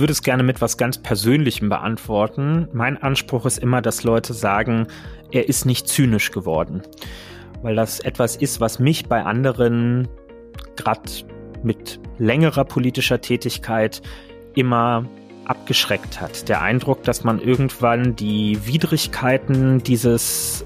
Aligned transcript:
würde 0.00 0.12
es 0.12 0.22
gerne 0.22 0.42
mit 0.42 0.60
was 0.60 0.76
ganz 0.76 0.98
Persönlichem 0.98 1.68
beantworten. 1.68 2.68
Mein 2.72 3.00
Anspruch 3.00 3.46
ist 3.46 3.58
immer, 3.58 3.82
dass 3.82 4.02
Leute 4.02 4.34
sagen, 4.34 4.86
er 5.30 5.48
ist 5.48 5.66
nicht 5.66 5.88
zynisch 5.88 6.32
geworden. 6.32 6.82
Weil 7.62 7.76
das 7.76 8.00
etwas 8.00 8.36
ist, 8.36 8.60
was 8.60 8.78
mich 8.78 9.06
bei 9.06 9.22
anderen, 9.22 10.08
gerade 10.76 11.02
mit 11.62 12.00
längerer 12.18 12.64
politischer 12.64 13.20
Tätigkeit, 13.20 14.02
immer 14.54 15.04
abgeschreckt 15.44 16.20
hat. 16.20 16.48
Der 16.48 16.62
Eindruck, 16.62 17.04
dass 17.04 17.24
man 17.24 17.40
irgendwann 17.40 18.16
die 18.16 18.58
Widrigkeiten 18.66 19.82
dieses 19.82 20.64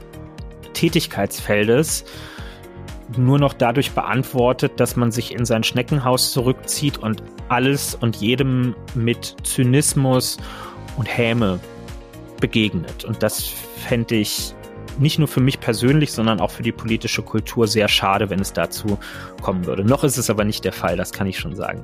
Tätigkeitsfeldes 0.75 2.05
nur 3.17 3.39
noch 3.39 3.53
dadurch 3.53 3.93
beantwortet, 3.93 4.73
dass 4.81 4.97
man 4.97 5.11
sich 5.11 5.35
in 5.35 5.45
sein 5.45 5.65
Schneckenhaus 5.65 6.33
zurückzieht 6.33 6.99
und 6.99 7.23
alles 7.49 7.95
und 7.95 8.17
jedem 8.17 8.75
mit 8.95 9.37
Zynismus 9.43 10.39
und 10.97 11.07
Häme 11.07 11.61
begegnet. 12.41 13.05
Und 13.05 13.23
das 13.23 13.43
fände 13.77 14.17
ich 14.17 14.55
nicht 14.99 15.19
nur 15.19 15.29
für 15.29 15.41
mich 15.41 15.61
persönlich, 15.61 16.13
sondern 16.13 16.41
auch 16.41 16.51
für 16.51 16.63
die 16.63 16.73
politische 16.73 17.23
Kultur 17.23 17.67
sehr 17.67 17.89
schade, 17.89 18.31
wenn 18.31 18.41
es 18.41 18.53
dazu 18.53 18.99
kommen 19.43 19.67
würde. 19.67 19.85
Noch 19.85 20.05
ist 20.05 20.17
es 20.17 20.31
aber 20.31 20.45
nicht 20.45 20.65
der 20.65 20.73
Fall, 20.73 20.97
das 20.97 21.13
kann 21.13 21.27
ich 21.27 21.39
schon 21.39 21.55
sagen. 21.55 21.83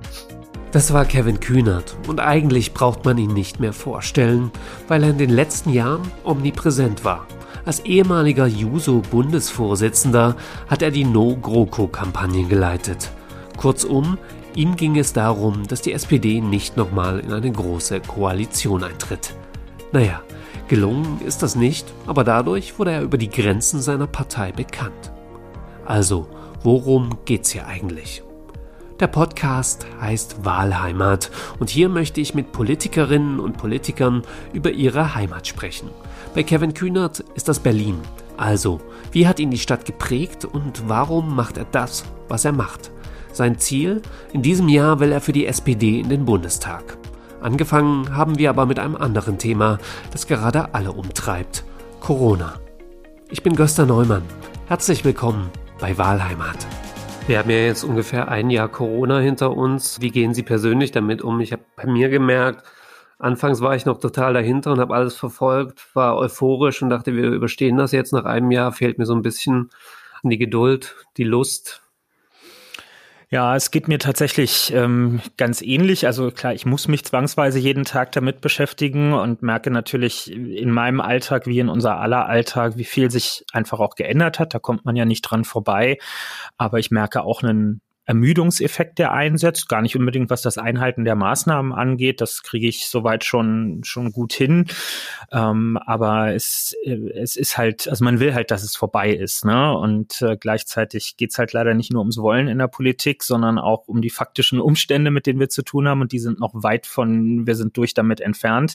Das 0.72 0.92
war 0.92 1.04
Kevin 1.04 1.40
Kühnert 1.40 1.96
und 2.06 2.20
eigentlich 2.20 2.72
braucht 2.72 3.04
man 3.04 3.18
ihn 3.18 3.34
nicht 3.34 3.58
mehr 3.58 3.72
vorstellen, 3.72 4.52
weil 4.86 5.02
er 5.02 5.10
in 5.10 5.18
den 5.18 5.30
letzten 5.30 5.72
Jahren 5.72 6.02
omnipräsent 6.22 7.04
war. 7.04 7.26
Als 7.64 7.80
ehemaliger 7.80 8.46
Juso-Bundesvorsitzender 8.46 10.36
hat 10.68 10.82
er 10.82 10.90
die 10.90 11.04
No-GroKo-Kampagne 11.04 12.44
geleitet. 12.44 13.10
Kurzum, 13.56 14.16
ihm 14.54 14.76
ging 14.76 14.96
es 14.98 15.12
darum, 15.12 15.66
dass 15.68 15.82
die 15.82 15.92
SPD 15.92 16.40
nicht 16.40 16.76
nochmal 16.76 17.20
in 17.20 17.32
eine 17.32 17.52
große 17.52 18.00
Koalition 18.00 18.82
eintritt. 18.84 19.34
Naja, 19.92 20.22
gelungen 20.68 21.20
ist 21.24 21.42
das 21.42 21.54
nicht, 21.54 21.86
aber 22.06 22.24
dadurch 22.24 22.78
wurde 22.78 22.92
er 22.92 23.02
über 23.02 23.18
die 23.18 23.28
Grenzen 23.28 23.82
seiner 23.82 24.06
Partei 24.06 24.52
bekannt. 24.52 25.12
Also, 25.84 26.28
worum 26.62 27.18
geht's 27.24 27.50
hier 27.50 27.66
eigentlich? 27.66 28.22
Der 29.00 29.06
Podcast 29.06 29.86
heißt 30.00 30.44
Wahlheimat 30.44 31.30
und 31.58 31.70
hier 31.70 31.88
möchte 31.88 32.20
ich 32.20 32.34
mit 32.34 32.52
Politikerinnen 32.52 33.40
und 33.40 33.56
Politikern 33.56 34.22
über 34.52 34.70
ihre 34.70 35.14
Heimat 35.14 35.46
sprechen. 35.46 35.88
Bei 36.32 36.44
Kevin 36.44 36.74
Kühnert 36.74 37.24
ist 37.34 37.48
das 37.48 37.58
Berlin. 37.58 37.98
Also, 38.36 38.80
wie 39.10 39.26
hat 39.26 39.40
ihn 39.40 39.50
die 39.50 39.58
Stadt 39.58 39.84
geprägt 39.84 40.44
und 40.44 40.88
warum 40.88 41.34
macht 41.34 41.58
er 41.58 41.66
das, 41.72 42.04
was 42.28 42.44
er 42.44 42.52
macht? 42.52 42.92
Sein 43.32 43.58
Ziel? 43.58 44.00
In 44.32 44.40
diesem 44.40 44.68
Jahr 44.68 45.00
will 45.00 45.10
er 45.10 45.20
für 45.20 45.32
die 45.32 45.46
SPD 45.46 45.98
in 45.98 46.08
den 46.08 46.24
Bundestag. 46.24 46.96
Angefangen 47.40 48.14
haben 48.14 48.38
wir 48.38 48.48
aber 48.50 48.64
mit 48.64 48.78
einem 48.78 48.94
anderen 48.94 49.38
Thema, 49.38 49.78
das 50.12 50.28
gerade 50.28 50.72
alle 50.72 50.92
umtreibt. 50.92 51.64
Corona. 51.98 52.54
Ich 53.28 53.42
bin 53.42 53.56
Gösta 53.56 53.84
Neumann. 53.84 54.22
Herzlich 54.68 55.04
willkommen 55.04 55.50
bei 55.80 55.98
Wahlheimat. 55.98 56.64
Wir 57.26 57.40
haben 57.40 57.50
ja 57.50 57.58
jetzt 57.58 57.82
ungefähr 57.82 58.28
ein 58.28 58.50
Jahr 58.50 58.68
Corona 58.68 59.18
hinter 59.18 59.56
uns. 59.56 60.00
Wie 60.00 60.12
gehen 60.12 60.32
Sie 60.32 60.44
persönlich 60.44 60.92
damit 60.92 61.22
um? 61.22 61.40
Ich 61.40 61.50
habe 61.52 61.64
bei 61.74 61.86
mir 61.86 62.08
gemerkt, 62.08 62.64
anfangs 63.20 63.60
war 63.60 63.76
ich 63.76 63.86
noch 63.86 64.00
total 64.00 64.34
dahinter 64.34 64.72
und 64.72 64.80
habe 64.80 64.94
alles 64.94 65.16
verfolgt, 65.16 65.94
war 65.94 66.16
euphorisch 66.16 66.82
und 66.82 66.90
dachte, 66.90 67.14
wir 67.14 67.30
überstehen 67.30 67.76
das 67.76 67.92
jetzt. 67.92 68.12
Nach 68.12 68.24
einem 68.24 68.50
Jahr 68.50 68.72
fehlt 68.72 68.98
mir 68.98 69.06
so 69.06 69.14
ein 69.14 69.22
bisschen 69.22 69.70
die 70.22 70.38
Geduld, 70.38 70.96
die 71.16 71.24
Lust. 71.24 71.82
Ja, 73.32 73.54
es 73.54 73.70
geht 73.70 73.86
mir 73.86 74.00
tatsächlich 74.00 74.72
ähm, 74.74 75.20
ganz 75.36 75.62
ähnlich. 75.62 76.04
Also 76.04 76.32
klar, 76.32 76.52
ich 76.52 76.66
muss 76.66 76.88
mich 76.88 77.04
zwangsweise 77.04 77.60
jeden 77.60 77.84
Tag 77.84 78.10
damit 78.10 78.40
beschäftigen 78.40 79.12
und 79.12 79.40
merke 79.40 79.70
natürlich 79.70 80.32
in 80.32 80.72
meinem 80.72 81.00
Alltag 81.00 81.46
wie 81.46 81.60
in 81.60 81.68
unser 81.68 81.98
aller 81.98 82.26
Alltag, 82.26 82.76
wie 82.76 82.84
viel 82.84 83.08
sich 83.08 83.44
einfach 83.52 83.78
auch 83.78 83.94
geändert 83.94 84.40
hat. 84.40 84.52
Da 84.52 84.58
kommt 84.58 84.84
man 84.84 84.96
ja 84.96 85.04
nicht 85.04 85.22
dran 85.22 85.44
vorbei. 85.44 85.98
Aber 86.56 86.80
ich 86.80 86.90
merke 86.90 87.22
auch 87.22 87.44
einen 87.44 87.82
Ermüdungseffekt, 88.10 88.98
der 88.98 89.12
einsetzt. 89.12 89.68
Gar 89.68 89.82
nicht 89.82 89.94
unbedingt, 89.94 90.30
was 90.30 90.42
das 90.42 90.58
Einhalten 90.58 91.04
der 91.04 91.14
Maßnahmen 91.14 91.72
angeht. 91.72 92.20
Das 92.20 92.42
kriege 92.42 92.66
ich 92.66 92.88
soweit 92.88 93.22
schon, 93.22 93.82
schon 93.84 94.10
gut 94.10 94.32
hin. 94.32 94.66
Ähm, 95.30 95.78
aber 95.86 96.34
es, 96.34 96.74
es 97.14 97.36
ist 97.36 97.56
halt, 97.56 97.86
also 97.86 98.04
man 98.04 98.18
will 98.18 98.34
halt, 98.34 98.50
dass 98.50 98.64
es 98.64 98.74
vorbei 98.74 99.12
ist. 99.12 99.44
Ne? 99.44 99.76
Und 99.76 100.22
äh, 100.22 100.36
gleichzeitig 100.36 101.18
geht's 101.18 101.38
halt 101.38 101.52
leider 101.52 101.72
nicht 101.74 101.92
nur 101.92 102.00
ums 102.00 102.18
Wollen 102.18 102.48
in 102.48 102.58
der 102.58 102.66
Politik, 102.66 103.22
sondern 103.22 103.60
auch 103.60 103.86
um 103.86 104.02
die 104.02 104.10
faktischen 104.10 104.60
Umstände, 104.60 105.12
mit 105.12 105.26
denen 105.26 105.38
wir 105.38 105.48
zu 105.48 105.62
tun 105.62 105.86
haben. 105.86 106.00
Und 106.00 106.10
die 106.10 106.18
sind 106.18 106.40
noch 106.40 106.50
weit 106.52 106.86
von, 106.86 107.46
wir 107.46 107.54
sind 107.54 107.76
durch 107.76 107.94
damit 107.94 108.20
entfernt. 108.20 108.74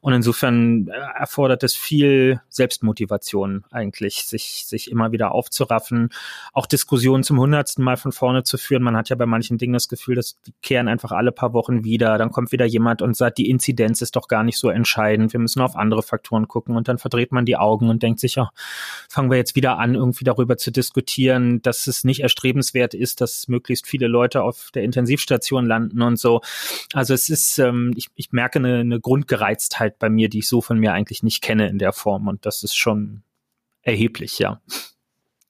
Und 0.00 0.14
insofern 0.14 0.88
äh, 0.88 0.92
erfordert 1.18 1.62
es 1.62 1.74
viel 1.74 2.40
Selbstmotivation 2.48 3.66
eigentlich, 3.70 4.24
sich, 4.24 4.64
sich 4.66 4.90
immer 4.90 5.12
wieder 5.12 5.32
aufzuraffen. 5.32 6.08
Auch 6.54 6.64
Diskussionen 6.64 7.22
zum 7.22 7.38
hundertsten 7.38 7.84
Mal 7.84 7.98
von 7.98 8.12
vorne 8.12 8.45
zu 8.46 8.58
führen. 8.58 8.82
Man 8.82 8.96
hat 8.96 9.08
ja 9.08 9.16
bei 9.16 9.26
manchen 9.26 9.58
Dingen 9.58 9.72
das 9.72 9.88
Gefühl, 9.88 10.14
dass 10.14 10.40
die 10.42 10.52
kehren 10.62 10.88
einfach 10.88 11.12
alle 11.12 11.32
paar 11.32 11.52
Wochen 11.52 11.84
wieder. 11.84 12.16
Dann 12.18 12.30
kommt 12.30 12.52
wieder 12.52 12.64
jemand 12.64 13.02
und 13.02 13.16
sagt, 13.16 13.38
die 13.38 13.50
Inzidenz 13.50 14.00
ist 14.02 14.16
doch 14.16 14.28
gar 14.28 14.42
nicht 14.42 14.58
so 14.58 14.68
entscheidend. 14.70 15.32
Wir 15.32 15.40
müssen 15.40 15.60
auf 15.60 15.76
andere 15.76 16.02
Faktoren 16.02 16.48
gucken. 16.48 16.76
Und 16.76 16.88
dann 16.88 16.98
verdreht 16.98 17.32
man 17.32 17.44
die 17.44 17.56
Augen 17.56 17.88
und 17.88 18.02
denkt 18.02 18.20
sich, 18.20 18.36
ja, 18.36 18.50
fangen 19.08 19.30
wir 19.30 19.36
jetzt 19.36 19.56
wieder 19.56 19.78
an, 19.78 19.94
irgendwie 19.94 20.24
darüber 20.24 20.56
zu 20.56 20.70
diskutieren, 20.70 21.60
dass 21.62 21.86
es 21.86 22.04
nicht 22.04 22.20
erstrebenswert 22.20 22.94
ist, 22.94 23.20
dass 23.20 23.48
möglichst 23.48 23.86
viele 23.86 24.06
Leute 24.06 24.42
auf 24.42 24.70
der 24.74 24.84
Intensivstation 24.84 25.66
landen 25.66 26.02
und 26.02 26.18
so. 26.18 26.40
Also 26.92 27.14
es 27.14 27.28
ist, 27.28 27.58
ähm, 27.58 27.92
ich, 27.96 28.08
ich 28.14 28.32
merke 28.32 28.58
eine, 28.58 28.78
eine 28.78 29.00
Grundgereiztheit 29.00 29.98
bei 29.98 30.08
mir, 30.08 30.28
die 30.28 30.38
ich 30.38 30.48
so 30.48 30.60
von 30.60 30.78
mir 30.78 30.92
eigentlich 30.92 31.22
nicht 31.22 31.42
kenne 31.42 31.68
in 31.68 31.78
der 31.78 31.92
Form. 31.92 32.28
Und 32.28 32.46
das 32.46 32.62
ist 32.62 32.76
schon 32.76 33.22
erheblich, 33.82 34.38
ja. 34.38 34.60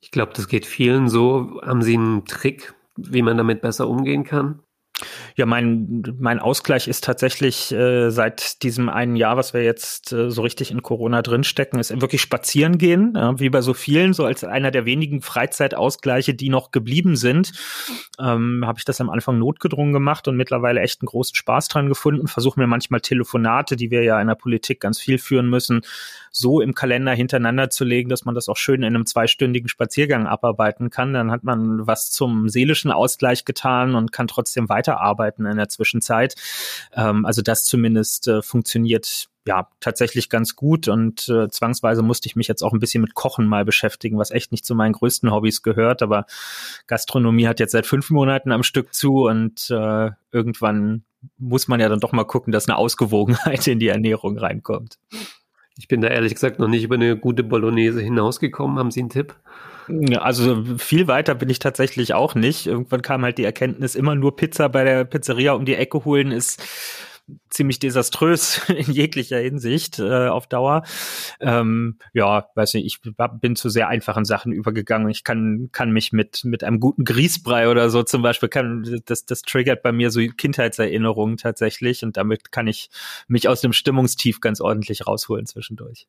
Ich 0.01 0.11
glaube, 0.11 0.33
das 0.35 0.47
geht 0.47 0.67
vielen 0.67 1.09
so. 1.09 1.61
Haben 1.63 1.83
Sie 1.83 1.95
einen 1.95 2.25
Trick, 2.27 2.75
wie 2.97 3.23
man 3.23 3.37
damit 3.37 3.61
besser 3.61 3.89
umgehen 3.89 4.25
kann? 4.25 4.63
Ja, 5.37 5.45
mein, 5.45 6.03
mein 6.19 6.39
Ausgleich 6.39 6.89
ist 6.89 7.05
tatsächlich 7.05 7.71
äh, 7.71 8.09
seit 8.09 8.63
diesem 8.63 8.89
einen 8.89 9.15
Jahr, 9.15 9.37
was 9.37 9.53
wir 9.53 9.63
jetzt 9.63 10.13
äh, 10.13 10.31
so 10.31 10.41
richtig 10.41 10.71
in 10.71 10.83
Corona 10.83 11.21
drinstecken, 11.21 11.79
ist 11.79 12.01
wirklich 12.01 12.23
spazieren 12.23 12.79
gehen, 12.79 13.13
ja, 13.15 13.39
wie 13.39 13.51
bei 13.51 13.61
so 13.61 13.75
vielen, 13.75 14.15
so 14.15 14.25
als 14.25 14.43
einer 14.43 14.71
der 14.71 14.87
wenigen 14.87 15.21
Freizeitausgleiche, 15.21 16.33
die 16.33 16.49
noch 16.49 16.71
geblieben 16.71 17.17
sind, 17.17 17.53
ähm, 18.19 18.63
habe 18.65 18.79
ich 18.79 18.87
das 18.87 18.99
am 19.03 19.11
Anfang 19.11 19.39
notgedrungen 19.39 19.93
gemacht 19.93 20.29
und 20.29 20.37
mittlerweile 20.37 20.81
echt 20.81 21.03
einen 21.03 21.09
großen 21.09 21.35
Spaß 21.35 21.69
dran 21.69 21.89
gefunden. 21.89 22.27
Versuche 22.27 22.59
mir 22.59 22.67
manchmal 22.67 23.03
Telefonate, 23.03 23.77
die 23.77 23.91
wir 23.91 24.03
ja 24.03 24.19
in 24.19 24.29
der 24.29 24.35
Politik 24.35 24.81
ganz 24.81 24.99
viel 24.99 25.19
führen 25.19 25.51
müssen, 25.51 25.83
so 26.31 26.63
im 26.63 26.75
Kalender 26.75 27.13
hintereinander 27.13 27.69
zu 27.69 27.85
legen, 27.85 28.09
dass 28.09 28.25
man 28.25 28.35
das 28.35 28.49
auch 28.49 28.57
schön 28.57 28.83
in 28.83 28.95
einem 28.95 29.07
zweistündigen 29.07 29.69
Spaziergang 29.69 30.27
abarbeiten 30.27 30.89
kann. 30.89 31.13
Dann 31.13 31.31
hat 31.31 31.45
man 31.45 31.87
was 31.87 32.11
zum 32.11 32.49
seelischen 32.49 32.91
Ausgleich 32.91 33.45
getan 33.45 33.95
und 33.95 34.13
kann 34.13 34.29
trotzdem 34.29 34.69
weiterarbeiten 34.87 35.47
in 35.47 35.57
der 35.57 35.69
Zwischenzeit. 35.69 36.35
Ähm, 36.93 37.25
also 37.25 37.43
das 37.43 37.65
zumindest 37.65 38.29
äh, 38.29 38.43
funktioniert 38.43 39.29
ja 39.47 39.69
tatsächlich 39.79 40.29
ganz 40.29 40.57
gut 40.57 40.89
und 40.89 41.29
äh, 41.29 41.49
zwangsweise 41.49 42.03
musste 42.03 42.29
ich 42.29 42.35
mich 42.35 42.49
jetzt 42.49 42.63
auch 42.63 42.73
ein 42.73 42.81
bisschen 42.81 43.01
mit 43.01 43.15
Kochen 43.15 43.47
mal 43.47 43.65
beschäftigen, 43.65 44.19
was 44.19 44.33
echt 44.33 44.51
nicht 44.51 44.65
zu 44.65 44.75
meinen 44.75 44.93
größten 44.93 45.31
Hobbys 45.31 45.63
gehört, 45.63 46.03
aber 46.03 46.27
Gastronomie 46.89 47.47
hat 47.47 47.61
jetzt 47.61 47.71
seit 47.71 47.87
fünf 47.87 48.11
Monaten 48.11 48.51
am 48.51 48.65
Stück 48.65 48.93
zu 48.93 49.27
und 49.27 49.71
äh, 49.71 50.11
irgendwann 50.33 51.05
muss 51.39 51.69
man 51.69 51.79
ja 51.79 51.89
dann 51.89 52.01
doch 52.01 52.13
mal 52.13 52.25
gucken, 52.25 52.53
dass 52.53 52.69
eine 52.69 52.77
Ausgewogenheit 52.77 53.67
in 53.69 53.79
die 53.79 53.89
Ernährung 53.89 54.37
reinkommt. 54.37 54.99
Ich 55.79 55.89
bin 55.89 56.01
da 56.01 56.09
ehrlich 56.09 56.35
gesagt 56.35 56.59
noch 56.59 56.69
nicht 56.69 56.85
über 56.85 56.95
eine 56.95 57.17
gute 57.17 57.43
Bolognese 57.43 58.01
hinausgekommen. 58.01 58.79
Haben 58.79 58.91
Sie 58.91 59.01
einen 59.01 59.11
Tipp? 59.11 59.35
Also 60.19 60.65
viel 60.79 61.07
weiter 61.07 61.35
bin 61.35 61.49
ich 61.49 61.59
tatsächlich 61.59 62.15
auch 62.15 62.35
nicht. 62.35 62.67
Irgendwann 62.67 63.03
kam 63.03 63.23
halt 63.23 63.39
die 63.39 63.45
Erkenntnis, 63.45 63.95
immer 63.95 64.15
nur 64.15 64.35
Pizza 64.37 64.69
bei 64.69 64.85
der 64.85 65.05
Pizzeria 65.05 65.53
um 65.53 65.65
die 65.65 65.77
Ecke 65.77 66.05
holen 66.05 66.33
ist 66.33 66.63
ziemlich 67.51 67.79
desaströs 67.79 68.63
in 68.69 68.93
jeglicher 68.93 69.39
Hinsicht 69.39 69.99
äh, 69.99 70.29
auf 70.29 70.47
Dauer. 70.47 70.83
Ähm, 71.41 71.99
ja, 72.13 72.49
weiß 72.55 72.75
nicht, 72.75 72.87
ich 72.87 73.13
bin 73.41 73.57
zu 73.57 73.69
sehr 73.69 73.89
einfachen 73.89 74.25
Sachen 74.25 74.53
übergegangen. 74.53 75.09
Ich 75.09 75.25
kann, 75.25 75.71
kann 75.73 75.91
mich 75.91 76.13
mit, 76.13 76.45
mit 76.45 76.65
einem 76.65 76.81
guten 76.81 77.05
Grießbrei 77.05 77.69
oder 77.69 77.91
so 77.91 78.03
zum 78.03 78.23
Beispiel, 78.23 78.49
kann, 78.49 79.01
das, 79.07 79.27
das 79.27 79.43
triggert 79.43 79.83
bei 79.83 79.93
mir 79.93 80.11
so 80.11 80.21
Kindheitserinnerungen 80.21 81.37
tatsächlich 81.37 82.05
und 82.05 82.17
damit 82.17 82.53
kann 82.53 82.67
ich 82.67 82.91
mich 83.29 83.49
aus 83.49 83.61
dem 83.61 83.73
Stimmungstief 83.73 84.41
ganz 84.41 84.61
ordentlich 84.61 85.07
rausholen 85.07 85.47
zwischendurch. 85.47 86.07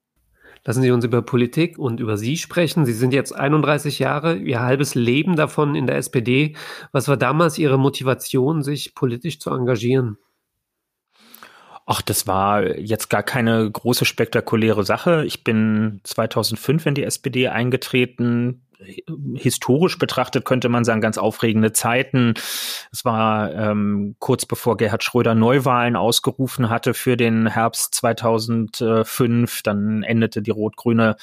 Lassen 0.65 0.81
Sie 0.81 0.91
uns 0.91 1.05
über 1.05 1.21
Politik 1.21 1.77
und 1.77 1.99
über 1.99 2.17
Sie 2.17 2.35
sprechen. 2.35 2.85
Sie 2.85 2.93
sind 2.93 3.13
jetzt 3.13 3.33
31 3.33 3.99
Jahre, 3.99 4.35
Ihr 4.35 4.59
halbes 4.59 4.95
Leben 4.95 5.35
davon 5.35 5.75
in 5.75 5.87
der 5.87 5.95
SPD. 5.95 6.55
Was 6.91 7.07
war 7.07 7.15
damals 7.15 7.57
Ihre 7.57 7.79
Motivation, 7.79 8.63
sich 8.63 8.93
politisch 8.93 9.39
zu 9.39 9.49
engagieren? 9.51 10.17
Ach, 11.89 12.01
das 12.01 12.27
war 12.27 12.77
jetzt 12.77 13.09
gar 13.09 13.23
keine 13.23 13.71
große 13.71 14.03
spektakuläre 14.03 14.83
Sache. 14.83 15.23
Ich 15.25 15.45
bin 15.45 16.01
2005 16.03 16.85
in 16.85 16.95
die 16.95 17.03
SPD 17.03 17.47
eingetreten. 17.47 18.66
Historisch 19.35 19.97
betrachtet 19.97 20.45
könnte 20.45 20.69
man 20.69 20.83
sagen, 20.83 21.01
ganz 21.01 21.17
aufregende 21.17 21.73
Zeiten. 21.73 22.35
Es 22.91 23.05
war 23.05 23.51
ähm, 23.53 24.15
kurz 24.19 24.45
bevor 24.45 24.77
Gerhard 24.77 25.03
Schröder 25.03 25.33
Neuwahlen 25.33 25.95
ausgerufen 25.95 26.69
hatte 26.69 26.93
für 26.93 27.17
den 27.17 27.47
Herbst 27.47 27.95
2005. 27.95 29.63
Dann 29.63 30.03
endete 30.03 30.41
die 30.41 30.51
rot-grüne 30.51 31.15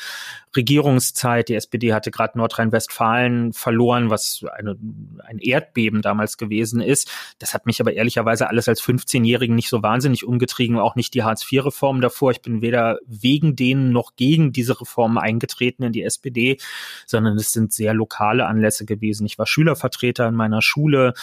Regierungszeit. 0.57 1.49
Die 1.49 1.55
SPD 1.55 1.93
hatte 1.93 2.11
gerade 2.11 2.39
Nordrhein-Westfalen 2.39 3.53
verloren, 3.53 4.11
was 4.11 4.45
eine, 4.53 4.77
ein 5.25 5.39
Erdbeben 5.39 6.03
damals 6.03 6.37
gewesen 6.37 6.81
ist. 6.81 7.11
Das 7.39 7.55
hat 7.55 7.67
mich 7.67 7.81
aber 7.81 7.93
ehrlicherweise 7.93 8.49
alles 8.49 8.69
als 8.69 8.83
15-Jährigen 8.83 9.55
nicht 9.55 9.69
so 9.69 9.83
wahnsinnig 9.83 10.25
umgetrieben, 10.25 10.79
auch 10.79 10.97
nicht 10.97 11.15
die 11.15 11.23
Hartz-IV-Reform 11.23 12.01
davor. 12.01 12.31
Ich 12.33 12.43
bin 12.43 12.63
weder 12.63 12.99
wegen 13.07 13.57
denen 13.57 13.93
noch 13.93 14.17
gegen 14.17 14.53
diese 14.53 14.81
Reformen 14.81 15.19
eingetreten 15.19 15.83
in 15.85 15.93
die 15.93 16.03
SPD, 16.03 16.59
sondern 17.07 17.39
es 17.45 17.53
sind 17.53 17.73
sehr 17.73 17.95
lokale 17.95 18.47
Anlässe 18.47 18.85
gewesen. 18.85 19.27
Ich 19.27 19.39
war 19.39 19.47
Schülervertreter 19.47 20.29
in 20.29 20.35
meiner 20.35 20.63
Schule, 20.63 21.15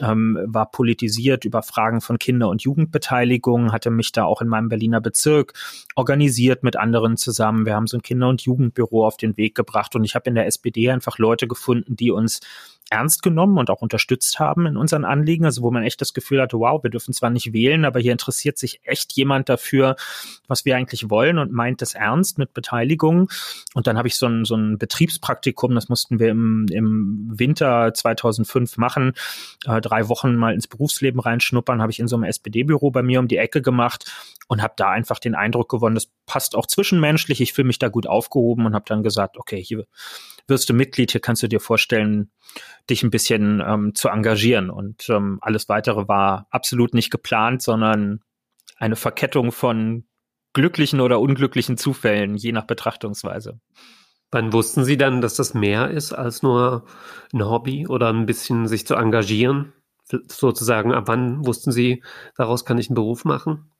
ähm, 0.00 0.38
war 0.46 0.70
politisiert 0.70 1.44
über 1.44 1.62
Fragen 1.62 2.00
von 2.00 2.18
Kinder- 2.18 2.48
und 2.48 2.62
Jugendbeteiligung, 2.62 3.72
hatte 3.72 3.90
mich 3.90 4.12
da 4.12 4.24
auch 4.24 4.42
in 4.42 4.48
meinem 4.48 4.68
Berliner 4.68 5.00
Bezirk 5.00 5.54
organisiert 5.94 6.62
mit 6.62 6.76
anderen 6.76 7.16
zusammen. 7.16 7.66
Wir 7.66 7.74
haben 7.74 7.86
so 7.86 7.96
ein 7.96 8.02
Kinder- 8.02 8.28
und 8.28 8.42
Jugendbüro 8.42 9.06
auf 9.06 9.16
den 9.16 9.36
Weg 9.36 9.54
gebracht 9.54 9.94
und 9.96 10.04
ich 10.04 10.14
habe 10.14 10.28
in 10.28 10.34
der 10.34 10.46
SPD 10.46 10.90
einfach 10.90 11.18
Leute 11.18 11.48
gefunden, 11.48 11.96
die 11.96 12.10
uns 12.10 12.40
ernst 12.90 13.22
genommen 13.22 13.56
und 13.56 13.70
auch 13.70 13.80
unterstützt 13.80 14.38
haben 14.38 14.66
in 14.66 14.76
unseren 14.76 15.04
Anliegen. 15.04 15.44
Also 15.44 15.62
wo 15.62 15.70
man 15.70 15.82
echt 15.82 16.00
das 16.00 16.12
Gefühl 16.12 16.42
hatte, 16.42 16.58
wow, 16.58 16.82
wir 16.82 16.90
dürfen 16.90 17.14
zwar 17.14 17.30
nicht 17.30 17.52
wählen, 17.52 17.84
aber 17.84 18.00
hier 18.00 18.12
interessiert 18.12 18.58
sich 18.58 18.80
echt 18.84 19.12
jemand 19.12 19.48
dafür, 19.48 19.96
was 20.48 20.64
wir 20.64 20.76
eigentlich 20.76 21.08
wollen 21.08 21.38
und 21.38 21.52
meint 21.52 21.80
das 21.80 21.94
ernst 21.94 22.38
mit 22.38 22.52
Beteiligung. 22.52 23.30
Und 23.74 23.86
dann 23.86 23.96
habe 23.96 24.08
ich 24.08 24.16
so 24.16 24.26
ein, 24.26 24.44
so 24.44 24.56
ein 24.56 24.76
Betriebspraktikum, 24.76 25.74
das 25.74 25.88
mussten 25.88 26.18
wir 26.18 26.28
im, 26.28 26.66
im 26.70 27.30
Winter 27.32 27.94
2005 27.94 28.76
machen, 28.76 29.12
äh, 29.66 29.80
drei 29.80 30.08
Wochen 30.08 30.34
mal 30.36 30.52
ins 30.52 30.66
Berufsleben 30.66 31.20
reinschnuppern, 31.20 31.80
habe 31.80 31.92
ich 31.92 32.00
in 32.00 32.08
so 32.08 32.16
einem 32.16 32.24
SPD-Büro 32.24 32.90
bei 32.90 33.02
mir 33.02 33.20
um 33.20 33.28
die 33.28 33.36
Ecke 33.36 33.62
gemacht 33.62 34.10
und 34.48 34.62
habe 34.62 34.74
da 34.76 34.90
einfach 34.90 35.20
den 35.20 35.36
Eindruck 35.36 35.68
gewonnen, 35.68 35.94
das 35.94 36.10
passt 36.26 36.56
auch 36.56 36.66
zwischenmenschlich, 36.66 37.40
ich 37.40 37.52
fühle 37.52 37.68
mich 37.68 37.78
da 37.78 37.88
gut 37.88 38.08
aufgehoben 38.08 38.66
und 38.66 38.74
habe 38.74 38.84
dann 38.88 39.04
gesagt, 39.04 39.38
okay, 39.38 39.62
hier 39.62 39.86
wirst 40.46 40.68
du 40.68 40.74
Mitglied, 40.74 41.12
hier 41.12 41.20
kannst 41.20 41.42
du 41.42 41.48
dir 41.48 41.60
vorstellen, 41.60 42.30
dich 42.88 43.02
ein 43.02 43.10
bisschen 43.10 43.62
ähm, 43.64 43.94
zu 43.94 44.08
engagieren. 44.08 44.70
Und 44.70 45.08
ähm, 45.08 45.38
alles 45.40 45.68
weitere 45.68 46.08
war 46.08 46.46
absolut 46.50 46.94
nicht 46.94 47.10
geplant, 47.10 47.62
sondern 47.62 48.20
eine 48.76 48.96
Verkettung 48.96 49.52
von 49.52 50.04
glücklichen 50.52 51.00
oder 51.00 51.20
unglücklichen 51.20 51.76
Zufällen, 51.76 52.36
je 52.36 52.52
nach 52.52 52.66
Betrachtungsweise. 52.66 53.60
Wann 54.32 54.52
wussten 54.52 54.84
Sie 54.84 54.96
dann, 54.96 55.20
dass 55.20 55.34
das 55.34 55.54
mehr 55.54 55.90
ist 55.90 56.12
als 56.12 56.42
nur 56.42 56.84
ein 57.32 57.44
Hobby 57.44 57.86
oder 57.86 58.12
ein 58.12 58.26
bisschen 58.26 58.68
sich 58.68 58.86
zu 58.86 58.94
engagieren? 58.94 59.72
Sozusagen, 60.28 60.92
ab 60.92 61.04
wann 61.06 61.46
wussten 61.46 61.72
Sie, 61.72 62.02
daraus 62.36 62.64
kann 62.64 62.78
ich 62.78 62.88
einen 62.88 62.96
Beruf 62.96 63.24
machen? 63.24 63.70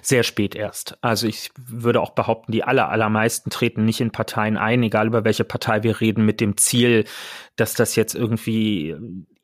Sehr 0.00 0.22
spät 0.22 0.54
erst. 0.54 0.96
Also 1.02 1.26
ich 1.26 1.50
würde 1.56 2.00
auch 2.00 2.10
behaupten, 2.10 2.52
die 2.52 2.64
aller, 2.64 2.88
allermeisten 2.88 3.50
treten 3.50 3.84
nicht 3.84 4.00
in 4.00 4.10
Parteien 4.10 4.56
ein, 4.56 4.82
egal 4.82 5.06
über 5.06 5.24
welche 5.24 5.44
Partei 5.44 5.82
wir 5.82 6.00
reden, 6.00 6.24
mit 6.24 6.40
dem 6.40 6.56
Ziel, 6.56 7.04
dass 7.56 7.74
das 7.74 7.94
jetzt 7.94 8.14
irgendwie 8.14 8.96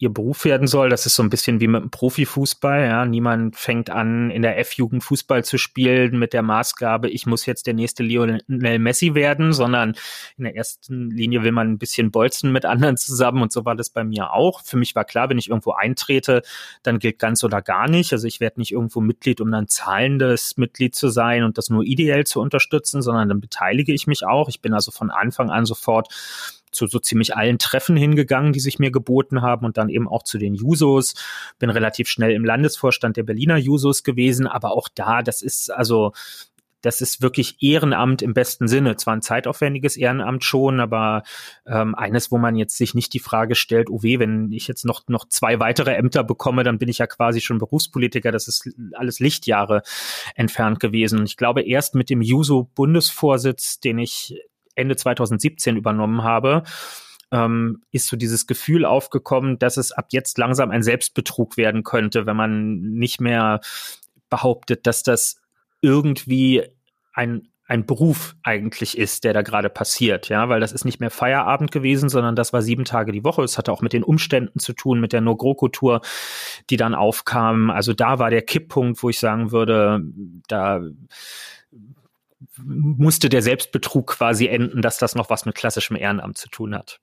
ihr 0.03 0.13
Beruf 0.13 0.45
werden 0.45 0.67
soll. 0.67 0.91
Das 0.91 1.07
ist 1.07 1.15
so 1.15 1.23
ein 1.23 1.31
bisschen 1.31 1.61
wie 1.61 1.69
mit 1.69 1.81
dem 1.81 1.91
Profifußball. 1.91 2.83
Ja, 2.83 3.07
niemand 3.07 3.55
fängt 3.55 3.89
an, 3.89 4.33
in 4.33 4.43
der 4.43 4.59
F-Jugend 4.59 5.05
Fußball 5.05 5.45
zu 5.45 5.59
spielen 5.59 6.19
mit 6.19 6.33
der 6.33 6.43
Maßgabe, 6.43 7.09
ich 7.09 7.25
muss 7.25 7.47
jetzt 7.47 7.69
der 7.69 7.75
nächste 7.75 8.03
Lionel 8.03 8.43
Messi 8.49 9.15
werden, 9.15 9.53
sondern 9.53 9.95
in 10.37 10.45
der 10.45 10.57
ersten 10.57 11.11
Linie 11.11 11.45
will 11.45 11.53
man 11.53 11.71
ein 11.71 11.79
bisschen 11.79 12.11
bolzen 12.11 12.51
mit 12.51 12.65
anderen 12.65 12.97
zusammen 12.97 13.43
und 13.43 13.53
so 13.53 13.65
war 13.65 13.77
das 13.77 13.91
bei 13.91 14.03
mir 14.03 14.33
auch. 14.33 14.63
Für 14.65 14.77
mich 14.77 14.97
war 14.97 15.05
klar, 15.05 15.31
wenn 15.31 15.39
ich 15.39 15.51
irgendwo 15.51 15.71
eintrete, 15.71 16.43
dann 16.83 16.99
gilt 16.99 17.21
ganz 17.21 17.45
oder 17.45 17.63
gar 17.63 17.89
nicht. 17.89 18.13
Also 18.13 18.27
ich 18.27 18.41
werde 18.41 18.59
nicht 18.59 18.73
irgendwo 18.73 19.01
Mitglied, 19.01 19.41
um 19.41 19.53
dann 19.53 19.69
zahlendes 19.69 20.57
Mitglied 20.57 20.97
zu 20.97 21.11
sein 21.11 21.45
und 21.45 21.59
das 21.59 21.71
nur 21.71 21.85
ideell 21.85 22.25
zu 22.25 22.41
unterstützen, 22.41 23.03
sondern 23.03 23.29
dann 23.29 23.41
beteilige 23.41 23.93
ich 23.93 24.09
mich 24.09 24.27
auch. 24.27 24.49
Ich 24.49 24.61
bin 24.61 24.75
also 24.75 24.91
von 24.91 25.11
Anfang 25.11 25.51
an 25.51 25.65
sofort 25.65 26.09
zu 26.73 26.87
so 26.87 26.99
ziemlich 26.99 27.37
allen 27.37 27.59
Treffen 27.59 27.97
hingegangen, 27.97 28.53
die 28.53 28.61
sich 28.61 28.79
mir 28.79 28.91
geboten 28.91 29.43
haben 29.43 29.65
und 29.65 29.77
dann 29.77 29.89
eben 29.89 30.09
auch 30.09 30.25
zu 30.25 30.39
den 30.39 30.55
Jusos. 30.55 31.15
Bin 31.59 31.71
relativ 31.71 32.09
schnell 32.09 32.33
im 32.33 32.45
Landesvorstand 32.45 33.17
der 33.17 33.23
Berliner 33.23 33.57
Jusos 33.57 34.03
gewesen, 34.03 34.47
aber 34.47 34.73
auch 34.73 34.89
da, 34.95 35.23
das 35.23 35.43
ist 35.43 35.71
also 35.71 36.13
das 36.83 37.01
ist 37.01 37.23
wirklich 37.23 37.57
Ehrenamt 37.61 38.23
im 38.23 38.35
besten 38.35 38.69
Sinne. 38.69 38.97
Zwar 38.97 39.15
ein 39.15 39.23
zeitaufwendiges 39.23 39.97
Ehrenamt 39.97 40.45
schon, 40.45 40.81
aber 40.81 41.23
ähm, 41.65 41.95
eines, 41.95 42.31
wo 42.31 42.39
man 42.39 42.57
jetzt 42.57 42.77
sich 42.77 42.95
nicht 42.95 43.15
die 43.15 43.21
Frage 43.21 43.55
stellt, 43.55 43.89
oh 43.89 44.03
weh, 44.03 44.19
wenn 44.19 44.51
ich 44.53 44.67
jetzt 44.67 44.85
noch, 44.85 45.07
noch 45.09 45.27
zwei 45.29 45.61
weitere 45.61 45.95
Ämter 45.95 46.25
bekomme, 46.25 46.65
dann 46.65 46.79
bin 46.79 46.89
ich 46.89 46.99
ja 46.99 47.07
quasi 47.07 47.41
schon 47.41 47.59
Berufspolitiker. 47.59 48.33
Das 48.33 48.49
ist 48.49 48.69
alles 48.95 49.21
Lichtjahre 49.21 49.83
entfernt 50.35 50.81
gewesen. 50.81 51.21
Und 51.21 51.27
ich 51.27 51.37
glaube, 51.37 51.63
erst 51.63 51.95
mit 51.95 52.11
dem 52.11 52.21
Juso-Bundesvorsitz, 52.21 53.79
den 53.81 53.99
ich 53.99 54.43
Ende 54.75 54.97
2017 54.97 55.77
übernommen 55.77 56.23
habe, 56.23 56.63
ähm, 57.31 57.83
ist 57.91 58.09
so 58.09 58.17
dieses 58.17 58.47
Gefühl 58.47 58.85
aufgekommen, 58.85 59.59
dass 59.59 59.77
es 59.77 59.93
ab 59.93 60.09
jetzt 60.11 60.39
langsam 60.39 60.71
ein 60.71 60.83
Selbstbetrug 60.83 61.57
werden 61.57 61.83
könnte, 61.83 62.27
wenn 62.27 62.37
man 62.37 62.81
nicht 62.81 63.21
mehr 63.21 63.61
behauptet, 64.29 64.87
dass 64.87 65.03
das 65.03 65.41
irgendwie 65.81 66.63
ein 67.13 67.49
ein 67.73 67.87
Beruf 67.87 68.37
eigentlich 68.43 68.99
ist, 68.99 69.25
der 69.25 69.33
da 69.33 69.41
gerade 69.41 69.71
passiert, 69.71 70.29
ja, 70.29 70.51
weil 70.51 70.61
das 70.61 70.73
ist 70.73 70.85
nicht 70.85 71.01
mehr 71.01 71.11
Feierabend 71.11 71.71
gewesen, 71.71 72.11
sondern 72.11 72.37
das 72.37 72.53
war 72.53 72.61
sieben 72.61 72.85
Tage 72.85 73.13
die 73.13 73.25
Woche. 73.25 73.43
Es 73.43 73.57
hatte 73.57 73.73
auch 73.73 73.81
mit 73.81 73.95
den 73.95 74.03
Umständen 74.03 74.59
zu 74.59 74.75
tun, 74.75 75.01
mit 75.01 75.15
der 75.15 75.23
No-GroKo-Tour, 75.23 76.03
die 76.69 76.77
dann 76.77 76.95
aufkam. 76.95 77.71
Also 77.71 77.95
da 77.95 78.19
war 78.19 78.29
der 78.29 78.43
Kipppunkt, 78.43 79.03
wo 79.03 79.09
ich 79.09 79.19
sagen 79.19 79.53
würde, 79.53 80.03
da 80.49 80.83
musste 82.65 83.29
der 83.29 83.43
Selbstbetrug 83.43 84.07
quasi 84.09 84.47
enden, 84.47 84.83
dass 84.83 84.99
das 84.99 85.15
noch 85.15 85.31
was 85.31 85.47
mit 85.47 85.55
klassischem 85.55 85.97
Ehrenamt 85.97 86.39
zu 86.39 86.49
tun 86.49 86.75
hat. 86.75 87.01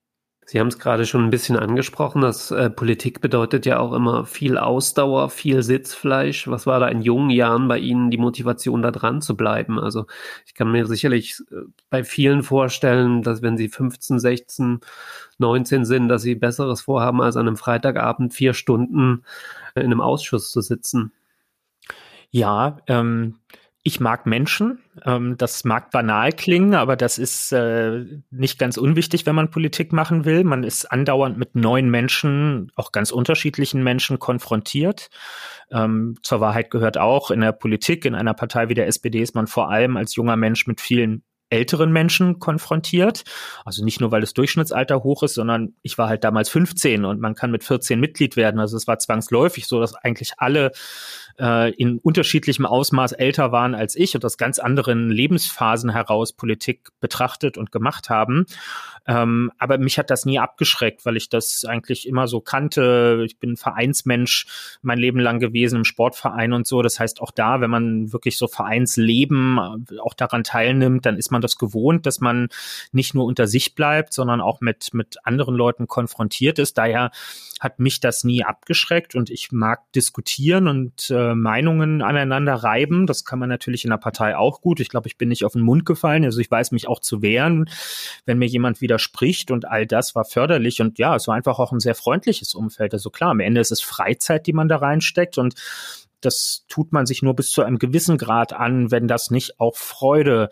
Sie 0.50 0.60
haben 0.60 0.70
es 0.70 0.80
gerade 0.80 1.06
schon 1.06 1.24
ein 1.24 1.30
bisschen 1.30 1.58
angesprochen, 1.58 2.24
dass 2.24 2.50
äh, 2.50 2.72
Politik 2.72 3.22
bedeutet 3.22 3.68
ja 3.68 3.78
auch 3.78 3.94
immer 3.94 4.26
viel 4.26 4.58
Ausdauer, 4.58 5.30
viel 5.30 5.62
Sitzfleisch. 5.62 6.48
Was 6.48 6.66
war 6.66 6.80
da 6.80 6.88
in 6.88 7.04
jungen 7.04 7.30
Jahren 7.30 7.68
bei 7.68 7.78
Ihnen 7.78 8.10
die 8.10 8.18
Motivation, 8.18 8.82
da 8.82 8.90
dran 8.90 9.22
zu 9.22 9.38
bleiben? 9.38 9.80
Also 9.80 10.08
ich 10.48 10.56
kann 10.56 10.72
mir 10.72 10.88
sicherlich 10.88 11.38
äh, 11.52 11.56
bei 11.92 12.04
vielen 12.04 12.42
vorstellen, 12.42 13.22
dass 13.22 13.44
wenn 13.44 13.58
Sie 13.58 13.70
15, 13.70 14.18
16, 14.18 14.80
19 15.38 15.86
sind, 15.86 16.10
dass 16.10 16.24
Sie 16.24 16.34
Besseres 16.34 16.82
vorhaben, 16.82 17.22
als 17.22 17.38
an 17.38 17.48
einem 17.48 17.56
Freitagabend 17.56 18.34
vier 18.34 18.56
Stunden 18.56 19.24
in 19.76 19.84
einem 19.84 20.02
Ausschuss 20.02 20.50
zu 20.50 20.62
sitzen. 20.62 21.12
Ja, 22.32 22.80
ähm, 22.88 23.36
ich 23.84 24.00
mag 24.00 24.26
Menschen. 24.26 24.84
Ähm, 25.06 25.38
das 25.38 25.64
mag 25.64 25.92
banal 25.92 26.34
klingen, 26.34 26.76
aber 26.76 26.96
das 26.96 27.18
ist 27.18 27.52
äh, 27.54 28.06
nicht 28.30 28.60
ganz 28.60 28.78
unwichtig, 28.78 29.26
wenn 29.26 29.36
man 29.36 29.52
Politik 29.52 29.94
machen 29.94 30.26
will. 30.26 30.44
Man 30.44 30.64
ist 30.64 30.92
andauernd 30.92 31.38
mit 31.38 31.56
neuen 31.56 31.90
Menschen, 31.90 32.72
auch 32.76 32.92
ganz 32.92 33.12
unterschiedlichen 33.12 33.84
Menschen 33.84 34.20
konfrontiert. 34.20 35.10
Ähm, 35.72 36.16
zur 36.24 36.42
Wahrheit 36.42 36.72
gehört 36.72 36.98
auch, 36.98 37.32
in 37.32 37.42
der 37.42 37.54
Politik, 37.54 38.06
in 38.06 38.16
einer 38.16 38.34
Partei 38.34 38.70
wie 38.70 38.74
der 38.74 38.88
SPD 38.88 39.22
ist 39.22 39.36
man 39.36 39.48
vor 39.48 39.70
allem 39.70 39.96
als 39.96 40.16
junger 40.16 40.36
Mensch 40.36 40.68
mit 40.68 40.82
vielen 40.82 41.24
älteren 41.50 41.92
Menschen 41.92 42.40
konfrontiert. 42.40 43.24
Also 43.66 43.84
nicht 43.84 44.00
nur, 44.00 44.12
weil 44.12 44.22
das 44.22 44.34
Durchschnittsalter 44.34 45.04
hoch 45.04 45.24
ist, 45.24 45.34
sondern 45.34 45.74
ich 45.82 45.98
war 45.98 46.08
halt 46.08 46.24
damals 46.24 46.50
15 46.50 47.06
und 47.06 47.20
man 47.20 47.36
kann 47.36 47.52
mit 47.52 47.64
14 47.64 48.00
Mitglied 48.00 48.36
werden. 48.36 48.60
Also 48.60 48.78
es 48.78 48.88
war 48.88 49.00
zwangsläufig 49.00 49.68
so, 49.68 49.80
dass 49.80 49.96
eigentlich 49.96 50.34
alle 50.38 50.72
äh, 51.40 51.72
in 51.72 52.00
unterschiedlichem 52.00 52.66
Ausmaß 52.66 53.14
älter 53.14 53.52
waren 53.52 53.76
als 53.76 53.96
ich 53.96 54.16
und 54.16 54.26
aus 54.26 54.38
ganz 54.38 54.60
anderen 54.60 55.10
Lebensphasen 55.10 55.90
heraus 55.90 56.34
Politik 56.34 56.90
betrachtet 57.00 57.58
und 57.58 57.72
gemacht 57.72 58.10
haben. 58.10 58.46
Ähm, 59.08 59.52
aber 59.58 59.78
mich 59.78 59.98
hat 59.98 60.10
das 60.12 60.26
nie 60.26 60.38
abgeschreckt, 60.38 61.06
weil 61.06 61.18
ich 61.18 61.30
das 61.30 61.66
eigentlich 61.66 62.08
immer 62.08 62.28
so 62.28 62.42
kannte. 62.42 63.24
Ich 63.26 63.40
bin 63.40 63.58
Vereinsmensch 63.58 64.46
mein 64.82 65.00
Leben 65.00 65.20
lang 65.20 65.40
gewesen 65.40 65.78
im 65.78 65.86
Sportverein 65.86 66.54
und 66.54 66.68
so. 66.68 66.82
Das 66.82 67.00
heißt, 67.00 67.22
auch 67.22 67.32
da, 67.32 67.62
wenn 67.62 67.72
man 67.72 68.14
wirklich 68.14 68.38
so 68.38 68.48
Vereinsleben 68.48 69.58
äh, 69.58 70.00
auch 70.00 70.14
daran 70.14 70.44
teilnimmt, 70.44 71.06
dann 71.06 71.18
ist 71.18 71.32
man 71.32 71.42
das 71.42 71.58
gewohnt, 71.58 72.06
dass 72.06 72.20
man 72.20 72.50
nicht 72.92 73.16
nur 73.16 73.26
unter 73.26 73.48
sich 73.48 73.74
bleibt, 73.74 74.14
sondern 74.14 74.42
auch 74.42 74.62
mit, 74.62 74.94
mit 74.94 75.18
anderen 75.26 75.56
Leuten 75.56 75.88
konfrontiert 75.88 76.60
ist. 76.60 76.78
Daher 76.78 77.12
hat 77.60 77.80
mich 77.80 78.00
das 78.00 78.24
nie 78.24 78.44
abgeschreckt 78.44 79.16
und 79.16 79.30
ich 79.30 79.52
mag 79.52 79.92
diskutieren 79.94 80.68
und 80.68 81.10
äh, 81.10 81.29
Meinungen 81.36 82.02
aneinander 82.02 82.56
reiben. 82.56 83.08
Das 83.08 83.26
kann 83.26 83.40
man 83.40 83.50
natürlich 83.50 83.84
in 83.84 83.92
der 83.92 83.98
Partei 83.98 84.38
auch 84.38 84.62
gut. 84.62 84.80
Ich 84.80 84.90
glaube, 84.90 85.08
ich 85.08 85.18
bin 85.18 85.30
nicht 85.30 85.46
auf 85.46 85.54
den 85.54 85.62
Mund 85.62 85.86
gefallen. 85.86 86.26
Also 86.26 86.40
ich 86.40 86.50
weiß 86.50 86.72
mich 86.72 86.88
auch 86.88 87.00
zu 87.00 87.22
wehren, 87.22 87.70
wenn 88.26 88.38
mir 88.38 88.48
jemand 88.48 88.82
widerspricht 88.82 89.52
und 89.52 89.66
all 89.66 89.86
das 89.86 90.16
war 90.16 90.26
förderlich 90.26 90.82
und 90.82 91.00
ja, 91.00 91.16
es 91.16 91.28
war 91.28 91.36
einfach 91.36 91.60
auch 91.60 91.72
ein 91.72 91.80
sehr 91.80 91.96
freundliches 91.96 92.54
Umfeld. 92.54 92.94
Also 92.94 93.10
klar, 93.10 93.32
am 93.32 93.40
Ende 93.40 93.62
ist 93.62 93.72
es 93.72 93.82
Freizeit, 93.82 94.48
die 94.48 94.54
man 94.54 94.68
da 94.68 94.78
reinsteckt 94.78 95.38
und 95.38 95.56
das 96.22 96.66
tut 96.68 96.92
man 96.92 97.06
sich 97.06 97.22
nur 97.22 97.36
bis 97.36 97.52
zu 97.52 97.64
einem 97.64 97.80
gewissen 97.80 98.18
Grad 98.18 98.54
an, 98.54 98.92
wenn 98.92 99.08
das 99.08 99.32
nicht 99.32 99.60
auch 99.60 99.78
Freude 99.78 100.50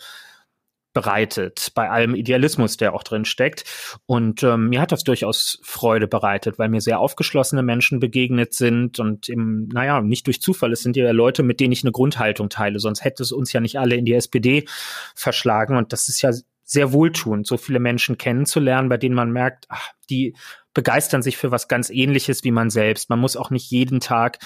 bereitet, 0.98 1.74
bei 1.76 1.92
allem 1.92 2.16
Idealismus, 2.16 2.76
der 2.76 2.96
auch 2.96 3.04
drin 3.04 3.24
steckt. 3.24 3.66
Und 4.08 4.42
ähm, 4.42 4.70
mir 4.70 4.82
hat 4.82 4.92
das 4.92 5.04
durchaus 5.04 5.60
Freude 5.62 6.08
bereitet, 6.08 6.58
weil 6.58 6.70
mir 6.70 6.82
sehr 6.82 7.00
aufgeschlossene 7.00 7.62
Menschen 7.62 8.00
begegnet 8.00 8.56
sind 8.56 8.98
und 8.98 9.30
im, 9.30 9.68
naja, 9.68 10.02
nicht 10.02 10.26
durch 10.26 10.42
Zufall, 10.42 10.72
es 10.72 10.82
sind 10.82 10.96
ja 10.96 11.12
Leute, 11.12 11.44
mit 11.44 11.60
denen 11.60 11.72
ich 11.72 11.84
eine 11.84 11.92
Grundhaltung 11.92 12.50
teile, 12.50 12.80
sonst 12.80 13.04
hätte 13.04 13.22
es 13.22 13.32
uns 13.32 13.54
ja 13.54 13.60
nicht 13.60 13.78
alle 13.78 13.96
in 13.96 14.06
die 14.06 14.14
SPD 14.16 14.66
verschlagen. 15.14 15.78
Und 15.78 15.94
das 15.94 16.10
ist 16.10 16.24
ja 16.24 16.32
sehr 16.68 16.92
wohltuend, 16.92 17.48
so 17.48 17.56
viele 17.56 17.80
Menschen 17.80 18.18
kennenzulernen, 18.18 18.90
bei 18.90 18.98
denen 18.98 19.16
man 19.16 19.32
merkt, 19.32 19.66
ach, 19.70 19.90
die 20.10 20.36
begeistern 20.74 21.24
sich 21.24 21.38
für 21.38 21.50
was 21.50 21.70
ganz 21.70 21.90
ähnliches 21.90 22.44
wie 22.44 22.52
man 22.52 22.70
selbst. 22.70 23.10
Man 23.10 23.20
muss 23.20 23.38
auch 23.38 23.50
nicht 23.50 23.72
jeden 23.72 24.02
Tag 24.02 24.40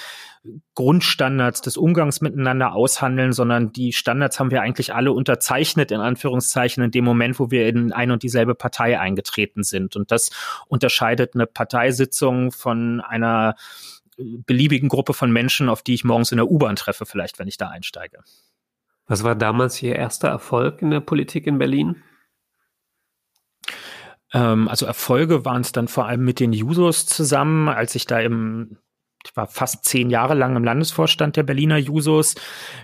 Grundstandards 0.74 1.62
des 1.62 1.76
Umgangs 1.76 2.20
miteinander 2.20 2.74
aushandeln, 2.74 3.32
sondern 3.32 3.72
die 3.72 3.92
Standards 3.92 4.38
haben 4.38 4.52
wir 4.52 4.62
eigentlich 4.62 4.94
alle 4.94 5.12
unterzeichnet, 5.12 5.90
in 5.90 6.00
Anführungszeichen, 6.00 6.84
in 6.84 6.90
dem 6.92 7.04
Moment, 7.04 7.40
wo 7.40 7.50
wir 7.50 7.68
in 7.68 7.92
ein 7.92 8.12
und 8.12 8.22
dieselbe 8.22 8.54
Partei 8.54 8.98
eingetreten 8.98 9.64
sind. 9.64 9.96
Und 9.96 10.12
das 10.12 10.30
unterscheidet 10.68 11.34
eine 11.34 11.46
Parteisitzung 11.46 12.52
von 12.52 13.00
einer 13.00 13.56
beliebigen 14.16 14.88
Gruppe 14.88 15.12
von 15.12 15.32
Menschen, 15.32 15.68
auf 15.68 15.82
die 15.82 15.94
ich 15.94 16.04
morgens 16.04 16.30
in 16.30 16.36
der 16.36 16.48
U-Bahn 16.48 16.76
treffe, 16.76 17.04
vielleicht, 17.04 17.40
wenn 17.40 17.48
ich 17.48 17.56
da 17.56 17.68
einsteige. 17.68 18.20
Was 19.06 19.24
war 19.24 19.34
damals 19.34 19.82
Ihr 19.82 19.96
erster 19.96 20.28
Erfolg 20.28 20.80
in 20.80 20.90
der 20.90 21.00
Politik 21.00 21.48
in 21.48 21.58
Berlin? 21.58 21.96
Ähm, 24.32 24.68
also 24.68 24.86
Erfolge 24.86 25.44
waren 25.44 25.62
es 25.62 25.72
dann 25.72 25.88
vor 25.88 26.06
allem 26.06 26.24
mit 26.24 26.40
den 26.40 26.52
Jusos 26.52 27.06
zusammen, 27.06 27.68
als 27.68 27.94
ich 27.94 28.06
da 28.06 28.20
im 28.20 28.78
ich 29.24 29.36
war 29.36 29.46
fast 29.46 29.84
zehn 29.84 30.10
Jahre 30.10 30.34
lang 30.34 30.56
im 30.56 30.64
Landesvorstand 30.64 31.36
der 31.36 31.44
Berliner 31.44 31.76
Jusos. 31.76 32.34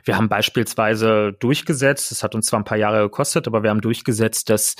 Wir 0.04 0.16
haben 0.16 0.28
beispielsweise 0.28 1.32
durchgesetzt, 1.32 2.12
das 2.12 2.22
hat 2.22 2.36
uns 2.36 2.46
zwar 2.46 2.60
ein 2.60 2.64
paar 2.64 2.78
Jahre 2.78 3.00
gekostet, 3.00 3.48
aber 3.48 3.64
wir 3.64 3.70
haben 3.70 3.80
durchgesetzt, 3.80 4.48
dass 4.48 4.76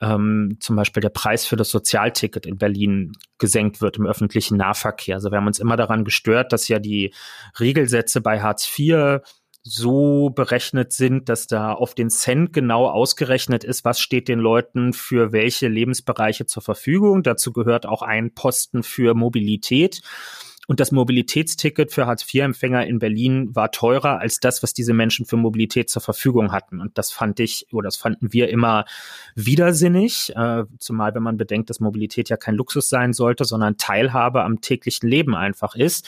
ähm, 0.00 0.56
zum 0.60 0.76
Beispiel 0.76 1.00
der 1.00 1.08
Preis 1.08 1.44
für 1.44 1.56
das 1.56 1.70
Sozialticket 1.70 2.46
in 2.46 2.58
Berlin 2.58 3.12
gesenkt 3.38 3.80
wird 3.80 3.96
im 3.96 4.06
öffentlichen 4.06 4.56
Nahverkehr. 4.56 5.16
Also 5.16 5.30
wir 5.30 5.38
haben 5.38 5.46
uns 5.46 5.58
immer 5.58 5.76
daran 5.76 6.04
gestört, 6.04 6.52
dass 6.52 6.68
ja 6.68 6.78
die 6.78 7.12
Regelsätze 7.58 8.20
bei 8.20 8.40
Hartz 8.40 8.68
IV 8.78 9.20
so 9.68 10.30
berechnet 10.30 10.92
sind, 10.92 11.28
dass 11.28 11.46
da 11.46 11.72
auf 11.72 11.94
den 11.94 12.10
Cent 12.10 12.52
genau 12.52 12.88
ausgerechnet 12.88 13.64
ist, 13.64 13.84
was 13.84 14.00
steht 14.00 14.28
den 14.28 14.38
Leuten 14.38 14.92
für 14.92 15.32
welche 15.32 15.68
Lebensbereiche 15.68 16.46
zur 16.46 16.62
Verfügung. 16.62 17.22
Dazu 17.22 17.52
gehört 17.52 17.86
auch 17.86 18.02
ein 18.02 18.32
Posten 18.34 18.82
für 18.82 19.14
Mobilität. 19.14 20.00
Und 20.68 20.80
das 20.80 20.92
Mobilitätsticket 20.92 21.92
für 21.92 22.06
Hartz-IV-Empfänger 22.06 22.86
in 22.86 22.98
Berlin 22.98 23.56
war 23.56 23.70
teurer 23.70 24.18
als 24.18 24.38
das, 24.38 24.62
was 24.62 24.74
diese 24.74 24.92
Menschen 24.92 25.24
für 25.24 25.38
Mobilität 25.38 25.88
zur 25.88 26.02
Verfügung 26.02 26.52
hatten. 26.52 26.82
Und 26.82 26.98
das 26.98 27.10
fand 27.10 27.40
ich, 27.40 27.66
oder 27.72 27.86
das 27.86 27.96
fanden 27.96 28.34
wir 28.34 28.50
immer 28.50 28.84
widersinnig, 29.34 30.36
äh, 30.36 30.64
zumal 30.78 31.14
wenn 31.14 31.22
man 31.22 31.38
bedenkt, 31.38 31.70
dass 31.70 31.80
Mobilität 31.80 32.28
ja 32.28 32.36
kein 32.36 32.54
Luxus 32.54 32.90
sein 32.90 33.14
sollte, 33.14 33.46
sondern 33.46 33.78
Teilhabe 33.78 34.44
am 34.44 34.60
täglichen 34.60 35.08
Leben 35.08 35.34
einfach 35.34 35.74
ist. 35.74 36.06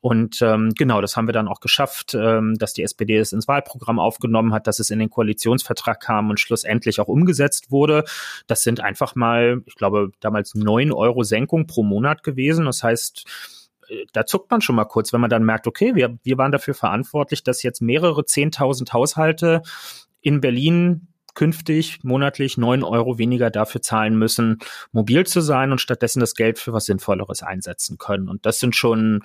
Und 0.00 0.40
ähm, 0.40 0.72
genau, 0.76 1.00
das 1.00 1.16
haben 1.16 1.26
wir 1.26 1.32
dann 1.32 1.48
auch 1.48 1.58
geschafft, 1.58 2.14
ähm, 2.14 2.54
dass 2.58 2.74
die 2.74 2.84
SPD 2.84 3.16
es 3.16 3.32
ins 3.32 3.48
Wahlprogramm 3.48 3.98
aufgenommen 3.98 4.54
hat, 4.54 4.68
dass 4.68 4.78
es 4.78 4.90
in 4.90 5.00
den 5.00 5.10
Koalitionsvertrag 5.10 5.98
kam 5.98 6.30
und 6.30 6.38
schlussendlich 6.38 7.00
auch 7.00 7.08
umgesetzt 7.08 7.72
wurde. 7.72 8.04
Das 8.46 8.62
sind 8.62 8.78
einfach 8.78 9.16
mal, 9.16 9.62
ich 9.66 9.74
glaube, 9.74 10.12
damals 10.20 10.54
neun 10.54 10.92
Euro 10.92 11.24
Senkung 11.24 11.66
pro 11.66 11.82
Monat 11.82 12.22
gewesen. 12.22 12.66
Das 12.66 12.84
heißt, 12.84 13.26
da 14.12 14.26
zuckt 14.26 14.50
man 14.50 14.60
schon 14.60 14.76
mal 14.76 14.84
kurz, 14.84 15.12
wenn 15.12 15.20
man 15.20 15.30
dann 15.30 15.44
merkt, 15.44 15.66
okay, 15.66 15.94
wir, 15.94 16.18
wir 16.22 16.38
waren 16.38 16.52
dafür 16.52 16.74
verantwortlich, 16.74 17.42
dass 17.42 17.62
jetzt 17.62 17.80
mehrere 17.80 18.24
zehntausend 18.24 18.92
Haushalte 18.92 19.62
in 20.20 20.40
Berlin 20.40 21.08
künftig 21.36 22.02
monatlich 22.02 22.56
neun 22.56 22.82
Euro 22.82 23.18
weniger 23.18 23.50
dafür 23.50 23.82
zahlen 23.82 24.18
müssen, 24.18 24.58
mobil 24.90 25.24
zu 25.24 25.40
sein 25.40 25.70
und 25.70 25.80
stattdessen 25.80 26.18
das 26.18 26.34
Geld 26.34 26.58
für 26.58 26.72
was 26.72 26.86
Sinnvolleres 26.86 27.44
einsetzen 27.44 27.98
können. 27.98 28.28
Und 28.28 28.44
das 28.44 28.58
sind 28.58 28.74
schon, 28.74 29.22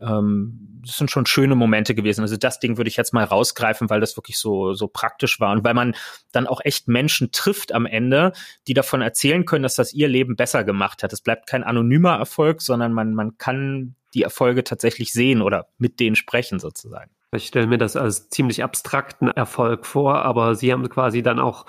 ähm, 0.00 0.80
das 0.86 0.98
sind 0.98 1.10
schon 1.10 1.26
schöne 1.26 1.56
Momente 1.56 1.96
gewesen. 1.96 2.20
Also 2.20 2.36
das 2.36 2.60
Ding 2.60 2.76
würde 2.76 2.88
ich 2.88 2.96
jetzt 2.96 3.12
mal 3.12 3.24
rausgreifen, 3.24 3.90
weil 3.90 4.00
das 4.00 4.16
wirklich 4.16 4.38
so, 4.38 4.74
so 4.74 4.86
praktisch 4.86 5.40
war 5.40 5.52
und 5.52 5.64
weil 5.64 5.74
man 5.74 5.96
dann 6.30 6.46
auch 6.46 6.60
echt 6.62 6.86
Menschen 6.86 7.32
trifft 7.32 7.72
am 7.72 7.86
Ende, 7.86 8.32
die 8.68 8.74
davon 8.74 9.00
erzählen 9.00 9.44
können, 9.46 9.62
dass 9.62 9.74
das 9.74 9.94
ihr 9.94 10.08
Leben 10.08 10.36
besser 10.36 10.62
gemacht 10.62 11.02
hat. 11.02 11.12
Es 11.12 11.22
bleibt 11.22 11.46
kein 11.48 11.64
anonymer 11.64 12.16
Erfolg, 12.16 12.60
sondern 12.60 12.92
man, 12.92 13.14
man 13.14 13.38
kann 13.38 13.96
die 14.12 14.22
Erfolge 14.22 14.62
tatsächlich 14.62 15.12
sehen 15.12 15.40
oder 15.40 15.68
mit 15.78 16.00
denen 16.00 16.16
sprechen 16.16 16.58
sozusagen. 16.58 17.15
Ich 17.32 17.46
stelle 17.46 17.66
mir 17.66 17.78
das 17.78 17.96
als 17.96 18.28
ziemlich 18.30 18.62
abstrakten 18.62 19.28
Erfolg 19.28 19.84
vor, 19.86 20.22
aber 20.22 20.54
Sie 20.54 20.72
haben 20.72 20.88
quasi 20.88 21.22
dann 21.22 21.38
auch 21.38 21.66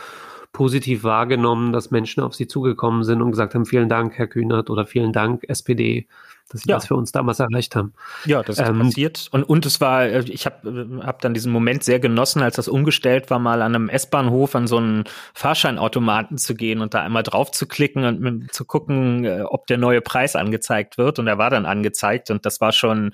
positiv 0.53 1.03
wahrgenommen, 1.03 1.73
dass 1.73 1.91
Menschen 1.91 2.23
auf 2.23 2.35
Sie 2.35 2.47
zugekommen 2.47 3.03
sind 3.03 3.21
und 3.21 3.31
gesagt 3.31 3.55
haben, 3.55 3.65
vielen 3.65 3.89
Dank, 3.89 4.17
Herr 4.17 4.27
Kühnert, 4.27 4.69
oder 4.69 4.85
vielen 4.85 5.13
Dank, 5.13 5.43
SPD 5.47 6.07
dass 6.49 6.61
sie 6.61 6.69
ja. 6.69 6.75
das 6.75 6.87
für 6.87 6.95
uns 6.95 7.11
damals 7.11 7.39
erreicht 7.39 7.75
haben. 7.75 7.93
Ja, 8.25 8.41
das 8.41 8.57
ist 8.57 8.67
ähm, 8.67 8.79
passiert. 8.79 9.27
Und, 9.31 9.43
und 9.43 9.65
es 9.65 9.81
war, 9.81 10.03
äh, 10.03 10.23
ich 10.27 10.45
habe 10.45 11.01
hab 11.03 11.21
dann 11.21 11.33
diesen 11.33 11.51
Moment 11.51 11.83
sehr 11.83 11.99
genossen, 11.99 12.41
als 12.41 12.55
das 12.55 12.67
umgestellt 12.67 13.29
war, 13.29 13.39
mal 13.39 13.61
an 13.61 13.75
einem 13.75 13.89
S-Bahnhof 13.89 14.55
an 14.55 14.67
so 14.67 14.77
einen 14.77 15.03
Fahrscheinautomaten 15.33 16.37
zu 16.37 16.55
gehen 16.55 16.81
und 16.81 16.93
da 16.93 17.01
einmal 17.01 17.23
drauf 17.23 17.51
zu 17.51 17.67
klicken 17.67 18.03
und 18.03 18.53
zu 18.53 18.65
gucken, 18.65 19.25
äh, 19.25 19.41
ob 19.41 19.67
der 19.67 19.77
neue 19.77 20.01
Preis 20.01 20.35
angezeigt 20.35 20.97
wird. 20.97 21.19
Und 21.19 21.27
er 21.27 21.37
war 21.37 21.49
dann 21.49 21.65
angezeigt. 21.65 22.31
Und 22.31 22.45
das 22.45 22.61
war 22.61 22.71
schon, 22.71 23.11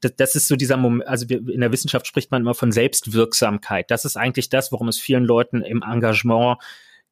das, 0.00 0.16
das 0.16 0.34
ist 0.34 0.48
so 0.48 0.56
dieser 0.56 0.76
Moment, 0.76 1.08
also 1.08 1.26
in 1.26 1.60
der 1.60 1.72
Wissenschaft 1.72 2.06
spricht 2.06 2.30
man 2.30 2.42
immer 2.42 2.54
von 2.54 2.72
Selbstwirksamkeit. 2.72 3.90
Das 3.90 4.04
ist 4.04 4.16
eigentlich 4.16 4.48
das, 4.48 4.72
worum 4.72 4.88
es 4.88 4.98
vielen 4.98 5.24
Leuten 5.24 5.62
im 5.62 5.82
Engagement 5.82 6.58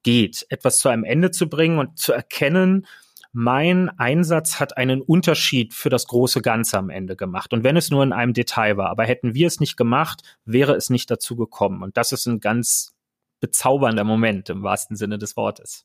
geht, 0.02 0.46
etwas 0.50 0.78
zu 0.78 0.88
einem 0.88 1.04
Ende 1.04 1.30
zu 1.30 1.48
bringen 1.48 1.78
und 1.78 1.98
zu 1.98 2.12
erkennen, 2.12 2.86
mein 3.36 3.90
Einsatz 3.98 4.60
hat 4.60 4.76
einen 4.76 5.02
Unterschied 5.02 5.74
für 5.74 5.90
das 5.90 6.06
große 6.06 6.40
Ganze 6.40 6.78
am 6.78 6.88
Ende 6.88 7.16
gemacht. 7.16 7.52
Und 7.52 7.64
wenn 7.64 7.76
es 7.76 7.90
nur 7.90 8.04
in 8.04 8.12
einem 8.12 8.32
Detail 8.32 8.76
war, 8.76 8.90
aber 8.90 9.04
hätten 9.04 9.34
wir 9.34 9.48
es 9.48 9.58
nicht 9.58 9.76
gemacht, 9.76 10.22
wäre 10.44 10.74
es 10.74 10.88
nicht 10.88 11.10
dazu 11.10 11.34
gekommen. 11.34 11.82
Und 11.82 11.96
das 11.96 12.12
ist 12.12 12.26
ein 12.26 12.38
ganz 12.38 12.94
bezaubernder 13.40 14.04
Moment 14.04 14.50
im 14.50 14.62
wahrsten 14.62 14.96
Sinne 14.96 15.18
des 15.18 15.36
Wortes. 15.36 15.84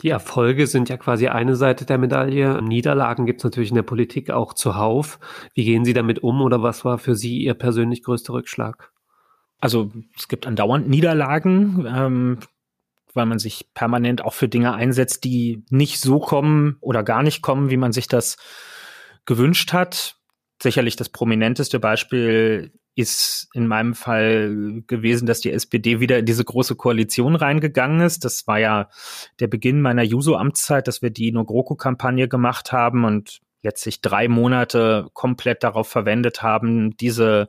Die 0.00 0.08
Erfolge 0.08 0.66
sind 0.66 0.88
ja 0.88 0.96
quasi 0.96 1.28
eine 1.28 1.56
Seite 1.56 1.84
der 1.84 1.98
Medaille. 1.98 2.62
Niederlagen 2.62 3.26
gibt 3.26 3.40
es 3.40 3.44
natürlich 3.44 3.68
in 3.68 3.76
der 3.76 3.82
Politik 3.82 4.30
auch 4.30 4.54
zuhauf. 4.54 5.20
Wie 5.52 5.64
gehen 5.64 5.84
Sie 5.84 5.92
damit 5.92 6.22
um 6.22 6.40
oder 6.40 6.62
was 6.62 6.86
war 6.86 6.96
für 6.96 7.14
Sie 7.14 7.36
Ihr 7.38 7.54
persönlich 7.54 8.02
größter 8.02 8.32
Rückschlag? 8.32 8.92
Also 9.60 9.92
es 10.16 10.28
gibt 10.28 10.46
andauernd 10.46 10.88
Niederlagen. 10.88 11.86
Ähm, 11.86 12.38
weil 13.14 13.26
man 13.26 13.38
sich 13.38 13.66
permanent 13.74 14.24
auch 14.24 14.34
für 14.34 14.48
Dinge 14.48 14.74
einsetzt, 14.74 15.24
die 15.24 15.62
nicht 15.70 16.00
so 16.00 16.18
kommen 16.18 16.76
oder 16.80 17.02
gar 17.02 17.22
nicht 17.22 17.42
kommen, 17.42 17.70
wie 17.70 17.76
man 17.76 17.92
sich 17.92 18.08
das 18.08 18.36
gewünscht 19.26 19.72
hat. 19.72 20.16
Sicherlich 20.62 20.96
das 20.96 21.08
prominenteste 21.08 21.80
Beispiel 21.80 22.72
ist 22.96 23.48
in 23.54 23.66
meinem 23.66 23.94
Fall 23.94 24.82
gewesen, 24.86 25.26
dass 25.26 25.40
die 25.40 25.50
SPD 25.50 25.98
wieder 25.98 26.18
in 26.18 26.26
diese 26.26 26.44
große 26.44 26.76
Koalition 26.76 27.34
reingegangen 27.34 28.00
ist. 28.00 28.24
Das 28.24 28.46
war 28.46 28.58
ja 28.58 28.88
der 29.40 29.48
Beginn 29.48 29.80
meiner 29.80 30.04
Juso-Amtszeit, 30.04 30.86
dass 30.86 31.02
wir 31.02 31.10
die 31.10 31.32
No-GroKo-Kampagne 31.32 32.28
gemacht 32.28 32.72
haben 32.72 33.04
und 33.04 33.40
letztlich 33.62 34.00
drei 34.00 34.28
Monate 34.28 35.08
komplett 35.12 35.64
darauf 35.64 35.88
verwendet 35.88 36.42
haben, 36.42 36.96
diese 36.96 37.48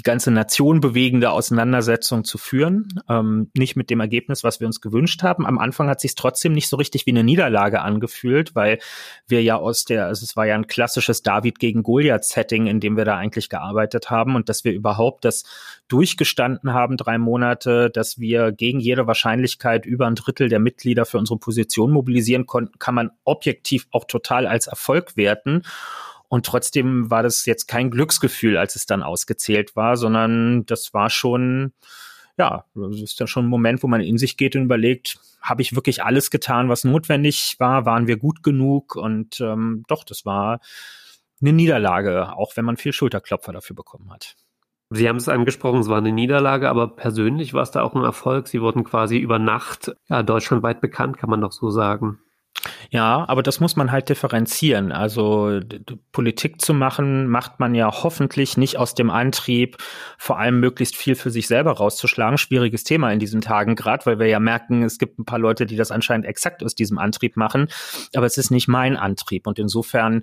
die 0.00 0.02
ganze 0.02 0.30
Nation 0.30 0.80
bewegende 0.80 1.30
Auseinandersetzung 1.30 2.24
zu 2.24 2.38
führen. 2.38 3.02
Ähm, 3.06 3.50
nicht 3.54 3.76
mit 3.76 3.90
dem 3.90 4.00
Ergebnis, 4.00 4.42
was 4.42 4.58
wir 4.58 4.66
uns 4.66 4.80
gewünscht 4.80 5.22
haben. 5.22 5.44
Am 5.44 5.58
Anfang 5.58 5.90
hat 5.90 6.00
sich 6.00 6.14
trotzdem 6.14 6.54
nicht 6.54 6.70
so 6.70 6.78
richtig 6.78 7.04
wie 7.04 7.10
eine 7.10 7.22
Niederlage 7.22 7.82
angefühlt, 7.82 8.54
weil 8.54 8.78
wir 9.28 9.42
ja 9.42 9.56
aus 9.56 9.84
der, 9.84 10.06
also 10.06 10.24
es 10.24 10.36
war 10.36 10.46
ja 10.46 10.54
ein 10.54 10.68
klassisches 10.68 11.22
David 11.22 11.58
gegen 11.58 11.82
Goliath-Setting, 11.82 12.66
in 12.66 12.80
dem 12.80 12.96
wir 12.96 13.04
da 13.04 13.18
eigentlich 13.18 13.50
gearbeitet 13.50 14.08
haben 14.08 14.36
und 14.36 14.48
dass 14.48 14.64
wir 14.64 14.72
überhaupt 14.72 15.26
das 15.26 15.44
durchgestanden 15.88 16.72
haben, 16.72 16.96
drei 16.96 17.18
Monate, 17.18 17.90
dass 17.90 18.18
wir 18.18 18.52
gegen 18.52 18.80
jede 18.80 19.06
Wahrscheinlichkeit 19.06 19.84
über 19.84 20.06
ein 20.06 20.14
Drittel 20.14 20.48
der 20.48 20.60
Mitglieder 20.60 21.04
für 21.04 21.18
unsere 21.18 21.38
Position 21.38 21.92
mobilisieren 21.92 22.46
konnten, 22.46 22.78
kann 22.78 22.94
man 22.94 23.10
objektiv 23.24 23.86
auch 23.90 24.06
total 24.06 24.46
als 24.46 24.66
Erfolg 24.66 25.18
werten. 25.18 25.62
Und 26.30 26.46
trotzdem 26.46 27.10
war 27.10 27.24
das 27.24 27.44
jetzt 27.44 27.66
kein 27.66 27.90
Glücksgefühl, 27.90 28.56
als 28.56 28.76
es 28.76 28.86
dann 28.86 29.02
ausgezählt 29.02 29.74
war, 29.74 29.96
sondern 29.96 30.64
das 30.64 30.94
war 30.94 31.10
schon, 31.10 31.72
ja, 32.38 32.66
das 32.76 33.00
ist 33.00 33.20
dann 33.20 33.26
schon 33.26 33.46
ein 33.46 33.50
Moment, 33.50 33.82
wo 33.82 33.88
man 33.88 34.00
in 34.00 34.16
sich 34.16 34.36
geht 34.36 34.54
und 34.54 34.62
überlegt, 34.62 35.18
habe 35.42 35.60
ich 35.60 35.74
wirklich 35.74 36.04
alles 36.04 36.30
getan, 36.30 36.68
was 36.68 36.84
notwendig 36.84 37.56
war? 37.58 37.84
Waren 37.84 38.06
wir 38.06 38.16
gut 38.16 38.44
genug? 38.44 38.94
Und 38.94 39.40
ähm, 39.40 39.82
doch, 39.88 40.04
das 40.04 40.24
war 40.24 40.60
eine 41.40 41.52
Niederlage, 41.52 42.32
auch 42.36 42.56
wenn 42.56 42.64
man 42.64 42.76
viel 42.76 42.92
Schulterklopfer 42.92 43.52
dafür 43.52 43.74
bekommen 43.74 44.12
hat. 44.12 44.36
Sie 44.90 45.08
haben 45.08 45.16
es 45.16 45.28
angesprochen, 45.28 45.80
es 45.80 45.88
war 45.88 45.98
eine 45.98 46.12
Niederlage, 46.12 46.68
aber 46.68 46.94
persönlich 46.94 47.54
war 47.54 47.62
es 47.62 47.72
da 47.72 47.82
auch 47.82 47.96
ein 47.96 48.04
Erfolg. 48.04 48.46
Sie 48.46 48.60
wurden 48.60 48.84
quasi 48.84 49.18
über 49.18 49.40
Nacht 49.40 49.92
ja, 50.08 50.22
deutschlandweit 50.22 50.80
bekannt, 50.80 51.18
kann 51.18 51.30
man 51.30 51.40
doch 51.40 51.52
so 51.52 51.70
sagen. 51.70 52.20
Ja, 52.90 53.24
aber 53.28 53.42
das 53.42 53.60
muss 53.60 53.76
man 53.76 53.92
halt 53.92 54.08
differenzieren. 54.08 54.92
Also 54.92 55.60
Politik 56.12 56.60
zu 56.60 56.74
machen, 56.74 57.28
macht 57.28 57.60
man 57.60 57.74
ja 57.74 57.90
hoffentlich 58.02 58.56
nicht 58.56 58.76
aus 58.76 58.94
dem 58.94 59.10
Antrieb, 59.10 59.76
vor 60.18 60.38
allem 60.38 60.60
möglichst 60.60 60.96
viel 60.96 61.14
für 61.14 61.30
sich 61.30 61.46
selber 61.46 61.72
rauszuschlagen. 61.72 62.36
Schwieriges 62.36 62.84
Thema 62.84 63.12
in 63.12 63.18
diesen 63.18 63.40
Tagen 63.40 63.76
gerade, 63.76 64.04
weil 64.06 64.18
wir 64.18 64.26
ja 64.26 64.40
merken, 64.40 64.82
es 64.82 64.98
gibt 64.98 65.18
ein 65.18 65.24
paar 65.24 65.38
Leute, 65.38 65.66
die 65.66 65.76
das 65.76 65.90
anscheinend 65.90 66.26
exakt 66.26 66.62
aus 66.62 66.74
diesem 66.74 66.98
Antrieb 66.98 67.36
machen. 67.36 67.68
Aber 68.14 68.26
es 68.26 68.36
ist 68.36 68.50
nicht 68.50 68.68
mein 68.68 68.96
Antrieb. 68.96 69.46
Und 69.46 69.58
insofern 69.58 70.22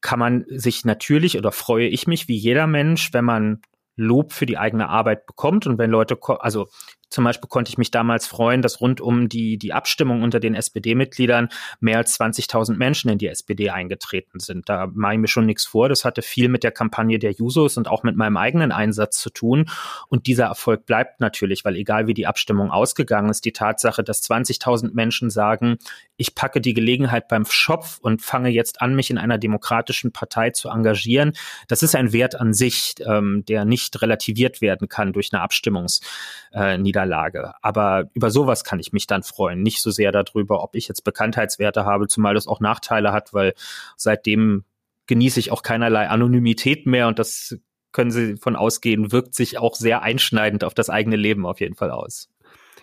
kann 0.00 0.18
man 0.18 0.44
sich 0.48 0.84
natürlich 0.84 1.38
oder 1.38 1.52
freue 1.52 1.86
ich 1.86 2.06
mich 2.06 2.28
wie 2.28 2.36
jeder 2.36 2.66
Mensch, 2.66 3.12
wenn 3.12 3.24
man 3.24 3.62
Lob 3.96 4.32
für 4.32 4.46
die 4.46 4.58
eigene 4.58 4.88
Arbeit 4.88 5.26
bekommt 5.26 5.66
und 5.66 5.78
wenn 5.78 5.90
Leute, 5.90 6.18
also 6.40 6.68
zum 7.14 7.24
Beispiel 7.24 7.48
konnte 7.48 7.70
ich 7.70 7.78
mich 7.78 7.92
damals 7.92 8.26
freuen, 8.26 8.60
dass 8.60 8.80
rund 8.80 9.00
um 9.00 9.28
die, 9.28 9.56
die 9.56 9.72
Abstimmung 9.72 10.22
unter 10.22 10.40
den 10.40 10.54
SPD-Mitgliedern 10.56 11.48
mehr 11.78 11.98
als 11.98 12.18
20.000 12.18 12.74
Menschen 12.76 13.08
in 13.08 13.18
die 13.18 13.28
SPD 13.28 13.70
eingetreten 13.70 14.40
sind. 14.40 14.68
Da 14.68 14.88
mache 14.92 15.14
ich 15.14 15.20
mir 15.20 15.28
schon 15.28 15.46
nichts 15.46 15.64
vor. 15.64 15.88
Das 15.88 16.04
hatte 16.04 16.22
viel 16.22 16.48
mit 16.48 16.64
der 16.64 16.72
Kampagne 16.72 17.20
der 17.20 17.30
Jusos 17.30 17.76
und 17.76 17.86
auch 17.86 18.02
mit 18.02 18.16
meinem 18.16 18.36
eigenen 18.36 18.72
Einsatz 18.72 19.18
zu 19.18 19.30
tun. 19.30 19.70
Und 20.08 20.26
dieser 20.26 20.46
Erfolg 20.46 20.86
bleibt 20.86 21.20
natürlich, 21.20 21.64
weil 21.64 21.76
egal 21.76 22.08
wie 22.08 22.14
die 22.14 22.26
Abstimmung 22.26 22.72
ausgegangen 22.72 23.30
ist, 23.30 23.44
die 23.44 23.52
Tatsache, 23.52 24.02
dass 24.02 24.28
20.000 24.28 24.92
Menschen 24.92 25.30
sagen, 25.30 25.78
ich 26.16 26.34
packe 26.34 26.60
die 26.60 26.74
Gelegenheit 26.74 27.28
beim 27.28 27.44
Schopf 27.44 27.98
und 28.00 28.22
fange 28.22 28.50
jetzt 28.50 28.80
an, 28.80 28.94
mich 28.94 29.10
in 29.10 29.18
einer 29.18 29.38
demokratischen 29.38 30.12
Partei 30.12 30.50
zu 30.50 30.68
engagieren, 30.68 31.32
das 31.68 31.82
ist 31.82 31.96
ein 31.96 32.12
Wert 32.12 32.40
an 32.40 32.52
sich, 32.52 32.94
ähm, 33.04 33.44
der 33.48 33.64
nicht 33.64 34.00
relativiert 34.00 34.60
werden 34.60 34.88
kann 34.88 35.12
durch 35.12 35.32
eine 35.32 35.42
Abstimmungsniederlage. 35.42 37.54
Aber 37.62 38.10
über 38.14 38.30
sowas 38.30 38.64
kann 38.64 38.78
ich 38.78 38.92
mich 38.92 39.06
dann 39.06 39.22
freuen, 39.22 39.62
nicht 39.62 39.80
so 39.80 39.90
sehr 39.90 40.12
darüber, 40.12 40.62
ob 40.62 40.76
ich 40.76 40.88
jetzt 40.88 41.02
Bekanntheitswerte 41.02 41.84
habe, 41.84 42.08
zumal 42.08 42.34
das 42.34 42.46
auch 42.46 42.60
Nachteile 42.60 43.12
hat, 43.12 43.34
weil 43.34 43.54
seitdem 43.96 44.64
genieße 45.06 45.40
ich 45.40 45.52
auch 45.52 45.62
keinerlei 45.62 46.08
Anonymität 46.08 46.86
mehr 46.86 47.08
und 47.08 47.18
das 47.18 47.58
können 47.92 48.10
Sie 48.10 48.36
von 48.36 48.56
ausgehen, 48.56 49.12
wirkt 49.12 49.34
sich 49.34 49.58
auch 49.58 49.76
sehr 49.76 50.02
einschneidend 50.02 50.64
auf 50.64 50.74
das 50.74 50.90
eigene 50.90 51.16
Leben 51.16 51.46
auf 51.46 51.60
jeden 51.60 51.76
Fall 51.76 51.90
aus. 51.90 52.28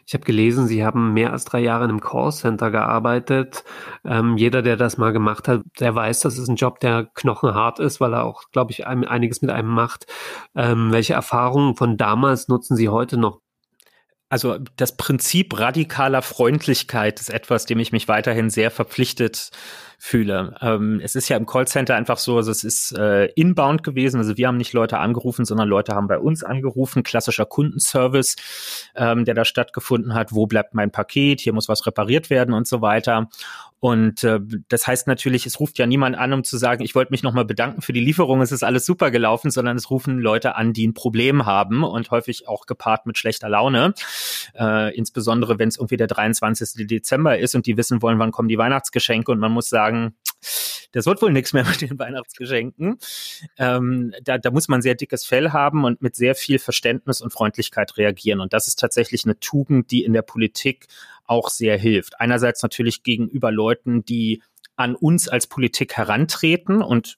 Ich 0.05 0.13
habe 0.13 0.25
gelesen, 0.25 0.67
Sie 0.67 0.83
haben 0.83 1.13
mehr 1.13 1.31
als 1.31 1.45
drei 1.45 1.59
Jahre 1.59 1.85
in 1.85 1.89
einem 1.89 2.01
Callcenter 2.01 2.71
gearbeitet. 2.71 3.63
Ähm, 4.03 4.37
jeder, 4.37 4.61
der 4.61 4.77
das 4.77 4.97
mal 4.97 5.13
gemacht 5.13 5.47
hat, 5.47 5.61
der 5.79 5.95
weiß, 5.95 6.19
das 6.21 6.37
ist 6.37 6.47
ein 6.47 6.55
Job, 6.55 6.79
der 6.79 7.07
knochenhart 7.13 7.79
ist, 7.79 8.01
weil 8.01 8.13
er 8.13 8.25
auch, 8.25 8.43
glaube 8.51 8.71
ich, 8.71 8.87
einiges 8.87 9.41
mit 9.41 9.51
einem 9.51 9.69
macht. 9.69 10.05
Ähm, 10.55 10.91
welche 10.91 11.13
Erfahrungen 11.13 11.75
von 11.75 11.97
damals 11.97 12.47
nutzen 12.47 12.75
Sie 12.75 12.89
heute 12.89 13.17
noch? 13.17 13.39
Also 14.31 14.57
das 14.77 14.95
Prinzip 14.95 15.59
radikaler 15.59 16.21
Freundlichkeit 16.21 17.19
ist 17.19 17.29
etwas, 17.29 17.65
dem 17.65 17.79
ich 17.79 17.91
mich 17.91 18.07
weiterhin 18.07 18.49
sehr 18.49 18.71
verpflichtet 18.71 19.49
fühle. 20.03 20.55
Ähm, 20.61 20.99
es 21.03 21.13
ist 21.13 21.29
ja 21.29 21.37
im 21.37 21.45
Callcenter 21.45 21.95
einfach 21.95 22.17
so, 22.17 22.37
also 22.37 22.49
es 22.49 22.63
ist 22.63 22.97
äh, 22.97 23.25
inbound 23.35 23.83
gewesen, 23.83 24.17
also 24.17 24.35
wir 24.35 24.47
haben 24.47 24.57
nicht 24.57 24.73
Leute 24.73 24.97
angerufen, 24.97 25.45
sondern 25.45 25.69
Leute 25.69 25.93
haben 25.93 26.07
bei 26.07 26.17
uns 26.17 26.43
angerufen, 26.43 27.03
klassischer 27.03 27.45
Kundenservice, 27.45 28.35
ähm, 28.95 29.25
der 29.25 29.35
da 29.35 29.45
stattgefunden 29.45 30.15
hat, 30.15 30.33
wo 30.33 30.47
bleibt 30.47 30.73
mein 30.73 30.91
Paket, 30.91 31.39
hier 31.39 31.53
muss 31.53 31.69
was 31.69 31.85
repariert 31.85 32.31
werden 32.31 32.55
und 32.55 32.67
so 32.67 32.81
weiter. 32.81 33.29
Und 33.81 34.23
äh, 34.23 34.39
das 34.69 34.85
heißt 34.85 35.07
natürlich, 35.07 35.47
es 35.47 35.59
ruft 35.59 35.79
ja 35.79 35.87
niemand 35.87 36.15
an, 36.15 36.33
um 36.33 36.43
zu 36.43 36.57
sagen, 36.57 36.83
ich 36.83 36.93
wollte 36.93 37.11
mich 37.11 37.23
nochmal 37.23 37.45
bedanken 37.45 37.81
für 37.81 37.93
die 37.93 37.99
Lieferung, 37.99 38.39
es 38.41 38.51
ist 38.51 38.63
alles 38.63 38.85
super 38.85 39.09
gelaufen, 39.09 39.49
sondern 39.49 39.75
es 39.75 39.89
rufen 39.89 40.19
Leute 40.19 40.55
an, 40.55 40.71
die 40.71 40.87
ein 40.87 40.93
Problem 40.93 41.47
haben 41.47 41.83
und 41.83 42.11
häufig 42.11 42.47
auch 42.47 42.67
gepaart 42.67 43.07
mit 43.07 43.17
schlechter 43.17 43.49
Laune. 43.49 43.95
Äh, 44.53 44.95
insbesondere 44.95 45.57
wenn 45.57 45.67
es 45.67 45.77
irgendwie 45.77 45.97
der 45.97 46.05
23. 46.05 46.85
Dezember 46.85 47.39
ist 47.39 47.55
und 47.55 47.65
die 47.65 47.75
wissen 47.75 48.03
wollen, 48.03 48.19
wann 48.19 48.31
kommen 48.31 48.49
die 48.49 48.57
Weihnachtsgeschenke 48.59 49.31
und 49.31 49.39
man 49.39 49.51
muss 49.51 49.69
sagen, 49.69 49.90
sagen, 49.91 50.15
das 50.91 51.05
wird 51.05 51.21
wohl 51.21 51.31
nichts 51.31 51.53
mehr 51.53 51.65
mit 51.65 51.81
den 51.81 51.97
Weihnachtsgeschenken. 51.97 52.97
Ähm, 53.57 54.13
da, 54.23 54.37
da 54.37 54.51
muss 54.51 54.67
man 54.67 54.81
sehr 54.81 54.95
dickes 54.95 55.25
Fell 55.25 55.51
haben 55.51 55.83
und 55.85 56.01
mit 56.01 56.15
sehr 56.15 56.35
viel 56.35 56.59
Verständnis 56.59 57.21
und 57.21 57.31
Freundlichkeit 57.31 57.97
reagieren. 57.97 58.41
Und 58.41 58.53
das 58.53 58.67
ist 58.67 58.79
tatsächlich 58.79 59.25
eine 59.25 59.39
Tugend, 59.39 59.91
die 59.91 60.03
in 60.03 60.13
der 60.13 60.21
Politik 60.21 60.87
auch 61.25 61.49
sehr 61.49 61.77
hilft. 61.77 62.19
Einerseits 62.19 62.61
natürlich 62.61 63.03
gegenüber 63.03 63.51
Leuten, 63.51 64.03
die 64.03 64.41
an 64.75 64.95
uns 64.95 65.27
als 65.29 65.47
Politik 65.47 65.95
herantreten 65.95 66.81
und 66.81 67.17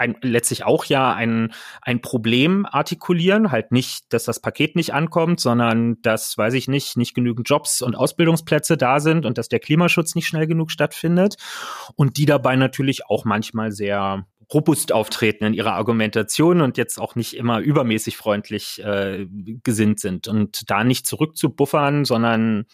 ein, 0.00 0.16
letztlich 0.22 0.64
auch 0.64 0.86
ja 0.86 1.12
ein, 1.12 1.52
ein 1.82 2.00
Problem 2.00 2.66
artikulieren. 2.66 3.52
Halt 3.52 3.70
nicht, 3.70 4.12
dass 4.12 4.24
das 4.24 4.40
Paket 4.40 4.74
nicht 4.74 4.94
ankommt, 4.94 5.40
sondern 5.40 6.00
dass, 6.02 6.36
weiß 6.36 6.54
ich 6.54 6.68
nicht, 6.68 6.96
nicht 6.96 7.14
genügend 7.14 7.48
Jobs 7.48 7.82
und 7.82 7.94
Ausbildungsplätze 7.94 8.76
da 8.76 8.98
sind 8.98 9.26
und 9.26 9.36
dass 9.36 9.48
der 9.48 9.60
Klimaschutz 9.60 10.14
nicht 10.14 10.26
schnell 10.26 10.46
genug 10.46 10.70
stattfindet. 10.70 11.36
Und 11.96 12.16
die 12.16 12.26
dabei 12.26 12.56
natürlich 12.56 13.06
auch 13.06 13.24
manchmal 13.24 13.72
sehr 13.72 14.26
robust 14.52 14.92
auftreten 14.92 15.44
in 15.44 15.54
ihrer 15.54 15.74
Argumentation 15.74 16.60
und 16.60 16.76
jetzt 16.76 16.98
auch 16.98 17.14
nicht 17.14 17.36
immer 17.36 17.60
übermäßig 17.60 18.16
freundlich 18.16 18.82
äh, 18.84 19.26
gesinnt 19.62 20.00
sind. 20.00 20.28
Und 20.28 20.68
da 20.70 20.84
nicht 20.84 21.06
zurückzubuffern, 21.06 22.04
sondern 22.04 22.66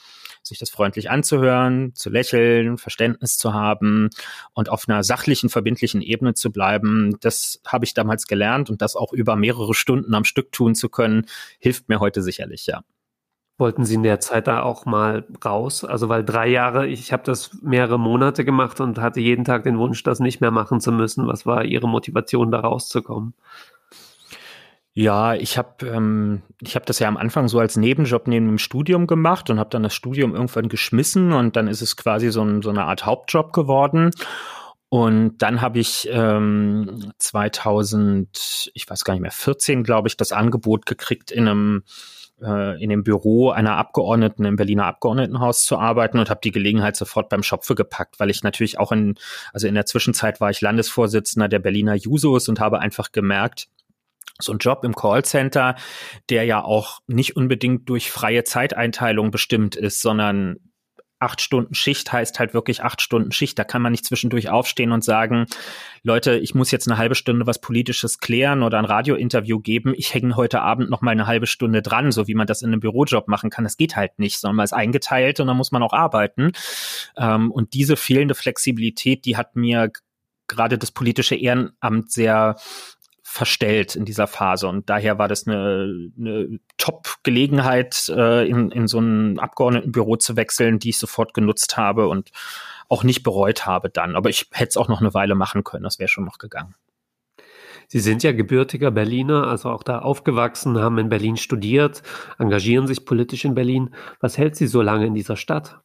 sich 0.43 0.59
das 0.59 0.71
freundlich 0.71 1.11
anzuhören, 1.11 1.95
zu 1.95 2.09
lächeln, 2.09 2.79
Verständnis 2.79 3.37
zu 3.37 3.53
haben 3.53 4.11
und 4.55 4.69
auf 4.69 4.89
einer 4.89 5.03
sachlichen, 5.03 5.51
verbindlichen 5.51 6.03
Ebene 6.03 6.35
zu 6.35 6.51
bleiben. 6.51 7.17
Das 7.21 7.61
habe 7.67 7.85
ich 7.85 7.95
damals 7.95 8.27
gelernt 8.27 8.71
und 8.71 8.81
das 8.81 8.97
auch 8.97 9.12
über 9.12 9.37
mehrere 9.37 9.75
Stunden 9.75 10.15
am 10.15 10.25
Stück 10.25 10.53
tun 10.53 10.75
zu 10.75 10.89
können, 10.89 11.27
hilft 11.59 11.89
mir 11.89 12.01
heute 12.01 12.23
sicherlich, 12.23 12.67
ja. 12.67 12.83
Wollten 13.59 13.87
Sie 13.87 13.95
in 13.95 14.03
der 14.03 14.21
Zeit 14.21 14.49
da 14.49 14.62
auch 14.62 14.85
mal 14.85 15.27
raus? 15.42 15.83
Also 15.83 16.11
weil 16.11 16.25
drei 16.25 16.47
Jahre, 16.47 16.87
ich 16.87 17.12
habe 17.12 17.23
das 17.23 17.51
mehrere 17.62 17.99
Monate 17.99 18.45
gemacht 18.45 18.81
und 18.81 18.99
hatte 18.99 19.21
jeden 19.21 19.45
Tag 19.45 19.64
den 19.64 19.79
Wunsch, 19.79 20.03
das 20.03 20.21
nicht 20.21 20.42
mehr 20.42 20.51
machen 20.51 20.81
zu 20.81 20.92
müssen. 20.92 21.27
Was 21.27 21.47
war 21.47 21.64
Ihre 21.64 21.88
Motivation, 21.88 22.51
da 22.51 22.61
rauszukommen? 22.61 23.33
Ja, 24.92 25.35
ich 25.35 25.59
habe 25.59 25.87
ähm, 25.87 26.42
ich 26.62 26.75
habe 26.75 26.87
das 26.87 26.99
ja 26.99 27.09
am 27.09 27.19
Anfang 27.19 27.49
so 27.49 27.59
als 27.59 27.77
Nebenjob 27.77 28.29
neben 28.29 28.47
dem 28.47 28.59
Studium 28.59 29.07
gemacht 29.07 29.51
und 29.51 29.59
habe 29.59 29.69
dann 29.69 29.83
das 29.83 29.95
Studium 29.95 30.35
irgendwann 30.35 30.71
geschmissen 30.71 31.33
und 31.33 31.55
dann 31.57 31.69
ist 31.69 31.83
es 31.83 31.97
quasi 31.97 32.31
so, 32.31 32.42
ein, 32.42 32.62
so 32.62 32.71
eine 32.71 32.85
Art 32.85 33.05
Hauptjob 33.05 33.53
geworden. 33.53 34.11
Und 34.88 35.38
dann 35.38 35.61
habe 35.61 35.81
ich 35.81 36.09
ähm, 36.11 37.12
2000, 37.19 38.71
ich 38.73 38.88
weiß 38.88 39.05
gar 39.05 39.14
nicht 39.14 39.21
mehr, 39.21 39.33
14, 39.33 39.83
glaube 39.83 40.09
ich, 40.09 40.16
das 40.16 40.33
Angebot 40.33 40.87
gekriegt, 40.87 41.31
in 41.31 41.47
einem 41.47 41.83
äh, 42.42 42.83
in 42.83 42.90
dem 42.90 43.03
Büro 43.03 43.51
einer 43.51 43.77
Abgeordneten 43.77 44.44
im 44.44 44.57
Berliner 44.57 44.87
Abgeordnetenhaus 44.87 45.64
zu 45.64 45.79
arbeiten 45.79 46.18
und 46.18 46.31
habe 46.31 46.40
die 46.42 46.53
Gelegenheit 46.53 46.96
sofort 46.96 47.29
beim 47.29 47.42
Schopfe 47.42 47.75
gepackt, 47.75 48.20
weil 48.20 48.31
ich 48.31 48.42
natürlich 48.42 48.79
auch 48.79 48.92
in, 48.92 49.14
also 49.53 49.66
in 49.66 49.75
der 49.75 49.87
Zwischenzeit 49.87 50.40
war 50.40 50.51
ich 50.51 50.61
Landesvorsitzender 50.61 51.49
der 51.49 51.59
Berliner 51.59 51.94
Jusos 51.94 52.49
und 52.49 52.61
habe 52.61 52.81
einfach 52.81 53.12
gemerkt, 53.12 53.68
so 54.38 54.53
ein 54.53 54.59
Job 54.59 54.85
im 54.85 54.94
Callcenter, 54.94 55.77
der 56.29 56.44
ja 56.44 56.62
auch 56.62 57.01
nicht 57.07 57.37
unbedingt 57.37 57.88
durch 57.88 58.11
freie 58.11 58.44
Zeiteinteilung 58.44 59.31
bestimmt 59.31 59.77
ist, 59.77 60.01
sondern 60.01 60.59
acht 61.19 61.41
Stunden 61.41 61.75
Schicht 61.75 62.13
heißt 62.13 62.39
halt 62.39 62.53
wirklich 62.53 62.83
acht 62.83 63.01
Stunden 63.01 63.33
Schicht. 63.33 63.59
Da 63.59 63.65
kann 63.65 63.83
man 63.83 63.93
nicht 63.93 64.05
zwischendurch 64.05 64.51
aufstehen 64.51 64.93
und 64.93 65.03
sagen, 65.03 65.47
Leute, 66.03 66.37
ich 66.37 66.55
muss 66.55 66.71
jetzt 66.71 66.89
eine 66.89 66.99
halbe 66.99 67.15
Stunde 67.15 67.47
was 67.47 67.61
Politisches 67.61 68.19
klären 68.19 68.63
oder 68.63 68.79
ein 68.79 68.85
Radiointerview 68.85 69.61
geben. 69.61 69.95
Ich 69.97 70.13
hänge 70.13 70.37
heute 70.37 70.61
Abend 70.61 70.91
noch 70.91 71.01
mal 71.01 71.13
eine 71.13 71.27
halbe 71.27 71.47
Stunde 71.47 71.83
dran, 71.83 72.13
so 72.13 72.29
wie 72.29 72.35
man 72.35 72.47
das 72.47 72.63
in 72.63 72.69
einem 72.69 72.81
Bürojob 72.81 73.29
machen 73.29 73.51
kann. 73.51 73.65
Das 73.65 73.77
geht 73.77 73.97
halt 73.97 74.19
nicht, 74.19 74.39
sondern 74.39 74.57
man 74.57 74.65
ist 74.65 74.73
eingeteilt 74.73 75.41
und 75.41 75.47
dann 75.47 75.57
muss 75.57 75.73
man 75.73 75.83
auch 75.83 75.95
arbeiten. 75.95 76.53
Ähm, 77.17 77.51
und 77.51 77.73
diese 77.75 77.97
fehlende 77.97 78.35
Flexibilität, 78.35 79.25
die 79.25 79.37
hat 79.37 79.57
mir 79.57 79.91
gerade 80.49 80.79
das 80.79 80.93
politische 80.93 81.35
Ehrenamt 81.35 82.13
sehr 82.13 82.57
verstellt 83.37 83.94
in 83.94 84.05
dieser 84.05 84.27
Phase. 84.27 84.66
Und 84.66 84.88
daher 84.88 85.18
war 85.18 85.29
das 85.29 85.46
eine, 85.46 86.11
eine 86.18 86.59
Top-Gelegenheit, 86.79 88.09
äh, 88.09 88.49
in, 88.49 88.70
in 88.70 88.88
so 88.88 88.99
ein 88.99 89.38
Abgeordnetenbüro 89.38 90.16
zu 90.16 90.37
wechseln, 90.37 90.79
die 90.79 90.90
ich 90.90 90.99
sofort 90.99 91.35
genutzt 91.35 91.77
habe 91.77 92.09
und 92.09 92.31
auch 92.88 93.05
nicht 93.05 93.22
bereut 93.22 93.66
habe 93.66 93.90
dann. 93.90 94.16
Aber 94.16 94.31
ich 94.31 94.49
hätte 94.53 94.70
es 94.70 94.77
auch 94.77 94.88
noch 94.88 95.01
eine 95.01 95.12
Weile 95.12 95.35
machen 95.35 95.64
können, 95.64 95.85
das 95.85 95.99
wäre 95.99 96.09
schon 96.09 96.25
noch 96.25 96.38
gegangen. 96.38 96.75
Sie 97.88 98.01
sind 98.01 98.22
ja 98.22 98.33
gebürtiger 98.33 98.90
Berliner, 98.90 99.46
also 99.46 99.70
auch 99.70 99.85
da 99.85 100.01
aufgewachsen, 100.01 100.79
haben 100.79 100.99
in 100.99 101.09
Berlin 101.09 101.37
studiert, 101.37 102.03
engagieren 102.38 102.87
sich 102.87 103.05
politisch 103.05 103.44
in 103.44 103.55
Berlin. 103.55 103.94
Was 104.18 104.38
hält 104.38 104.57
Sie 104.57 104.66
so 104.66 104.83
lange 104.83 105.07
in 105.07 105.14
dieser 105.14 105.37
Stadt? 105.37 105.81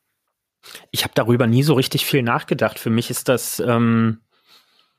Ich 0.90 1.04
habe 1.04 1.14
darüber 1.14 1.46
nie 1.46 1.64
so 1.64 1.74
richtig 1.74 2.06
viel 2.06 2.24
nachgedacht. 2.24 2.80
Für 2.80 2.90
mich 2.90 3.10
ist 3.10 3.30
das 3.30 3.60
ähm, 3.60 4.22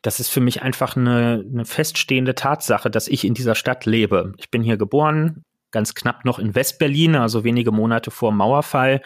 das 0.03 0.19
ist 0.19 0.29
für 0.29 0.41
mich 0.41 0.63
einfach 0.63 0.97
eine, 0.97 1.45
eine 1.51 1.65
feststehende 1.65 2.35
Tatsache, 2.35 2.91
dass 2.91 3.09
ich 3.09 3.25
in 3.25 3.35
dieser 3.35 3.55
Stadt 3.55 3.87
lebe. 3.87 4.35
Ich 4.37 4.51
bin 4.51 4.63
hier 4.63 4.77
geboren, 4.77 5.45
ganz 5.71 5.95
knapp 5.95 6.25
noch 6.25 6.39
in 6.39 6.55
Westberlin, 6.55 7.15
also 7.15 7.45
wenige 7.45 7.71
Monate 7.71 8.11
vor 8.11 8.33
Mauerfall. 8.33 9.01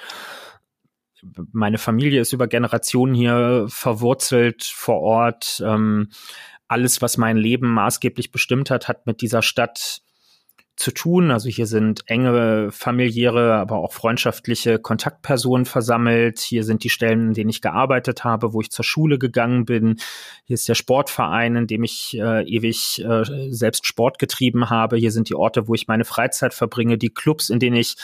Meine 1.53 1.79
Familie 1.79 2.21
ist 2.21 2.33
über 2.33 2.47
Generationen 2.47 3.15
hier 3.15 3.67
verwurzelt 3.69 4.65
vor 4.65 5.01
Ort. 5.01 5.63
Ähm, 5.65 6.09
alles, 6.69 7.03
was 7.03 7.17
mein 7.17 7.37
Leben 7.37 7.73
maßgeblich 7.73 8.33
bestimmt 8.33 8.71
hat, 8.71 8.89
hat 8.89 9.07
mit 9.07 9.21
dieser 9.21 9.43
Stadt 9.43 10.01
zu 10.77 10.93
tun. 10.93 11.31
Also 11.31 11.49
hier 11.49 11.67
sind 11.67 12.03
enge 12.07 12.71
familiäre, 12.71 13.55
aber 13.55 13.77
auch 13.77 13.93
freundschaftliche 13.93 14.79
Kontaktpersonen 14.79 15.65
versammelt. 15.65 16.39
Hier 16.39 16.65
sind 16.65 16.85
die 16.85 16.91
Stellen, 16.91 17.29
in 17.29 17.35
denen 17.35 17.51
ich 17.51 17.63
gearbeitet 17.63 18.25
habe, 18.25 18.53
wo 18.53 18.61
ich 18.61 18.71
zur 18.71 18.85
Schule 18.85 19.19
gegangen 19.19 19.65
bin. 19.65 19.97
Hier 20.45 20.55
ist 20.55 20.69
der 20.69 20.75
Sportverein, 20.75 21.57
in 21.57 21.67
dem 21.67 21.83
ich 21.83 22.17
äh, 22.19 22.43
ewig 22.45 23.03
äh, 23.03 23.25
selbst 23.51 23.87
Sport 23.87 24.19
getrieben 24.19 24.69
habe. 24.69 24.97
Hier 24.97 25.13
sind 25.13 25.31
die 25.31 25.35
Orte, 25.35 25.67
wo 25.67 25.75
ich 25.75 25.89
meine 25.89 26.05
Freizeit 26.05 26.53
verbringe, 26.53 26.99
die 26.99 27.11
Clubs, 27.11 27.49
in 27.49 27.59
denen 27.59 27.77
ich 27.77 27.97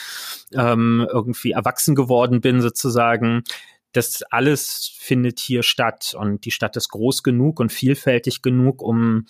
ähm, 0.55 1.07
irgendwie 1.13 1.53
erwachsen 1.53 1.95
geworden 1.95 2.41
bin, 2.41 2.63
sozusagen 2.63 3.45
das 3.93 4.23
alles 4.31 4.91
findet 4.99 5.39
hier 5.39 5.63
statt 5.63 6.15
und 6.19 6.47
die 6.47 6.51
Stadt 6.51 6.77
ist 6.77 6.89
groß 6.89 7.23
genug 7.23 7.61
und 7.61 7.71
vielfältig 7.71 8.41
genug, 8.41 8.81
um 8.81 9.27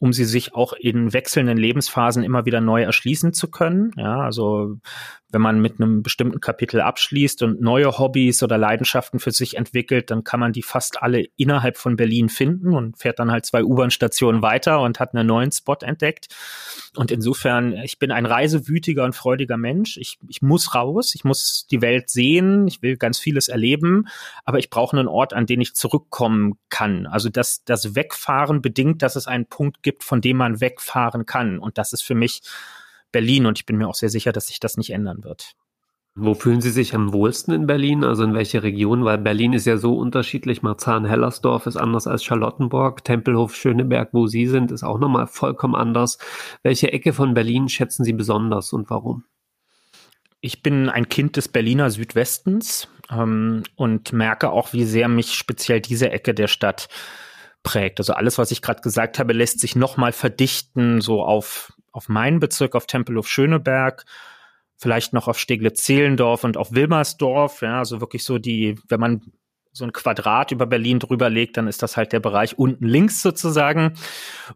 um 0.00 0.14
sie 0.14 0.24
sich 0.24 0.54
auch 0.54 0.72
in 0.72 1.12
wechselnden 1.12 1.58
Lebensphasen 1.58 2.24
immer 2.24 2.46
wieder 2.46 2.60
neu 2.60 2.82
erschließen 2.82 3.34
zu 3.34 3.50
können. 3.50 3.92
Ja, 3.96 4.20
also 4.20 4.78
wenn 5.32 5.42
man 5.42 5.60
mit 5.60 5.80
einem 5.80 6.02
bestimmten 6.02 6.40
Kapitel 6.40 6.80
abschließt 6.80 7.42
und 7.42 7.60
neue 7.60 7.98
Hobbys 7.98 8.42
oder 8.42 8.58
Leidenschaften 8.58 9.20
für 9.20 9.30
sich 9.30 9.56
entwickelt, 9.56 10.10
dann 10.10 10.24
kann 10.24 10.40
man 10.40 10.52
die 10.52 10.62
fast 10.62 11.02
alle 11.02 11.26
innerhalb 11.36 11.76
von 11.76 11.96
Berlin 11.96 12.28
finden 12.28 12.74
und 12.74 12.98
fährt 12.98 13.18
dann 13.18 13.30
halt 13.30 13.46
zwei 13.46 13.62
U-Bahn-Stationen 13.62 14.42
weiter 14.42 14.80
und 14.80 14.98
hat 14.98 15.14
einen 15.14 15.26
neuen 15.26 15.52
Spot 15.52 15.76
entdeckt. 15.80 16.28
Und 16.96 17.10
insofern, 17.10 17.74
ich 17.74 17.98
bin 17.98 18.10
ein 18.10 18.26
reisewütiger 18.26 19.04
und 19.04 19.14
freudiger 19.14 19.56
Mensch. 19.56 19.96
Ich, 19.98 20.18
ich 20.28 20.42
muss 20.42 20.74
raus, 20.74 21.14
ich 21.14 21.24
muss 21.24 21.66
die 21.70 21.82
Welt 21.82 22.10
sehen, 22.10 22.66
ich 22.66 22.82
will 22.82 22.96
ganz 22.96 23.18
vieles 23.18 23.48
erleben, 23.48 24.08
aber 24.44 24.58
ich 24.58 24.70
brauche 24.70 24.98
einen 24.98 25.08
Ort, 25.08 25.32
an 25.32 25.46
den 25.46 25.60
ich 25.60 25.74
zurückkommen 25.74 26.58
kann. 26.68 27.06
Also 27.06 27.28
das, 27.28 27.62
das 27.64 27.94
Wegfahren 27.94 28.62
bedingt, 28.62 29.02
dass 29.02 29.14
es 29.14 29.28
einen 29.28 29.46
Punkt 29.46 29.82
gibt, 29.82 29.89
von 30.00 30.20
dem 30.20 30.36
man 30.36 30.60
wegfahren 30.60 31.26
kann. 31.26 31.58
Und 31.58 31.78
das 31.78 31.92
ist 31.92 32.02
für 32.02 32.14
mich 32.14 32.42
Berlin 33.12 33.46
und 33.46 33.58
ich 33.58 33.66
bin 33.66 33.76
mir 33.76 33.88
auch 33.88 33.94
sehr 33.94 34.10
sicher, 34.10 34.32
dass 34.32 34.46
sich 34.46 34.60
das 34.60 34.76
nicht 34.76 34.90
ändern 34.90 35.24
wird. 35.24 35.54
Wo 36.16 36.34
fühlen 36.34 36.60
Sie 36.60 36.70
sich 36.70 36.94
am 36.94 37.12
wohlsten 37.12 37.54
in 37.54 37.66
Berlin? 37.66 38.02
Also 38.02 38.24
in 38.24 38.34
welche 38.34 38.62
Region? 38.62 39.04
Weil 39.04 39.18
Berlin 39.18 39.52
ist 39.52 39.64
ja 39.64 39.76
so 39.76 39.96
unterschiedlich. 39.96 40.60
Marzahn-Hellersdorf 40.60 41.66
ist 41.66 41.76
anders 41.76 42.08
als 42.08 42.24
Charlottenburg. 42.24 43.04
Tempelhof, 43.04 43.54
Schöneberg, 43.54 44.08
wo 44.12 44.26
Sie 44.26 44.46
sind, 44.46 44.72
ist 44.72 44.82
auch 44.82 44.98
nochmal 44.98 45.28
vollkommen 45.28 45.76
anders. 45.76 46.18
Welche 46.62 46.92
Ecke 46.92 47.12
von 47.12 47.32
Berlin 47.32 47.68
schätzen 47.68 48.04
Sie 48.04 48.12
besonders 48.12 48.72
und 48.72 48.90
warum? 48.90 49.24
Ich 50.40 50.62
bin 50.62 50.88
ein 50.88 51.08
Kind 51.08 51.36
des 51.36 51.48
Berliner 51.48 51.90
Südwestens 51.90 52.88
ähm, 53.10 53.62
und 53.76 54.12
merke 54.12 54.50
auch, 54.50 54.72
wie 54.72 54.84
sehr 54.84 55.06
mich 55.06 55.34
speziell 55.34 55.80
diese 55.80 56.10
Ecke 56.10 56.34
der 56.34 56.48
Stadt 56.48 56.88
prägt. 57.62 58.00
Also 58.00 58.14
alles, 58.14 58.38
was 58.38 58.50
ich 58.50 58.62
gerade 58.62 58.80
gesagt 58.80 59.18
habe, 59.18 59.32
lässt 59.32 59.60
sich 59.60 59.76
nochmal 59.76 60.12
verdichten, 60.12 61.00
so 61.00 61.22
auf 61.22 61.72
auf 61.92 62.08
meinen 62.08 62.40
Bezirk, 62.40 62.74
auf 62.74 62.86
Tempelhof 62.86 63.28
Schöneberg, 63.28 64.04
vielleicht 64.76 65.12
noch 65.12 65.28
auf 65.28 65.38
Steglitz-Zehlendorf 65.38 66.44
und 66.44 66.56
auf 66.56 66.72
Wilmersdorf. 66.72 67.62
Ja, 67.62 67.78
also 67.78 68.00
wirklich 68.00 68.24
so 68.24 68.38
die, 68.38 68.78
wenn 68.88 69.00
man 69.00 69.22
so 69.72 69.84
ein 69.84 69.92
Quadrat 69.92 70.50
über 70.50 70.66
Berlin 70.66 70.98
drüber 70.98 71.30
legt, 71.30 71.56
dann 71.56 71.68
ist 71.68 71.82
das 71.82 71.96
halt 71.96 72.12
der 72.12 72.18
Bereich 72.18 72.58
unten 72.58 72.86
links 72.86 73.22
sozusagen. 73.22 73.94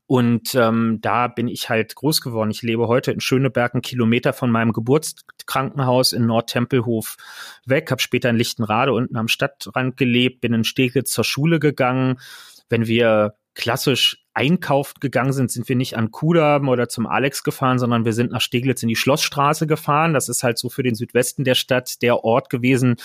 Und 0.07 0.57
ähm, 0.57 0.99
da 1.03 1.29
bin 1.29 1.47
ich 1.47 1.69
halt 1.69 1.95
groß 1.95 2.21
geworden. 2.21 2.51
Ich 2.51 2.63
lebe 2.63 2.89
heute 2.89 3.13
in 3.13 3.21
Schöneberg, 3.21 3.75
einen 3.75 3.83
Kilometer 3.83 4.33
von 4.33 4.51
meinem 4.51 4.73
Geburtskrankenhaus 4.73 6.13
in 6.13 6.27
Nordtempelhof 6.27 7.17
weg, 7.65 7.93
habe 7.93 8.03
später 8.03 8.31
in 8.31 8.37
Lichtenrade 8.37 8.93
unten 8.93 9.17
am 9.17 9.29
Stadtrand 9.29 9.97
gelebt, 9.97 10.41
bin 10.41 10.53
in 10.53 10.65
Steglitz 10.65 11.13
zur 11.13 11.25
Schule 11.25 11.61
gegangen. 11.61 12.19
Wenn 12.69 12.87
wir 12.87 13.35
klassisch 13.55 14.25
einkauft 14.35 15.01
gegangen 15.01 15.33
sind, 15.33 15.51
sind 15.51 15.69
wir 15.69 15.77
nicht 15.77 15.97
an 15.97 16.11
Kudam 16.11 16.69
oder 16.69 16.89
zum 16.89 17.07
Alex 17.07 17.45
gefahren, 17.45 17.79
sondern 17.79 18.05
wir 18.05 18.13
sind 18.13 18.33
nach 18.33 18.41
Steglitz 18.41 18.83
in 18.83 18.89
die 18.89 18.97
Schlossstraße 18.97 19.69
gefahren. 19.69 20.13
Das 20.13 20.29
ist 20.29 20.43
halt 20.43 20.59
so 20.59 20.69
für 20.69 20.83
den 20.83 20.97
Südwesten 20.97 21.45
der 21.45 21.55
Stadt 21.55 22.03
der 22.03 22.25
Ort 22.25 22.51
gewesen, 22.51 22.97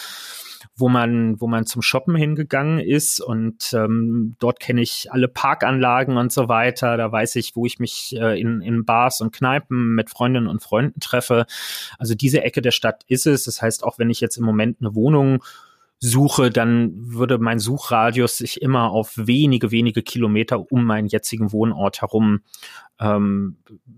wo 0.76 0.90
man, 0.90 1.40
wo 1.40 1.48
man 1.48 1.68
zum 1.68 1.84
Shoppen 1.84 2.16
hingegangen 2.16 2.80
ist. 2.80 3.22
Und 3.22 3.74
ähm, 3.74 4.38
dort 4.40 4.60
kenne 4.60 4.82
ich 4.82 5.12
alle 5.12 5.28
Parkanlagen 5.28 6.18
und 6.18 6.32
so 6.32 6.50
weiter. 6.50 6.98
Da 6.98 7.12
weiß 7.12 7.36
ich, 7.36 7.56
wo 7.56 7.68
ich 7.68 7.78
mich 7.78 8.16
äh, 8.18 8.40
in, 8.42 8.62
in 8.62 8.86
Bars 8.86 9.22
und 9.22 9.32
Kneipen 9.32 9.94
mit 9.94 10.10
Freundinnen 10.10 10.48
und 10.48 10.64
Freunden 10.64 11.00
treffe. 11.00 11.46
Also 12.00 12.16
diese 12.16 12.42
Ecke 12.42 12.64
der 12.64 12.72
Stadt 12.72 13.04
ist 13.08 13.28
es. 13.28 13.44
Das 13.44 13.62
heißt, 13.62 13.84
auch 13.84 14.00
wenn 14.00 14.10
ich 14.10 14.20
jetzt 14.20 14.38
im 14.38 14.46
Moment 14.46 14.78
eine 14.82 14.96
Wohnung 14.96 15.44
suche, 16.00 16.50
dann 16.50 16.94
würde 16.96 17.40
mein 17.40 17.60
Suchradius 17.60 18.38
sich 18.38 18.62
immer 18.62 18.92
auf 18.92 19.14
wenige, 19.16 19.72
wenige 19.72 20.02
Kilometer 20.02 20.72
um 20.72 20.86
meinen 20.86 21.08
jetzigen 21.08 21.52
Wohnort 21.52 22.02
herum 22.02 22.42
ähm, 23.00 23.58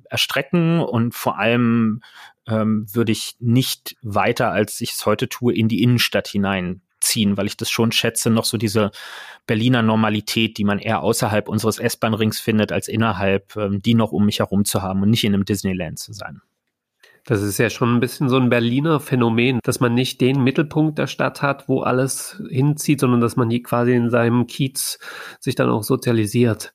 erstrecken 0.09 0.79
und 0.79 1.13
vor 1.13 1.37
allem 1.37 2.01
ähm, 2.47 2.87
würde 2.91 3.11
ich 3.11 3.35
nicht 3.39 3.95
weiter, 4.01 4.51
als 4.51 4.81
ich 4.81 4.93
es 4.93 5.05
heute 5.05 5.29
tue, 5.29 5.53
in 5.53 5.67
die 5.67 5.83
Innenstadt 5.83 6.27
hineinziehen, 6.27 7.37
weil 7.37 7.45
ich 7.45 7.57
das 7.57 7.69
schon 7.69 7.91
schätze, 7.91 8.31
noch 8.31 8.45
so 8.45 8.57
diese 8.57 8.91
Berliner 9.45 9.83
Normalität, 9.83 10.57
die 10.57 10.63
man 10.63 10.79
eher 10.79 11.03
außerhalb 11.03 11.47
unseres 11.47 11.77
S-Bahn-Rings 11.77 12.39
findet, 12.39 12.71
als 12.71 12.87
innerhalb, 12.87 13.55
ähm, 13.55 13.81
die 13.81 13.93
noch 13.93 14.11
um 14.11 14.25
mich 14.25 14.39
herum 14.39 14.65
zu 14.65 14.81
haben 14.81 15.03
und 15.03 15.11
nicht 15.11 15.23
in 15.23 15.35
einem 15.35 15.45
Disneyland 15.45 15.99
zu 15.99 16.13
sein. 16.13 16.41
Das 17.25 17.41
ist 17.41 17.59
ja 17.59 17.69
schon 17.69 17.95
ein 17.95 17.99
bisschen 17.99 18.29
so 18.29 18.37
ein 18.37 18.49
Berliner 18.49 18.99
Phänomen, 18.99 19.59
dass 19.63 19.79
man 19.79 19.93
nicht 19.93 20.21
den 20.21 20.43
Mittelpunkt 20.43 20.97
der 20.97 21.07
Stadt 21.07 21.41
hat, 21.41 21.69
wo 21.69 21.81
alles 21.81 22.41
hinzieht, 22.49 22.99
sondern 22.99 23.21
dass 23.21 23.35
man 23.35 23.49
hier 23.49 23.61
quasi 23.61 23.93
in 23.93 24.09
seinem 24.09 24.47
Kiez 24.47 24.97
sich 25.39 25.55
dann 25.55 25.69
auch 25.69 25.83
sozialisiert. 25.83 26.73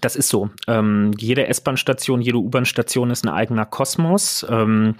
Das 0.00 0.16
ist 0.16 0.28
so. 0.28 0.50
Ähm, 0.66 1.12
jede 1.18 1.46
S-Bahn-Station, 1.46 2.20
jede 2.20 2.38
U-Bahn-Station 2.38 3.10
ist 3.10 3.24
ein 3.24 3.32
eigener 3.32 3.66
Kosmos. 3.66 4.44
Ähm, 4.48 4.96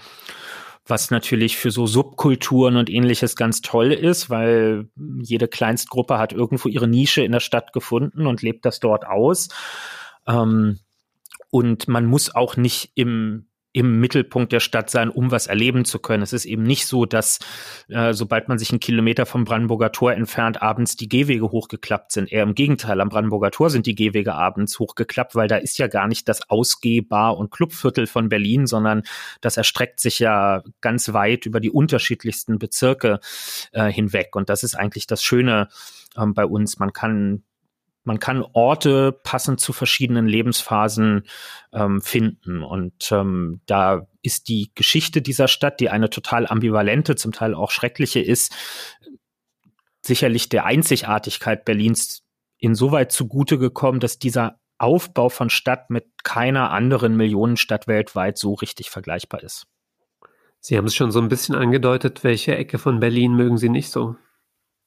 was 0.87 1.09
natürlich 1.09 1.57
für 1.57 1.71
so 1.71 1.87
Subkulturen 1.87 2.77
und 2.77 2.89
ähnliches 2.89 3.35
ganz 3.35 3.61
toll 3.61 3.91
ist, 3.91 4.29
weil 4.29 4.87
jede 5.21 5.47
Kleinstgruppe 5.47 6.19
hat 6.19 6.31
irgendwo 6.31 6.69
ihre 6.69 6.87
Nische 6.87 7.23
in 7.23 7.31
der 7.31 7.39
Stadt 7.39 7.73
gefunden 7.73 8.27
und 8.27 8.43
lebt 8.43 8.65
das 8.65 8.79
dort 8.79 9.05
aus. 9.05 9.49
Ähm, 10.27 10.79
und 11.49 11.87
man 11.87 12.05
muss 12.05 12.33
auch 12.33 12.55
nicht 12.55 12.91
im 12.95 13.47
im 13.75 13.99
Mittelpunkt 13.99 14.53
der 14.53 14.61
Stadt 14.61 14.89
sein, 14.89 15.09
um 15.09 15.31
was 15.31 15.47
erleben 15.47 15.83
zu 15.83 15.99
können. 15.99 16.23
Es 16.23 16.31
ist 16.31 16.45
eben 16.45 16.63
nicht 16.63 16.87
so, 16.87 17.05
dass 17.05 17.39
äh, 17.89 18.13
sobald 18.13 18.47
man 18.47 18.57
sich 18.57 18.71
einen 18.71 18.79
Kilometer 18.79 19.25
vom 19.25 19.43
Brandenburger 19.43 19.91
Tor 19.91 20.13
entfernt, 20.13 20.61
abends 20.61 20.95
die 20.95 21.09
Gehwege 21.09 21.51
hochgeklappt 21.51 22.13
sind. 22.13 22.31
Eher 22.31 22.43
im 22.43 22.55
Gegenteil, 22.55 23.01
am 23.01 23.09
Brandenburger 23.09 23.51
Tor 23.51 23.69
sind 23.69 23.85
die 23.85 23.93
Gehwege 23.93 24.33
abends 24.33 24.79
hochgeklappt, 24.79 25.35
weil 25.35 25.49
da 25.49 25.57
ist 25.57 25.77
ja 25.77 25.87
gar 25.87 26.07
nicht 26.07 26.29
das 26.29 26.49
Ausgehbar- 26.49 27.35
und 27.35 27.51
Clubviertel 27.51 28.07
von 28.07 28.29
Berlin, 28.29 28.65
sondern 28.65 29.03
das 29.41 29.57
erstreckt 29.57 29.99
sich 29.99 30.19
ja 30.19 30.63
ganz 30.79 31.11
weit 31.11 31.45
über 31.45 31.59
die 31.59 31.69
unterschiedlichsten 31.69 32.59
Bezirke 32.59 33.19
äh, 33.73 33.91
hinweg. 33.91 34.37
Und 34.37 34.47
das 34.47 34.63
ist 34.63 34.75
eigentlich 34.75 35.05
das 35.05 35.21
Schöne 35.21 35.67
ähm, 36.17 36.33
bei 36.33 36.45
uns. 36.45 36.79
Man 36.79 36.93
kann 36.93 37.43
man 38.05 38.19
kann 38.19 38.45
Orte 38.53 39.11
passend 39.11 39.59
zu 39.59 39.73
verschiedenen 39.73 40.27
Lebensphasen 40.27 41.23
ähm, 41.73 42.01
finden. 42.01 42.63
Und 42.63 43.11
ähm, 43.11 43.61
da 43.65 44.07
ist 44.21 44.47
die 44.47 44.71
Geschichte 44.75 45.21
dieser 45.21 45.47
Stadt, 45.47 45.79
die 45.79 45.89
eine 45.89 46.09
total 46.09 46.47
ambivalente, 46.47 47.15
zum 47.15 47.31
Teil 47.31 47.53
auch 47.53 47.71
schreckliche 47.71 48.19
ist, 48.19 48.55
sicherlich 50.01 50.49
der 50.49 50.65
Einzigartigkeit 50.65 51.65
Berlins 51.65 52.23
insoweit 52.59 53.11
zugute 53.11 53.57
gekommen, 53.57 53.99
dass 53.99 54.19
dieser 54.19 54.59
Aufbau 54.77 55.29
von 55.29 55.49
Stadt 55.49 55.89
mit 55.89 56.05
keiner 56.23 56.71
anderen 56.71 57.17
Millionenstadt 57.17 57.87
weltweit 57.87 58.37
so 58.37 58.53
richtig 58.53 58.89
vergleichbar 58.89 59.41
ist. 59.41 59.67
Sie 60.59 60.77
haben 60.77 60.85
es 60.85 60.95
schon 60.95 61.11
so 61.11 61.19
ein 61.19 61.29
bisschen 61.29 61.55
angedeutet, 61.55 62.23
welche 62.23 62.55
Ecke 62.55 62.77
von 62.77 62.99
Berlin 62.99 63.35
mögen 63.35 63.57
Sie 63.57 63.69
nicht 63.69 63.89
so? 63.89 64.15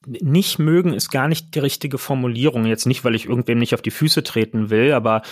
Nicht 0.06 0.58
mögen 0.58 0.92
ist 0.92 1.11
gar 1.11 1.28
nicht 1.28 1.54
die 1.54 1.58
richtige 1.58 1.98
Formulierung. 1.98 2.66
Jetzt 2.66 2.87
nicht, 2.87 3.04
weil 3.04 3.14
ich 3.14 3.26
irgendwem 3.26 3.58
nicht 3.58 3.74
auf 3.74 3.82
die 3.82 3.90
Füße 3.90 4.22
treten 4.22 4.70
will, 4.70 4.92
aber 4.92 5.22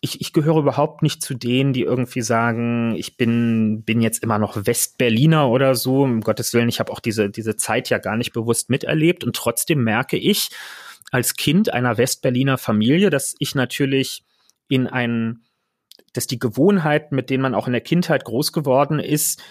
ich, 0.00 0.20
ich 0.20 0.32
gehöre 0.32 0.58
überhaupt 0.58 1.02
nicht 1.02 1.22
zu 1.22 1.34
denen, 1.34 1.72
die 1.72 1.82
irgendwie 1.82 2.22
sagen, 2.22 2.94
ich 2.96 3.18
bin, 3.18 3.82
bin 3.84 4.00
jetzt 4.00 4.22
immer 4.22 4.38
noch 4.38 4.66
Westberliner 4.66 5.48
oder 5.48 5.74
so. 5.74 6.02
Um 6.02 6.22
Gottes 6.22 6.54
Willen, 6.54 6.70
ich 6.70 6.80
habe 6.80 6.90
auch 6.90 7.00
diese, 7.00 7.28
diese 7.28 7.56
Zeit 7.56 7.90
ja 7.90 7.98
gar 7.98 8.16
nicht 8.16 8.32
bewusst 8.32 8.70
miterlebt. 8.70 9.24
Und 9.24 9.36
trotzdem 9.36 9.84
merke 9.84 10.16
ich 10.16 10.48
als 11.10 11.36
Kind 11.36 11.72
einer 11.72 11.98
Westberliner 11.98 12.56
Familie, 12.56 13.10
dass 13.10 13.34
ich 13.38 13.54
natürlich 13.54 14.24
in 14.68 14.86
ein, 14.86 15.42
dass 16.14 16.26
die 16.26 16.38
Gewohnheiten, 16.38 17.14
mit 17.14 17.28
denen 17.28 17.42
man 17.42 17.54
auch 17.54 17.66
in 17.66 17.72
der 17.72 17.82
Kindheit 17.82 18.24
groß 18.24 18.52
geworden 18.52 19.00
ist, 19.00 19.42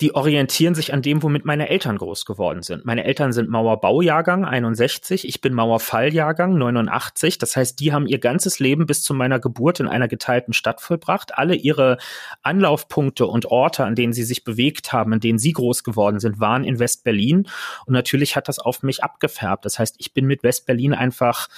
die 0.00 0.14
orientieren 0.14 0.74
sich 0.74 0.94
an 0.94 1.02
dem, 1.02 1.22
womit 1.22 1.44
meine 1.44 1.68
Eltern 1.68 1.98
groß 1.98 2.24
geworden 2.24 2.62
sind. 2.62 2.86
Meine 2.86 3.04
Eltern 3.04 3.32
sind 3.32 3.50
Mauerbaujahrgang 3.50 4.46
61, 4.46 5.28
ich 5.28 5.40
bin 5.42 5.52
Mauerfalljahrgang 5.52 6.56
89. 6.56 7.36
Das 7.36 7.56
heißt, 7.56 7.78
die 7.80 7.92
haben 7.92 8.06
ihr 8.06 8.18
ganzes 8.18 8.60
Leben 8.60 8.86
bis 8.86 9.02
zu 9.02 9.12
meiner 9.12 9.38
Geburt 9.38 9.78
in 9.78 9.88
einer 9.88 10.08
geteilten 10.08 10.54
Stadt 10.54 10.80
vollbracht. 10.80 11.36
Alle 11.36 11.54
ihre 11.54 11.98
Anlaufpunkte 12.42 13.26
und 13.26 13.46
Orte, 13.46 13.84
an 13.84 13.94
denen 13.94 14.14
sie 14.14 14.24
sich 14.24 14.42
bewegt 14.42 14.92
haben, 14.92 15.12
in 15.12 15.20
denen 15.20 15.38
sie 15.38 15.52
groß 15.52 15.84
geworden 15.84 16.18
sind, 16.18 16.40
waren 16.40 16.64
in 16.64 16.78
West-Berlin. 16.78 17.46
Und 17.84 17.92
natürlich 17.92 18.36
hat 18.36 18.48
das 18.48 18.58
auf 18.58 18.82
mich 18.82 19.04
abgefärbt. 19.04 19.66
Das 19.66 19.78
heißt, 19.78 19.96
ich 19.98 20.14
bin 20.14 20.26
mit 20.26 20.42
West-Berlin 20.42 20.94
einfach 20.94 21.48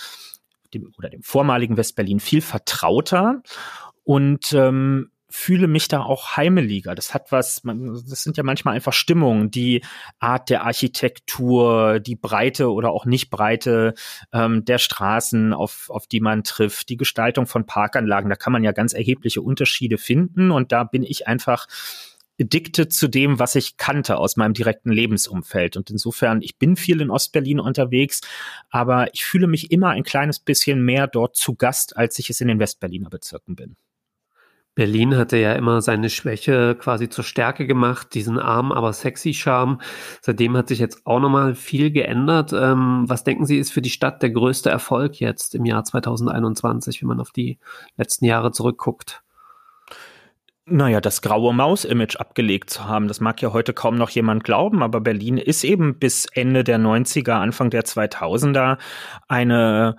dem, 0.74 0.92
oder 0.98 1.10
dem 1.10 1.22
vormaligen 1.22 1.76
West-Berlin 1.76 2.18
viel 2.18 2.40
vertrauter 2.40 3.42
und 4.04 4.52
ähm, 4.52 5.10
fühle 5.32 5.66
mich 5.66 5.88
da 5.88 6.02
auch 6.02 6.36
heimeliger. 6.36 6.94
Das 6.94 7.14
hat 7.14 7.32
was, 7.32 7.62
das 7.64 8.22
sind 8.22 8.36
ja 8.36 8.42
manchmal 8.42 8.74
einfach 8.74 8.92
Stimmungen, 8.92 9.50
die 9.50 9.82
Art 10.18 10.50
der 10.50 10.64
Architektur, 10.64 12.00
die 12.00 12.16
Breite 12.16 12.70
oder 12.70 12.90
auch 12.90 13.06
nicht 13.06 13.30
Breite 13.30 13.94
ähm, 14.32 14.64
der 14.64 14.78
Straßen, 14.78 15.54
auf, 15.54 15.88
auf 15.88 16.06
die 16.06 16.20
man 16.20 16.44
trifft, 16.44 16.90
die 16.90 16.98
Gestaltung 16.98 17.46
von 17.46 17.64
Parkanlagen. 17.64 18.28
Da 18.28 18.36
kann 18.36 18.52
man 18.52 18.62
ja 18.62 18.72
ganz 18.72 18.92
erhebliche 18.92 19.40
Unterschiede 19.40 19.96
finden 19.96 20.50
und 20.50 20.70
da 20.70 20.84
bin 20.84 21.02
ich 21.02 21.26
einfach 21.26 21.66
addicted 22.38 22.92
zu 22.92 23.08
dem, 23.08 23.38
was 23.38 23.54
ich 23.54 23.76
kannte 23.76 24.18
aus 24.18 24.36
meinem 24.36 24.52
direkten 24.52 24.92
Lebensumfeld. 24.92 25.76
Und 25.76 25.90
insofern, 25.90 26.42
ich 26.42 26.58
bin 26.58 26.76
viel 26.76 27.00
in 27.00 27.10
Ostberlin 27.10 27.60
unterwegs, 27.60 28.20
aber 28.70 29.12
ich 29.14 29.24
fühle 29.24 29.46
mich 29.46 29.70
immer 29.70 29.90
ein 29.90 30.02
kleines 30.02 30.38
bisschen 30.38 30.84
mehr 30.84 31.06
dort 31.06 31.36
zu 31.36 31.54
Gast, 31.54 31.96
als 31.96 32.18
ich 32.18 32.28
es 32.30 32.40
in 32.40 32.48
den 32.48 32.58
Westberliner 32.58 33.10
Bezirken 33.10 33.56
bin. 33.56 33.76
Berlin 34.74 35.16
hatte 35.16 35.36
ja 35.36 35.52
immer 35.52 35.82
seine 35.82 36.08
Schwäche 36.08 36.74
quasi 36.74 37.08
zur 37.08 37.24
Stärke 37.24 37.66
gemacht, 37.66 38.14
diesen 38.14 38.38
arm, 38.38 38.72
aber 38.72 38.92
sexy 38.92 39.34
Charme. 39.34 39.80
Seitdem 40.22 40.56
hat 40.56 40.68
sich 40.68 40.78
jetzt 40.78 41.06
auch 41.06 41.20
nochmal 41.20 41.54
viel 41.54 41.90
geändert. 41.90 42.52
Ähm, 42.54 43.04
was 43.06 43.24
denken 43.24 43.44
Sie, 43.44 43.58
ist 43.58 43.72
für 43.72 43.82
die 43.82 43.90
Stadt 43.90 44.22
der 44.22 44.30
größte 44.30 44.70
Erfolg 44.70 45.20
jetzt 45.20 45.54
im 45.54 45.66
Jahr 45.66 45.84
2021, 45.84 47.02
wenn 47.02 47.08
man 47.08 47.20
auf 47.20 47.32
die 47.32 47.58
letzten 47.96 48.24
Jahre 48.24 48.52
zurückguckt? 48.52 49.22
naja, 50.64 51.00
das 51.00 51.22
graue 51.22 51.52
Maus-Image 51.52 52.16
abgelegt 52.16 52.70
zu 52.70 52.84
haben. 52.84 53.08
Das 53.08 53.20
mag 53.20 53.42
ja 53.42 53.52
heute 53.52 53.74
kaum 53.74 53.96
noch 53.96 54.10
jemand 54.10 54.44
glauben, 54.44 54.82
aber 54.82 55.00
Berlin 55.00 55.36
ist 55.36 55.64
eben 55.64 55.98
bis 55.98 56.26
Ende 56.32 56.64
der 56.64 56.78
90er, 56.78 57.32
Anfang 57.32 57.70
der 57.70 57.84
2000er 57.84 58.78
eine 59.28 59.96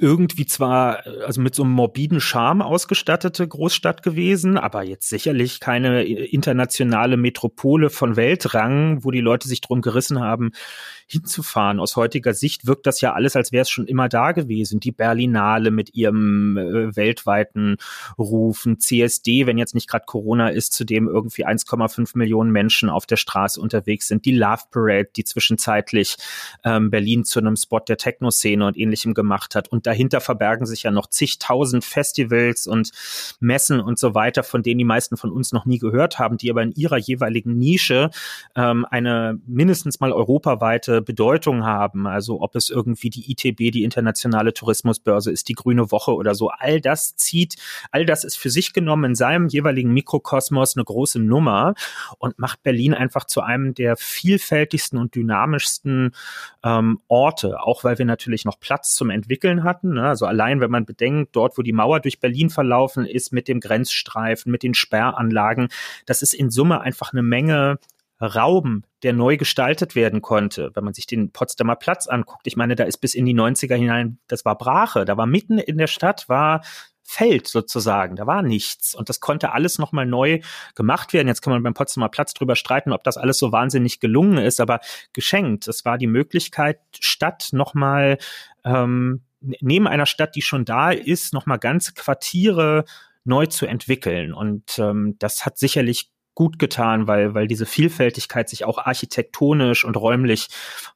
irgendwie 0.00 0.46
zwar, 0.46 1.06
also 1.26 1.40
mit 1.40 1.54
so 1.54 1.62
einem 1.62 1.72
morbiden 1.72 2.20
Charme 2.20 2.62
ausgestattete 2.62 3.46
Großstadt 3.46 4.02
gewesen, 4.02 4.58
aber 4.58 4.82
jetzt 4.82 5.08
sicherlich 5.08 5.60
keine 5.60 6.04
internationale 6.04 7.16
Metropole 7.16 7.90
von 7.90 8.16
Weltrang, 8.16 9.04
wo 9.04 9.10
die 9.10 9.20
Leute 9.20 9.48
sich 9.48 9.60
drum 9.60 9.80
gerissen 9.80 10.20
haben, 10.20 10.52
hinzufahren. 11.06 11.78
Aus 11.78 11.96
heutiger 11.96 12.34
Sicht 12.34 12.66
wirkt 12.66 12.86
das 12.86 13.00
ja 13.00 13.12
alles, 13.12 13.36
als 13.36 13.52
wäre 13.52 13.62
es 13.62 13.70
schon 13.70 13.86
immer 13.86 14.08
da 14.08 14.32
gewesen. 14.32 14.80
Die 14.80 14.90
Berlinale 14.90 15.70
mit 15.70 15.94
ihrem 15.94 16.56
äh, 16.56 16.96
weltweiten 16.96 17.76
Rufen, 18.18 18.80
CSD, 18.80 19.46
wenn 19.46 19.56
jetzt 19.56 19.74
nicht 19.74 19.88
gerade 19.88 20.04
Corona 20.04 20.48
ist, 20.48 20.72
zu 20.72 20.84
dem 20.84 21.06
irgendwie 21.06 21.46
1,5 21.46 22.18
Millionen 22.18 22.50
Menschen 22.50 22.90
auf 22.90 23.06
der 23.06 23.16
Straße 23.16 23.60
unterwegs 23.60 24.08
sind. 24.08 24.24
Die 24.24 24.32
Love 24.32 24.62
Parade, 24.72 25.08
die 25.14 25.22
zwischenzeitlich 25.22 26.16
ähm, 26.64 26.90
Berlin 26.90 27.24
zu 27.24 27.38
einem 27.38 27.54
Spot 27.54 27.80
der 27.80 27.98
Techno-Szene 27.98 28.66
und 28.66 28.76
ähnlichem 28.76 29.14
gemacht 29.14 29.54
hat. 29.54 29.68
Und 29.68 29.86
dahinter 29.86 30.20
verbergen 30.20 30.66
sich 30.66 30.82
ja 30.82 30.90
noch 30.90 31.06
zigtausend 31.06 31.84
Festivals 31.84 32.66
und 32.66 32.90
Messen 33.38 33.80
und 33.80 33.98
so 33.98 34.14
weiter, 34.14 34.42
von 34.42 34.64
denen 34.64 34.78
die 34.78 34.84
meisten 34.84 35.16
von 35.16 35.30
uns 35.30 35.52
noch 35.52 35.66
nie 35.66 35.78
gehört 35.78 36.18
haben, 36.18 36.36
die 36.36 36.50
aber 36.50 36.62
in 36.62 36.72
ihrer 36.72 36.96
jeweiligen 36.96 37.56
Nische 37.56 38.10
ähm, 38.56 38.84
eine 38.90 39.38
mindestens 39.46 40.00
mal 40.00 40.12
europaweite 40.12 40.95
Bedeutung 41.00 41.64
haben. 41.64 42.06
Also 42.06 42.40
ob 42.40 42.56
es 42.56 42.70
irgendwie 42.70 43.10
die 43.10 43.30
ITB, 43.30 43.72
die 43.72 43.84
internationale 43.84 44.52
Tourismusbörse 44.52 45.30
ist, 45.30 45.48
die 45.48 45.54
Grüne 45.54 45.90
Woche 45.90 46.14
oder 46.14 46.34
so. 46.34 46.48
All 46.48 46.80
das 46.80 47.16
zieht, 47.16 47.56
all 47.90 48.04
das 48.06 48.24
ist 48.24 48.36
für 48.36 48.50
sich 48.50 48.72
genommen 48.72 49.04
in 49.04 49.14
seinem 49.14 49.48
jeweiligen 49.48 49.92
Mikrokosmos 49.92 50.76
eine 50.76 50.84
große 50.84 51.18
Nummer 51.18 51.74
und 52.18 52.38
macht 52.38 52.62
Berlin 52.62 52.94
einfach 52.94 53.24
zu 53.24 53.40
einem 53.40 53.74
der 53.74 53.96
vielfältigsten 53.96 54.98
und 54.98 55.14
dynamischsten 55.14 56.12
ähm, 56.64 57.00
Orte, 57.08 57.60
auch 57.60 57.84
weil 57.84 57.98
wir 57.98 58.06
natürlich 58.06 58.44
noch 58.44 58.60
Platz 58.60 58.94
zum 58.94 59.10
Entwickeln 59.10 59.64
hatten. 59.64 59.94
Ne? 59.94 60.06
Also 60.06 60.26
allein, 60.26 60.60
wenn 60.60 60.70
man 60.70 60.84
bedenkt, 60.84 61.34
dort, 61.36 61.58
wo 61.58 61.62
die 61.62 61.72
Mauer 61.72 62.00
durch 62.00 62.20
Berlin 62.20 62.50
verlaufen 62.50 63.04
ist, 63.04 63.32
mit 63.32 63.48
dem 63.48 63.60
Grenzstreifen, 63.60 64.50
mit 64.50 64.62
den 64.62 64.74
Sperranlagen, 64.74 65.68
das 66.06 66.22
ist 66.22 66.34
in 66.34 66.50
Summe 66.50 66.80
einfach 66.80 67.12
eine 67.12 67.22
Menge 67.22 67.78
Raum, 68.20 68.84
der 69.02 69.12
neu 69.12 69.36
gestaltet 69.36 69.94
werden 69.94 70.22
konnte. 70.22 70.70
Wenn 70.74 70.84
man 70.84 70.94
sich 70.94 71.06
den 71.06 71.32
Potsdamer 71.32 71.76
Platz 71.76 72.06
anguckt, 72.06 72.46
ich 72.46 72.56
meine, 72.56 72.74
da 72.74 72.84
ist 72.84 72.98
bis 72.98 73.14
in 73.14 73.26
die 73.26 73.34
90er 73.34 73.74
hinein, 73.74 74.18
das 74.26 74.44
war 74.44 74.56
Brache, 74.56 75.04
da 75.04 75.16
war 75.16 75.26
mitten 75.26 75.58
in 75.58 75.78
der 75.78 75.86
Stadt, 75.86 76.28
war 76.28 76.62
Feld 77.02 77.46
sozusagen, 77.46 78.16
da 78.16 78.26
war 78.26 78.42
nichts 78.42 78.94
und 78.94 79.08
das 79.08 79.20
konnte 79.20 79.52
alles 79.52 79.78
nochmal 79.78 80.06
neu 80.06 80.40
gemacht 80.74 81.12
werden. 81.12 81.28
Jetzt 81.28 81.40
kann 81.40 81.52
man 81.52 81.62
beim 81.62 81.74
Potsdamer 81.74 82.08
Platz 82.08 82.34
drüber 82.34 82.56
streiten, 82.56 82.92
ob 82.92 83.04
das 83.04 83.16
alles 83.16 83.38
so 83.38 83.52
wahnsinnig 83.52 84.00
gelungen 84.00 84.38
ist, 84.38 84.60
aber 84.60 84.80
geschenkt. 85.12 85.68
Es 85.68 85.84
war 85.84 85.98
die 85.98 86.08
Möglichkeit, 86.08 86.80
Stadt 86.98 87.50
nochmal 87.52 88.18
ähm, 88.64 89.22
neben 89.40 89.86
einer 89.86 90.06
Stadt, 90.06 90.34
die 90.34 90.42
schon 90.42 90.64
da 90.64 90.90
ist, 90.90 91.32
nochmal 91.32 91.58
ganze 91.58 91.94
Quartiere 91.94 92.84
neu 93.24 93.46
zu 93.46 93.66
entwickeln. 93.66 94.32
Und 94.32 94.78
ähm, 94.78 95.16
das 95.18 95.46
hat 95.46 95.58
sicherlich 95.58 96.10
gut 96.36 96.60
getan, 96.60 97.08
weil, 97.08 97.34
weil 97.34 97.48
diese 97.48 97.66
Vielfältigkeit 97.66 98.48
sich 98.48 98.64
auch 98.64 98.78
architektonisch 98.78 99.84
und 99.84 99.96
räumlich 99.96 100.48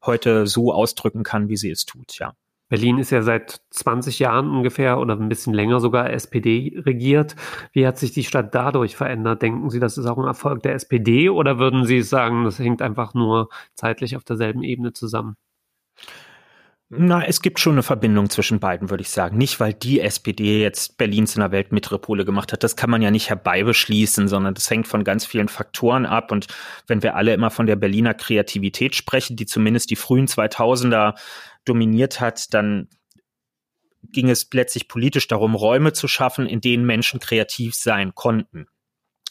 heute 0.04 0.46
so 0.46 0.72
ausdrücken 0.72 1.24
kann, 1.24 1.48
wie 1.48 1.56
sie 1.56 1.70
es 1.70 1.84
tut, 1.84 2.18
ja. 2.20 2.34
Berlin 2.68 2.98
ist 2.98 3.10
ja 3.10 3.22
seit 3.22 3.62
20 3.70 4.20
Jahren 4.20 4.48
ungefähr 4.48 5.00
oder 5.00 5.16
ein 5.16 5.28
bisschen 5.28 5.52
länger 5.52 5.80
sogar 5.80 6.10
SPD 6.10 6.80
regiert. 6.86 7.34
Wie 7.72 7.84
hat 7.84 7.98
sich 7.98 8.12
die 8.12 8.22
Stadt 8.22 8.54
dadurch 8.54 8.94
verändert? 8.94 9.42
Denken 9.42 9.70
Sie, 9.70 9.80
das 9.80 9.98
ist 9.98 10.06
auch 10.06 10.18
ein 10.18 10.26
Erfolg 10.26 10.62
der 10.62 10.74
SPD 10.74 11.30
oder 11.30 11.58
würden 11.58 11.84
Sie 11.84 12.00
sagen, 12.02 12.44
das 12.44 12.60
hängt 12.60 12.80
einfach 12.80 13.12
nur 13.12 13.48
zeitlich 13.74 14.14
auf 14.14 14.22
derselben 14.22 14.62
Ebene 14.62 14.92
zusammen? 14.92 15.34
Na, 16.92 17.24
es 17.24 17.40
gibt 17.40 17.60
schon 17.60 17.74
eine 17.74 17.84
Verbindung 17.84 18.30
zwischen 18.30 18.58
beiden, 18.58 18.90
würde 18.90 19.02
ich 19.02 19.10
sagen. 19.10 19.38
Nicht, 19.38 19.60
weil 19.60 19.72
die 19.72 20.00
SPD 20.00 20.60
jetzt 20.60 20.98
Berlin 20.98 21.28
zu 21.28 21.40
einer 21.40 21.52
Weltmetropole 21.52 22.24
gemacht 22.24 22.52
hat. 22.52 22.64
Das 22.64 22.74
kann 22.74 22.90
man 22.90 23.00
ja 23.00 23.12
nicht 23.12 23.28
herbeibeschließen, 23.28 24.26
sondern 24.26 24.54
das 24.54 24.68
hängt 24.68 24.88
von 24.88 25.04
ganz 25.04 25.24
vielen 25.24 25.46
Faktoren 25.46 26.04
ab. 26.04 26.32
Und 26.32 26.48
wenn 26.88 27.04
wir 27.04 27.14
alle 27.14 27.32
immer 27.32 27.50
von 27.50 27.66
der 27.66 27.76
Berliner 27.76 28.12
Kreativität 28.12 28.96
sprechen, 28.96 29.36
die 29.36 29.46
zumindest 29.46 29.90
die 29.90 29.96
frühen 29.96 30.26
2000er 30.26 31.14
dominiert 31.64 32.20
hat, 32.20 32.52
dann 32.54 32.88
ging 34.02 34.28
es 34.28 34.48
letztlich 34.52 34.88
politisch 34.88 35.28
darum, 35.28 35.54
Räume 35.54 35.92
zu 35.92 36.08
schaffen, 36.08 36.46
in 36.46 36.60
denen 36.60 36.84
Menschen 36.84 37.20
kreativ 37.20 37.76
sein 37.76 38.16
konnten. 38.16 38.66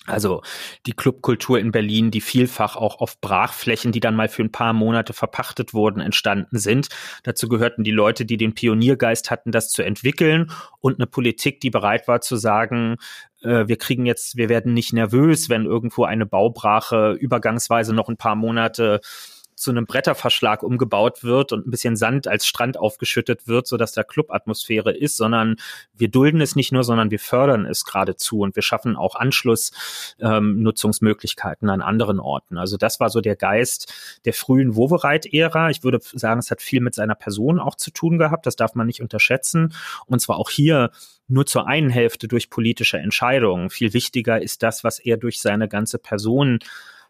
Also 0.06 0.42
die 0.86 0.94
Clubkultur 0.94 1.60
in 1.60 1.72
Berlin, 1.72 2.10
die 2.10 2.22
vielfach 2.22 2.76
auch 2.76 3.00
auf 3.00 3.20
Brachflächen, 3.22 3.92
die 3.92 4.00
dann 4.00 4.16
mal 4.16 4.28
für 4.28 4.42
ein 4.42 4.52
paar 4.52 4.74
Monate 4.74 5.14
verpachtet 5.14 5.74
wurden, 5.74 6.02
entstanden 6.02 6.58
sind. 6.58 6.90
Dazu 7.24 7.48
gehörten 7.48 7.84
die 7.84 7.92
Leute, 7.92 8.26
die 8.26 8.38
den 8.38 8.54
Pioniergeist 8.54 9.30
hatten, 9.30 9.52
das 9.52 9.70
zu 9.70 9.84
entwickeln 9.84 10.52
und 10.80 10.96
eine 11.00 11.06
Politik, 11.06 11.60
die 11.60 11.70
bereit 11.70 12.08
war 12.08 12.22
zu 12.22 12.38
sagen, 12.38 12.96
äh, 13.42 13.68
wir 13.68 13.78
kriegen 13.78 14.06
jetzt, 14.06 14.36
wir 14.36 14.50
werden 14.50 14.74
nicht 14.74 14.94
nervös, 14.94 15.50
wenn 15.50 15.66
irgendwo 15.66 16.06
eine 16.06 16.26
Baubrache 16.26 17.12
übergangsweise 17.12 17.94
noch 17.94 18.10
ein 18.10 18.18
paar 18.18 18.36
Monate 18.36 19.02
zu 19.60 19.70
einem 19.72 19.86
Bretterverschlag 19.86 20.64
umgebaut 20.64 21.24
wird 21.24 21.52
und 21.52 21.68
ein 21.68 21.72
bisschen 21.72 21.98
Sand 21.98 22.28
als 22.28 22.48
Strand 22.48 22.78
aufgeschüttet 22.78 23.48
wird, 23.48 23.68
so 23.68 23.78
dass 23.78 23.92
da 23.92 24.04
Clubatmosphäre 24.04 24.92
ist, 24.92 25.18
sondern 25.18 25.58
wir 25.94 26.10
dulden 26.10 26.42
es 26.42 26.56
nicht 26.56 26.72
nur, 26.72 26.84
sondern 26.84 27.12
wir 27.12 27.20
fördern 27.20 27.66
es 27.66 27.84
geradezu 27.84 28.40
und 28.40 28.56
wir 28.56 28.64
schaffen 28.64 28.96
auch 28.96 29.16
Anschlussnutzungsmöglichkeiten 29.16 31.68
ähm, 31.68 31.74
an 31.74 31.82
anderen 31.82 32.20
Orten. 32.20 32.58
Also 32.58 32.78
das 32.78 33.00
war 33.00 33.10
so 33.10 33.22
der 33.22 33.36
Geist 33.36 33.94
der 34.26 34.34
frühen 34.34 34.76
Wovereit-Ära. 34.76 35.70
Ich 35.70 35.84
würde 35.84 36.00
sagen, 36.02 36.40
es 36.40 36.50
hat 36.52 36.62
viel 36.62 36.82
mit 36.82 36.96
seiner 36.96 37.16
Person 37.16 37.60
auch 37.60 37.76
zu 37.76 37.92
tun 37.92 38.18
gehabt. 38.18 38.46
Das 38.46 38.56
darf 38.56 38.76
man 38.76 38.88
nicht 38.88 39.02
unterschätzen. 39.02 39.74
Und 40.06 40.22
zwar 40.22 40.38
auch 40.38 40.50
hier 40.50 40.92
nur 41.28 41.46
zur 41.46 41.68
einen 41.68 41.90
Hälfte 41.90 42.28
durch 42.28 42.50
politische 42.50 42.98
Entscheidungen. 42.98 43.70
Viel 43.70 43.94
wichtiger 43.94 44.42
ist 44.42 44.64
das, 44.64 44.84
was 44.84 45.00
er 45.00 45.18
durch 45.18 45.42
seine 45.42 45.68
ganze 45.68 46.00
Person 46.00 46.60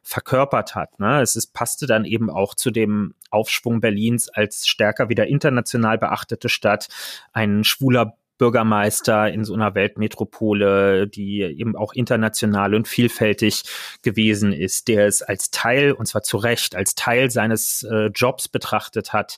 verkörpert 0.02 0.76
hat. 0.76 1.00
Ne? 1.00 1.22
Es 1.22 1.36
ist, 1.36 1.54
passte 1.54 1.86
dann 1.86 2.06
eben 2.06 2.30
auch 2.30 2.56
zu 2.56 2.72
dem 2.72 3.14
Aufschwung 3.30 3.82
Berlins 3.82 4.30
als 4.30 4.68
stärker 4.68 5.10
wieder 5.10 5.28
international 5.28 5.98
beachtete 5.98 6.50
Stadt, 6.50 6.88
ein 7.34 7.64
schwuler 7.64 8.16
Bürgermeister 8.40 9.32
in 9.32 9.44
so 9.44 9.54
einer 9.54 9.76
Weltmetropole, 9.76 11.08
die 11.08 11.42
eben 11.42 11.76
auch 11.76 11.94
international 11.94 12.74
und 12.74 12.88
vielfältig 12.88 13.64
gewesen 14.02 14.54
ist, 14.54 14.88
der 14.88 15.06
es 15.06 15.22
als 15.22 15.52
Teil, 15.52 15.92
und 15.92 16.08
zwar 16.08 16.24
zu 16.24 16.38
Recht, 16.38 16.76
als 16.76 16.96
Teil 16.96 17.30
seines 17.30 17.84
äh, 17.84 18.10
Jobs 18.16 18.48
betrachtet 18.48 19.14
hat, 19.14 19.38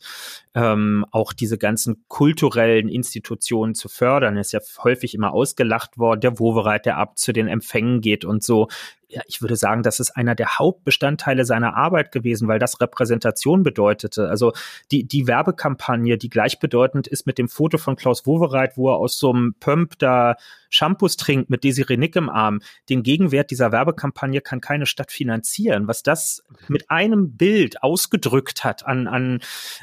ähm, 0.54 1.04
auch 1.12 1.34
diese 1.34 1.58
ganzen 1.58 2.06
kulturellen 2.08 2.88
Institutionen 2.88 3.74
zu 3.74 3.90
fördern. 3.90 4.36
Er 4.36 4.42
ist 4.42 4.54
ja 4.54 4.60
häufig 4.84 5.16
immer 5.16 5.34
ausgelacht 5.34 5.98
worden, 5.98 6.22
der 6.22 6.40
Wovereit, 6.40 6.86
der 6.86 6.98
ab 6.98 7.18
zu 7.18 7.34
den 7.34 7.48
Empfängen 7.48 8.02
geht 8.02 8.24
und 8.24 8.44
so 8.44 8.68
ja, 9.12 9.22
ich 9.28 9.42
würde 9.42 9.58
sagen, 9.58 9.84
das 9.84 10.00
ist 10.00 10.12
einer 10.12 10.36
der 10.36 10.58
Hauptbestandteile 10.58 11.44
seiner 11.44 11.76
Arbeit 11.76 12.14
gewesen, 12.14 12.48
weil 12.48 12.60
das 12.60 12.80
Repräsentation 12.80 13.62
bedeutete. 13.62 14.30
Also 14.30 14.54
die, 14.90 15.04
die 15.04 15.28
Werbekampagne, 15.28 16.18
die 16.18 16.30
gleichbedeutend 16.30 17.08
ist 17.08 17.28
mit 17.28 17.38
dem 17.38 17.50
Foto 17.50 17.78
von 17.78 17.98
Klaus 17.98 18.26
Wowereit, 18.26 18.78
wo 18.78 18.90
er 18.90 18.98
aus 18.98 19.18
so 19.18 19.32
einem 19.32 19.54
Pump 19.60 20.00
da 20.00 20.38
Shampoos 20.70 21.18
trinkt 21.18 21.50
mit 21.50 21.66
Desiree 21.66 21.98
Nick 21.98 22.16
im 22.16 22.30
Arm. 22.30 22.62
Den 22.88 23.04
Gegenwert 23.04 23.52
dieser 23.52 23.74
Werbekampagne 23.74 24.40
kann 24.40 24.62
keine 24.62 24.86
Stadt 24.86 25.12
finanzieren. 25.12 25.90
Was 25.90 26.04
das 26.04 26.44
mit 26.70 26.90
einem 26.90 27.36
Bild 27.36 27.84
ausgedrückt 27.84 28.64
hat 28.64 28.86
an, 28.86 29.08
an, 29.08 29.40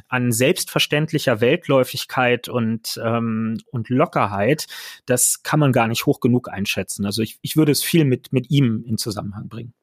an 0.08 0.32
selbstverständlicher 0.32 1.42
Weltläufigkeit 1.42 2.48
und, 2.48 2.98
ähm, 3.04 3.58
und 3.70 3.90
Lockerheit, 3.90 4.66
das 5.04 5.42
kann 5.42 5.60
man 5.60 5.72
gar 5.72 5.86
nicht 5.86 6.06
hoch 6.06 6.20
genug 6.20 6.48
einschätzen. 6.48 7.04
Also 7.04 7.20
ich, 7.20 7.38
ich 7.42 7.58
würde 7.58 7.72
es 7.72 7.84
viel 7.84 8.06
mit, 8.06 8.32
mit 8.32 8.50
ihm 8.50 8.82
in 8.86 8.96
Zusammenhang 8.96 9.17
bringen 9.22 9.74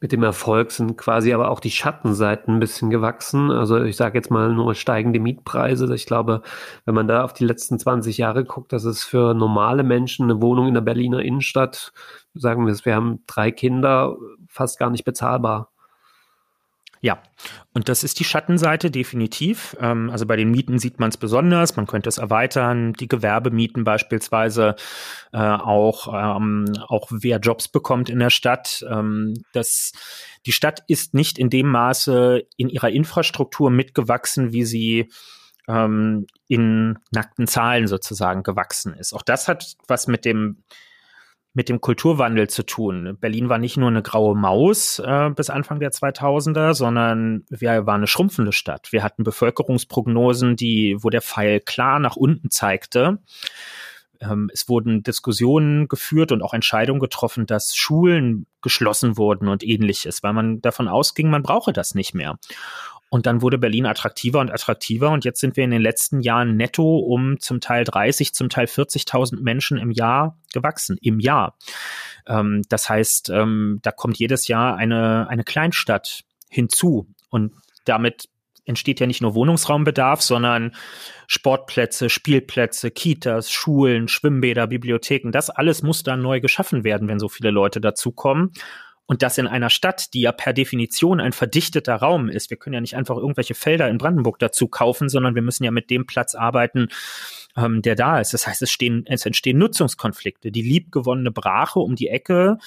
mit 0.00 0.12
dem 0.12 0.22
Erfolg 0.22 0.70
sind 0.70 0.96
quasi 0.96 1.32
aber 1.34 1.50
auch 1.50 1.60
die 1.60 1.70
Schattenseiten 1.70 2.54
ein 2.54 2.60
bisschen 2.60 2.88
gewachsen. 2.88 3.50
Also 3.50 3.82
ich 3.82 3.96
sage 3.96 4.16
jetzt 4.16 4.30
mal 4.30 4.52
nur 4.52 4.74
steigende 4.74 5.20
Mietpreise. 5.20 5.92
Ich 5.94 6.06
glaube, 6.06 6.42
wenn 6.86 6.94
man 6.94 7.06
da 7.06 7.22
auf 7.22 7.34
die 7.34 7.44
letzten 7.44 7.78
20 7.78 8.16
Jahre 8.16 8.44
guckt, 8.44 8.72
dass 8.72 8.84
es 8.84 9.04
für 9.04 9.34
normale 9.34 9.82
Menschen 9.82 10.30
eine 10.30 10.40
Wohnung 10.40 10.68
in 10.68 10.74
der 10.74 10.80
Berliner 10.80 11.20
Innenstadt, 11.20 11.92
sagen 12.34 12.64
wir 12.64 12.72
es, 12.72 12.86
wir 12.86 12.94
haben 12.94 13.24
drei 13.26 13.50
Kinder, 13.50 14.16
fast 14.48 14.78
gar 14.78 14.90
nicht 14.90 15.04
bezahlbar. 15.04 15.69
Ja, 17.02 17.22
und 17.72 17.88
das 17.88 18.04
ist 18.04 18.20
die 18.20 18.24
Schattenseite 18.24 18.90
definitiv. 18.90 19.74
Ähm, 19.80 20.10
also 20.10 20.26
bei 20.26 20.36
den 20.36 20.50
Mieten 20.50 20.78
sieht 20.78 21.00
man 21.00 21.08
es 21.08 21.16
besonders. 21.16 21.76
Man 21.76 21.86
könnte 21.86 22.10
es 22.10 22.18
erweitern. 22.18 22.92
Die 22.92 23.08
Gewerbemieten 23.08 23.84
beispielsweise 23.84 24.76
äh, 25.32 25.38
auch 25.38 26.08
ähm, 26.12 26.66
auch 26.88 27.08
wer 27.10 27.38
Jobs 27.38 27.68
bekommt 27.68 28.10
in 28.10 28.18
der 28.18 28.28
Stadt. 28.28 28.84
Ähm, 28.90 29.34
das 29.54 29.92
die 30.44 30.52
Stadt 30.52 30.82
ist 30.88 31.14
nicht 31.14 31.38
in 31.38 31.48
dem 31.48 31.68
Maße 31.68 32.42
in 32.58 32.68
ihrer 32.68 32.90
Infrastruktur 32.90 33.70
mitgewachsen, 33.70 34.52
wie 34.52 34.64
sie 34.64 35.10
ähm, 35.68 36.26
in 36.48 36.98
nackten 37.12 37.46
Zahlen 37.46 37.86
sozusagen 37.86 38.42
gewachsen 38.42 38.92
ist. 38.92 39.14
Auch 39.14 39.22
das 39.22 39.48
hat 39.48 39.76
was 39.88 40.06
mit 40.06 40.26
dem 40.26 40.64
mit 41.52 41.68
dem 41.68 41.80
Kulturwandel 41.80 42.48
zu 42.48 42.64
tun. 42.64 43.16
Berlin 43.20 43.48
war 43.48 43.58
nicht 43.58 43.76
nur 43.76 43.88
eine 43.88 44.02
graue 44.02 44.36
Maus 44.36 45.00
äh, 45.00 45.30
bis 45.30 45.50
Anfang 45.50 45.80
der 45.80 45.90
2000er, 45.90 46.74
sondern 46.74 47.44
wir 47.48 47.86
waren 47.86 48.00
eine 48.00 48.06
schrumpfende 48.06 48.52
Stadt. 48.52 48.92
Wir 48.92 49.02
hatten 49.02 49.24
Bevölkerungsprognosen, 49.24 50.54
die, 50.54 50.96
wo 51.00 51.10
der 51.10 51.22
Pfeil 51.22 51.60
klar 51.60 51.98
nach 51.98 52.14
unten 52.14 52.50
zeigte. 52.50 53.18
Ähm, 54.20 54.48
es 54.52 54.68
wurden 54.68 55.02
Diskussionen 55.02 55.88
geführt 55.88 56.30
und 56.30 56.42
auch 56.42 56.54
Entscheidungen 56.54 57.00
getroffen, 57.00 57.46
dass 57.46 57.74
Schulen 57.74 58.46
geschlossen 58.62 59.16
wurden 59.16 59.48
und 59.48 59.64
ähnliches, 59.64 60.22
weil 60.22 60.34
man 60.34 60.60
davon 60.60 60.86
ausging, 60.86 61.30
man 61.30 61.42
brauche 61.42 61.72
das 61.72 61.94
nicht 61.94 62.14
mehr. 62.14 62.38
Und 63.10 63.26
dann 63.26 63.42
wurde 63.42 63.58
Berlin 63.58 63.86
attraktiver 63.86 64.38
und 64.38 64.52
attraktiver. 64.52 65.10
Und 65.10 65.24
jetzt 65.24 65.40
sind 65.40 65.56
wir 65.56 65.64
in 65.64 65.72
den 65.72 65.82
letzten 65.82 66.20
Jahren 66.20 66.56
netto 66.56 66.98
um 66.98 67.40
zum 67.40 67.60
Teil 67.60 67.82
30, 67.84 68.32
zum 68.32 68.48
Teil 68.48 68.66
40.000 68.66 69.40
Menschen 69.40 69.78
im 69.78 69.90
Jahr 69.90 70.38
gewachsen. 70.52 70.96
Im 71.02 71.18
Jahr. 71.18 71.58
Ähm, 72.26 72.62
das 72.68 72.88
heißt, 72.88 73.30
ähm, 73.30 73.80
da 73.82 73.90
kommt 73.90 74.18
jedes 74.18 74.46
Jahr 74.46 74.76
eine, 74.76 75.28
eine 75.28 75.42
Kleinstadt 75.42 76.22
hinzu. 76.48 77.08
Und 77.30 77.52
damit 77.84 78.28
entsteht 78.64 79.00
ja 79.00 79.06
nicht 79.08 79.20
nur 79.20 79.34
Wohnungsraumbedarf, 79.34 80.22
sondern 80.22 80.76
Sportplätze, 81.26 82.08
Spielplätze, 82.08 82.92
Kitas, 82.92 83.50
Schulen, 83.50 84.06
Schwimmbäder, 84.06 84.68
Bibliotheken. 84.68 85.32
Das 85.32 85.50
alles 85.50 85.82
muss 85.82 86.04
dann 86.04 86.22
neu 86.22 86.40
geschaffen 86.40 86.84
werden, 86.84 87.08
wenn 87.08 87.18
so 87.18 87.28
viele 87.28 87.50
Leute 87.50 87.80
dazukommen. 87.80 88.52
Und 89.10 89.22
das 89.22 89.38
in 89.38 89.48
einer 89.48 89.70
Stadt, 89.70 90.14
die 90.14 90.20
ja 90.20 90.30
per 90.30 90.52
Definition 90.52 91.20
ein 91.20 91.32
verdichteter 91.32 91.96
Raum 91.96 92.28
ist. 92.28 92.48
Wir 92.48 92.56
können 92.56 92.74
ja 92.74 92.80
nicht 92.80 92.94
einfach 92.94 93.16
irgendwelche 93.16 93.54
Felder 93.56 93.88
in 93.88 93.98
Brandenburg 93.98 94.38
dazu 94.38 94.68
kaufen, 94.68 95.08
sondern 95.08 95.34
wir 95.34 95.42
müssen 95.42 95.64
ja 95.64 95.72
mit 95.72 95.90
dem 95.90 96.06
Platz 96.06 96.36
arbeiten, 96.36 96.86
ähm, 97.56 97.82
der 97.82 97.96
da 97.96 98.20
ist. 98.20 98.34
Das 98.34 98.46
heißt, 98.46 98.62
es, 98.62 98.70
stehen, 98.70 99.02
es 99.08 99.26
entstehen 99.26 99.58
Nutzungskonflikte. 99.58 100.52
Die 100.52 100.62
liebgewonnene 100.62 101.32
Brache 101.32 101.80
um 101.80 101.96
die 101.96 102.06
Ecke 102.06 102.58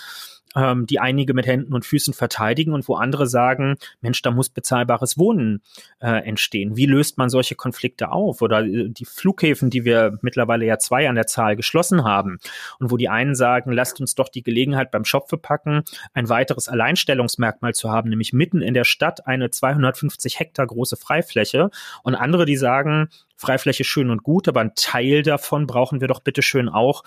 ähm, 0.55 0.85
die 0.87 0.99
einige 0.99 1.33
mit 1.33 1.45
Händen 1.45 1.73
und 1.73 1.85
Füßen 1.85 2.13
verteidigen 2.13 2.73
und 2.73 2.87
wo 2.87 2.95
andere 2.95 3.27
sagen, 3.27 3.77
Mensch, 4.01 4.21
da 4.21 4.31
muss 4.31 4.49
bezahlbares 4.49 5.17
Wohnen 5.17 5.61
äh, 5.99 6.25
entstehen. 6.25 6.75
Wie 6.77 6.85
löst 6.85 7.17
man 7.17 7.29
solche 7.29 7.55
Konflikte 7.55 8.11
auf? 8.11 8.41
Oder 8.41 8.63
äh, 8.63 8.89
die 8.89 9.05
Flughäfen, 9.05 9.69
die 9.69 9.85
wir 9.85 10.17
mittlerweile 10.21 10.65
ja 10.65 10.77
zwei 10.77 11.09
an 11.09 11.15
der 11.15 11.27
Zahl 11.27 11.55
geschlossen 11.55 12.03
haben 12.03 12.39
und 12.79 12.91
wo 12.91 12.97
die 12.97 13.09
einen 13.09 13.35
sagen, 13.35 13.71
lasst 13.71 13.99
uns 13.99 14.15
doch 14.15 14.29
die 14.29 14.43
Gelegenheit 14.43 14.91
beim 14.91 15.05
Schopfe 15.05 15.37
packen, 15.37 15.83
ein 16.13 16.29
weiteres 16.29 16.67
Alleinstellungsmerkmal 16.67 17.73
zu 17.73 17.91
haben, 17.91 18.09
nämlich 18.09 18.33
mitten 18.33 18.61
in 18.61 18.73
der 18.73 18.83
Stadt 18.83 19.27
eine 19.27 19.49
250 19.49 20.39
Hektar 20.39 20.67
große 20.67 20.97
Freifläche 20.97 21.69
und 22.03 22.15
andere, 22.15 22.45
die 22.45 22.57
sagen, 22.57 23.09
Freifläche 23.43 23.83
schön 23.83 24.09
und 24.09 24.23
gut, 24.23 24.47
aber 24.47 24.61
ein 24.61 24.73
Teil 24.75 25.21
davon 25.21 25.67
brauchen 25.67 26.01
wir 26.01 26.07
doch 26.07 26.21
bitte 26.21 26.41
schön 26.41 26.69
auch, 26.69 27.03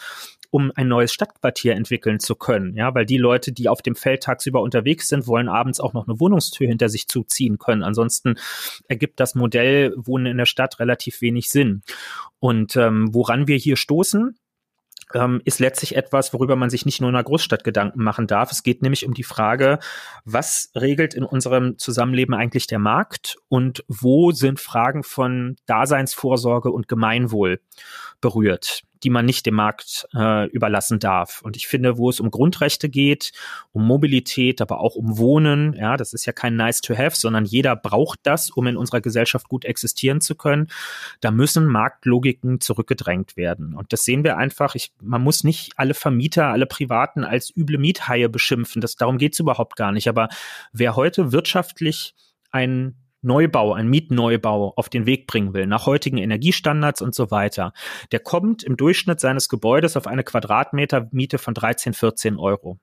um 0.51 0.73
ein 0.75 0.89
neues 0.89 1.13
Stadtquartier 1.13 1.75
entwickeln 1.75 2.21
zu 2.21 2.35
können. 2.35 2.75
Ja, 2.77 2.95
weil 2.95 3.07
die 3.07 3.19
Leute, 3.19 3.53
die 3.53 3.69
auf 3.69 3.83
dem 3.83 3.95
Feld 3.97 4.23
tagsüber 4.23 4.63
unterwegs 4.63 5.09
sind, 5.09 5.27
wollen 5.27 5.49
abends 5.49 5.81
auch 5.81 5.93
noch 5.93 6.07
eine 6.07 6.21
Wohnungstür 6.21 6.67
hinter 6.67 6.89
sich 6.89 7.09
zuziehen 7.09 7.59
können. 7.59 7.83
Ansonsten 7.83 8.37
ergibt 8.89 9.21
das 9.21 9.35
Modell 9.35 9.93
Wohnen 9.97 10.27
in 10.27 10.39
der 10.39 10.47
Stadt 10.47 10.81
relativ 10.81 11.21
wenig 11.21 11.51
Sinn. 11.51 11.83
Und 12.39 12.77
ähm, 12.77 13.13
woran 13.13 13.47
wir 13.49 13.57
hier 13.57 13.77
stoßen, 13.77 14.37
ähm, 15.15 15.41
ist 15.45 15.61
letztlich 15.61 15.97
etwas, 15.97 16.33
worüber 16.33 16.57
man 16.57 16.71
sich 16.71 16.85
nicht 16.85 17.01
nur 17.01 17.11
in 17.11 17.17
einer 17.17 17.25
Großstadt 17.25 17.65
Gedanken 17.65 18.03
machen 18.03 18.27
darf. 18.27 18.51
Es 18.51 18.63
geht 18.63 18.83
nämlich 18.83 19.07
um 19.07 19.15
die 19.15 19.23
Frage, 19.23 19.79
was 20.25 20.71
regelt 20.75 21.15
in 21.15 21.25
unserem 21.25 21.79
Zusammenleben 21.79 22.35
eigentlich 22.35 22.67
der 22.67 22.79
Markt 22.79 23.37
und 23.49 23.85
wo 23.89 24.33
sind 24.33 24.61
Fragen 24.61 25.03
von 25.05 25.57
Daseinsvorsorge 25.67 26.71
und 26.71 26.89
Gemeinwohl 26.89 27.61
berührt 28.21 28.83
die 29.07 29.11
man 29.11 29.25
nicht 29.25 29.47
dem 29.47 29.55
Markt 29.55 30.09
äh, 30.17 30.49
überlassen 30.49 30.99
darf. 30.99 31.41
Und 31.41 31.57
ich 31.57 31.69
finde, 31.69 31.97
wo 31.97 32.11
es 32.11 32.19
um 32.19 32.33
Grundrechte 32.33 32.89
geht, 32.89 33.31
um 33.71 33.87
Mobilität, 33.87 34.61
aber 34.61 34.81
auch 34.81 34.97
um 34.97 35.17
Wohnen, 35.17 35.75
ja, 35.75 35.97
das 35.97 36.13
ist 36.13 36.27
ja 36.27 36.33
kein 36.33 36.57
nice 36.57 36.81
to 36.81 36.99
have, 36.99 37.15
sondern 37.15 37.45
jeder 37.45 37.77
braucht 37.77 38.19
das, 38.25 38.51
um 38.51 38.67
in 38.67 38.77
unserer 38.77 39.01
Gesellschaft 39.01 39.49
gut 39.49 39.65
existieren 39.65 40.21
zu 40.21 40.35
können. 40.35 40.67
Da 41.21 41.31
müssen 41.31 41.69
Marktlogiken 41.69 42.61
zurückgedrängt 42.61 43.37
werden. 43.37 43.75
Und 43.75 43.93
das 43.93 44.03
sehen 44.03 44.25
wir 44.25 44.39
einfach. 44.39 44.75
Ich, 44.75 44.91
man 45.01 45.23
muss 45.23 45.45
nicht 45.45 45.75
alle 45.77 45.95
Vermieter, 45.95 46.47
alle 46.47 46.67
Privaten 46.67 47.23
als 47.23 47.57
üble 47.57 47.79
Miethaie 47.79 48.29
beschimpfen. 48.29 48.81
Das, 48.81 48.97
darum 48.97 49.19
geht's 49.19 49.39
überhaupt 49.39 49.77
gar 49.77 49.93
nicht. 49.93 50.09
Aber 50.09 50.29
wer 50.73 50.97
heute 50.97 51.31
wirtschaftlich 51.31 52.17
ein 52.51 52.97
Neubau, 53.23 53.73
ein 53.73 53.89
Mietneubau 53.89 54.73
auf 54.77 54.89
den 54.89 55.07
Weg 55.07 55.27
bringen 55.27 55.55
will, 55.55 55.67
nach 55.67 55.87
heutigen 55.87 56.19
Energiestandards 56.19 57.03
und 57.03 57.15
so 57.15 57.31
weiter, 57.31 57.73
der 58.13 58.21
kommt 58.21 58.63
im 58.63 58.77
Durchschnitt 58.77 59.21
seines 59.21 59.49
Gebäudes 59.49 59.97
auf 59.97 60.07
eine 60.07 60.25
Quadratmeter 60.25 61.09
Miete 61.11 61.39
von 61.39 61.55
13, 61.55 61.95
14 61.95 62.39
Euro. 62.39 62.79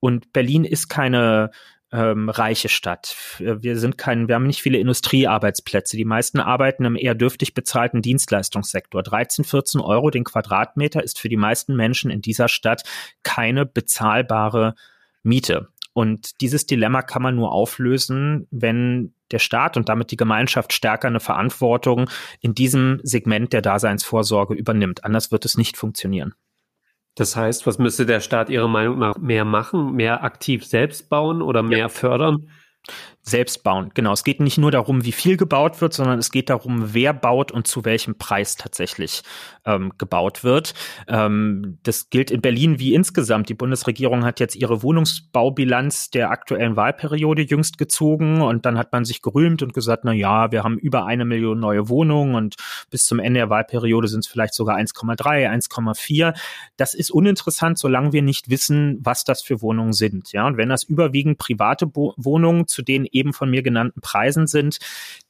Und 0.00 0.32
Berlin 0.32 0.64
ist 0.64 0.88
keine 0.88 1.50
ähm, 1.90 2.28
reiche 2.28 2.68
Stadt. 2.68 3.16
Wir 3.38 3.78
sind 3.78 3.96
kein, 3.96 4.28
wir 4.28 4.34
haben 4.34 4.46
nicht 4.46 4.62
viele 4.62 4.78
Industriearbeitsplätze. 4.78 5.96
Die 5.96 6.04
meisten 6.04 6.38
arbeiten 6.40 6.84
im 6.84 6.96
eher 6.96 7.14
dürftig 7.14 7.54
bezahlten 7.54 8.02
Dienstleistungssektor. 8.02 9.02
13, 9.02 9.44
14 9.44 9.80
Euro 9.80 10.10
den 10.10 10.24
Quadratmeter 10.24 11.02
ist 11.02 11.18
für 11.18 11.28
die 11.28 11.36
meisten 11.36 11.74
Menschen 11.76 12.10
in 12.10 12.20
dieser 12.20 12.48
Stadt 12.48 12.82
keine 13.22 13.64
bezahlbare 13.64 14.74
Miete. 15.22 15.68
Und 15.94 16.40
dieses 16.42 16.66
Dilemma 16.66 17.02
kann 17.02 17.22
man 17.22 17.34
nur 17.34 17.52
auflösen, 17.52 18.46
wenn 18.50 19.14
der 19.30 19.38
Staat 19.38 19.76
und 19.76 19.88
damit 19.88 20.10
die 20.10 20.16
Gemeinschaft 20.16 20.72
stärker 20.72 21.08
eine 21.08 21.20
Verantwortung 21.20 22.10
in 22.40 22.54
diesem 22.54 23.00
Segment 23.02 23.52
der 23.52 23.62
Daseinsvorsorge 23.62 24.54
übernimmt. 24.54 25.04
Anders 25.04 25.30
wird 25.30 25.44
es 25.44 25.56
nicht 25.56 25.76
funktionieren. 25.76 26.34
Das 27.14 27.34
heißt, 27.34 27.66
was 27.66 27.78
müsste 27.78 28.06
der 28.06 28.20
Staat 28.20 28.48
Ihrer 28.48 28.68
Meinung 28.68 28.98
nach 28.98 29.16
mehr 29.18 29.44
machen? 29.44 29.94
Mehr 29.94 30.22
aktiv 30.22 30.64
selbst 30.64 31.08
bauen 31.08 31.42
oder 31.42 31.62
mehr 31.62 31.78
ja. 31.78 31.88
fördern? 31.88 32.48
Selbst 33.28 33.62
bauen. 33.62 33.90
Genau, 33.94 34.12
es 34.12 34.24
geht 34.24 34.40
nicht 34.40 34.58
nur 34.58 34.70
darum, 34.70 35.04
wie 35.04 35.12
viel 35.12 35.36
gebaut 35.36 35.80
wird, 35.80 35.92
sondern 35.92 36.18
es 36.18 36.30
geht 36.30 36.50
darum, 36.50 36.94
wer 36.94 37.12
baut 37.12 37.52
und 37.52 37.66
zu 37.66 37.84
welchem 37.84 38.16
Preis 38.16 38.56
tatsächlich 38.56 39.22
ähm, 39.64 39.92
gebaut 39.98 40.44
wird. 40.44 40.74
Ähm, 41.06 41.78
das 41.82 42.10
gilt 42.10 42.30
in 42.30 42.40
Berlin 42.40 42.78
wie 42.78 42.94
insgesamt. 42.94 43.48
Die 43.48 43.54
Bundesregierung 43.54 44.24
hat 44.24 44.40
jetzt 44.40 44.56
ihre 44.56 44.82
Wohnungsbaubilanz 44.82 46.10
der 46.10 46.30
aktuellen 46.30 46.76
Wahlperiode 46.76 47.42
jüngst 47.42 47.78
gezogen 47.78 48.40
und 48.40 48.66
dann 48.66 48.78
hat 48.78 48.92
man 48.92 49.04
sich 49.04 49.22
gerühmt 49.22 49.62
und 49.62 49.74
gesagt, 49.74 50.04
na 50.04 50.12
ja, 50.12 50.50
wir 50.50 50.64
haben 50.64 50.78
über 50.78 51.06
eine 51.06 51.24
Million 51.24 51.60
neue 51.60 51.88
Wohnungen 51.88 52.34
und 52.34 52.56
bis 52.90 53.04
zum 53.04 53.18
Ende 53.18 53.40
der 53.40 53.50
Wahlperiode 53.50 54.08
sind 54.08 54.20
es 54.20 54.26
vielleicht 54.26 54.54
sogar 54.54 54.76
1,3, 54.76 55.48
1,4. 55.48 56.34
Das 56.76 56.94
ist 56.94 57.10
uninteressant, 57.10 57.78
solange 57.78 58.12
wir 58.12 58.22
nicht 58.22 58.48
wissen, 58.50 58.98
was 59.02 59.24
das 59.24 59.42
für 59.42 59.62
Wohnungen 59.62 59.92
sind. 59.92 60.32
Ja, 60.32 60.46
und 60.46 60.56
wenn 60.56 60.68
das 60.68 60.84
überwiegend 60.84 61.38
private 61.38 61.86
Bo 61.86 62.14
Wohnungen 62.16 62.66
zu 62.66 62.82
denen 62.82 63.06
eben 63.18 63.32
von 63.32 63.50
mir 63.50 63.62
genannten 63.62 64.00
Preisen 64.00 64.46
sind, 64.46 64.78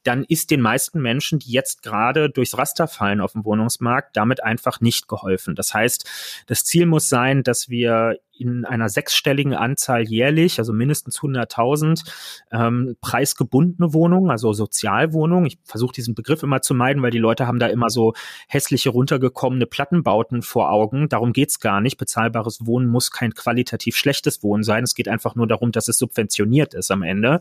dann 0.03 0.23
ist 0.23 0.51
den 0.51 0.61
meisten 0.61 1.01
Menschen, 1.01 1.39
die 1.39 1.51
jetzt 1.51 1.81
gerade 1.81 2.29
durchs 2.29 2.57
Raster 2.57 2.87
fallen 2.87 3.21
auf 3.21 3.33
dem 3.33 3.45
Wohnungsmarkt, 3.45 4.15
damit 4.15 4.43
einfach 4.43 4.79
nicht 4.79 5.07
geholfen. 5.07 5.55
Das 5.55 5.73
heißt, 5.73 6.09
das 6.47 6.63
Ziel 6.63 6.85
muss 6.85 7.09
sein, 7.09 7.43
dass 7.43 7.69
wir 7.69 8.19
in 8.39 8.65
einer 8.65 8.89
sechsstelligen 8.89 9.53
Anzahl 9.53 10.03
jährlich, 10.03 10.59
also 10.59 10.73
mindestens 10.73 11.19
100.000 11.19 12.03
ähm, 12.51 12.95
preisgebundene 13.01 13.93
Wohnungen, 13.93 14.31
also 14.31 14.53
Sozialwohnungen. 14.53 15.45
Ich 15.45 15.59
versuche 15.63 15.93
diesen 15.93 16.15
Begriff 16.15 16.43
immer 16.43 16.61
zu 16.61 16.73
meiden, 16.73 17.03
weil 17.03 17.11
die 17.11 17.17
Leute 17.17 17.47
haben 17.47 17.59
da 17.59 17.67
immer 17.67 17.89
so 17.89 18.13
hässliche 18.47 18.89
runtergekommene 18.89 19.65
Plattenbauten 19.65 20.41
vor 20.41 20.71
Augen. 20.71 21.09
Darum 21.09 21.33
geht's 21.33 21.59
gar 21.59 21.81
nicht. 21.81 21.97
Bezahlbares 21.97 22.65
Wohnen 22.65 22.87
muss 22.87 23.11
kein 23.11 23.33
qualitativ 23.33 23.95
schlechtes 23.95 24.43
Wohnen 24.43 24.63
sein. 24.63 24.83
Es 24.83 24.95
geht 24.95 25.07
einfach 25.07 25.35
nur 25.35 25.47
darum, 25.47 25.71
dass 25.71 25.87
es 25.87 25.97
subventioniert 25.97 26.73
ist 26.73 26.91
am 26.91 27.03
Ende. 27.03 27.39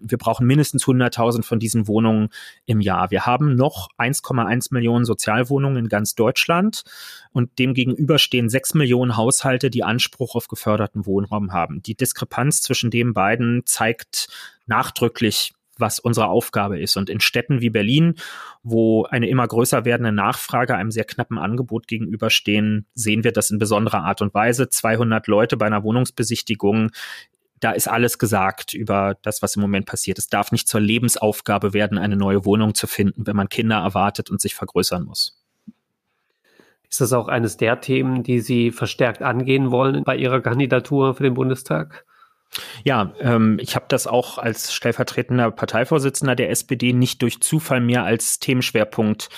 Wir 0.00 0.18
brauchen 0.18 0.46
mindestens 0.46 0.84
100.000 0.84 1.42
von 1.42 1.58
diesen 1.58 1.86
Wohnungen 1.86 2.28
im 2.66 2.80
Jahr. 2.80 3.10
Wir 3.10 3.26
haben 3.26 3.54
noch 3.54 3.88
1,1 3.98 4.72
Millionen 4.72 5.04
Sozialwohnungen 5.04 5.76
in 5.76 5.88
ganz 5.88 6.14
Deutschland 6.14 6.84
und 7.32 7.58
demgegenüber 7.58 8.18
stehen 8.18 8.48
sechs 8.48 8.74
Millionen 8.74 9.16
Haushalte, 9.16 9.70
die 9.70 9.84
Anspruch 9.84 10.34
auf 10.34 10.48
geförderten 10.48 11.06
Wohnraum 11.06 11.52
haben. 11.52 11.82
Die 11.82 11.94
Diskrepanz 11.94 12.62
zwischen 12.62 12.90
den 12.90 13.14
beiden 13.14 13.62
zeigt 13.66 14.28
nachdrücklich, 14.66 15.52
was 15.78 15.98
unsere 15.98 16.28
Aufgabe 16.28 16.78
ist. 16.78 16.96
Und 16.96 17.08
in 17.08 17.20
Städten 17.20 17.60
wie 17.60 17.70
Berlin, 17.70 18.16
wo 18.62 19.04
eine 19.04 19.28
immer 19.28 19.46
größer 19.46 19.84
werdende 19.84 20.12
Nachfrage 20.12 20.74
einem 20.74 20.90
sehr 20.90 21.04
knappen 21.04 21.38
Angebot 21.38 21.86
gegenüberstehen, 21.88 22.86
sehen 22.94 23.24
wir 23.24 23.32
das 23.32 23.50
in 23.50 23.58
besonderer 23.58 24.04
Art 24.04 24.20
und 24.22 24.34
Weise. 24.34 24.68
200 24.68 25.26
Leute 25.26 25.56
bei 25.56 25.66
einer 25.66 25.82
Wohnungsbesichtigung 25.82 26.90
da 27.60 27.72
ist 27.72 27.88
alles 27.88 28.18
gesagt 28.18 28.72
über 28.72 29.16
das, 29.22 29.42
was 29.42 29.56
im 29.56 29.62
Moment 29.62 29.86
passiert. 29.86 30.18
Es 30.18 30.28
darf 30.28 30.50
nicht 30.50 30.66
zur 30.66 30.80
Lebensaufgabe 30.80 31.74
werden, 31.74 31.98
eine 31.98 32.16
neue 32.16 32.46
Wohnung 32.46 32.74
zu 32.74 32.86
finden, 32.86 33.26
wenn 33.26 33.36
man 33.36 33.50
Kinder 33.50 33.76
erwartet 33.76 34.30
und 34.30 34.40
sich 34.40 34.54
vergrößern 34.54 35.04
muss. 35.04 35.39
Ist 36.90 37.00
das 37.00 37.12
auch 37.12 37.28
eines 37.28 37.56
der 37.56 37.80
Themen, 37.80 38.24
die 38.24 38.40
Sie 38.40 38.72
verstärkt 38.72 39.22
angehen 39.22 39.70
wollen 39.70 40.02
bei 40.02 40.16
Ihrer 40.16 40.40
Kandidatur 40.40 41.14
für 41.14 41.22
den 41.22 41.34
Bundestag? 41.34 42.04
Ja, 42.82 43.14
ähm, 43.20 43.58
ich 43.60 43.76
habe 43.76 43.84
das 43.88 44.08
auch 44.08 44.36
als 44.38 44.72
stellvertretender 44.74 45.52
Parteivorsitzender 45.52 46.34
der 46.34 46.50
SPD 46.50 46.92
nicht 46.92 47.22
durch 47.22 47.40
Zufall 47.40 47.80
mehr 47.80 48.02
als 48.02 48.40
Themenschwerpunkt 48.40 49.28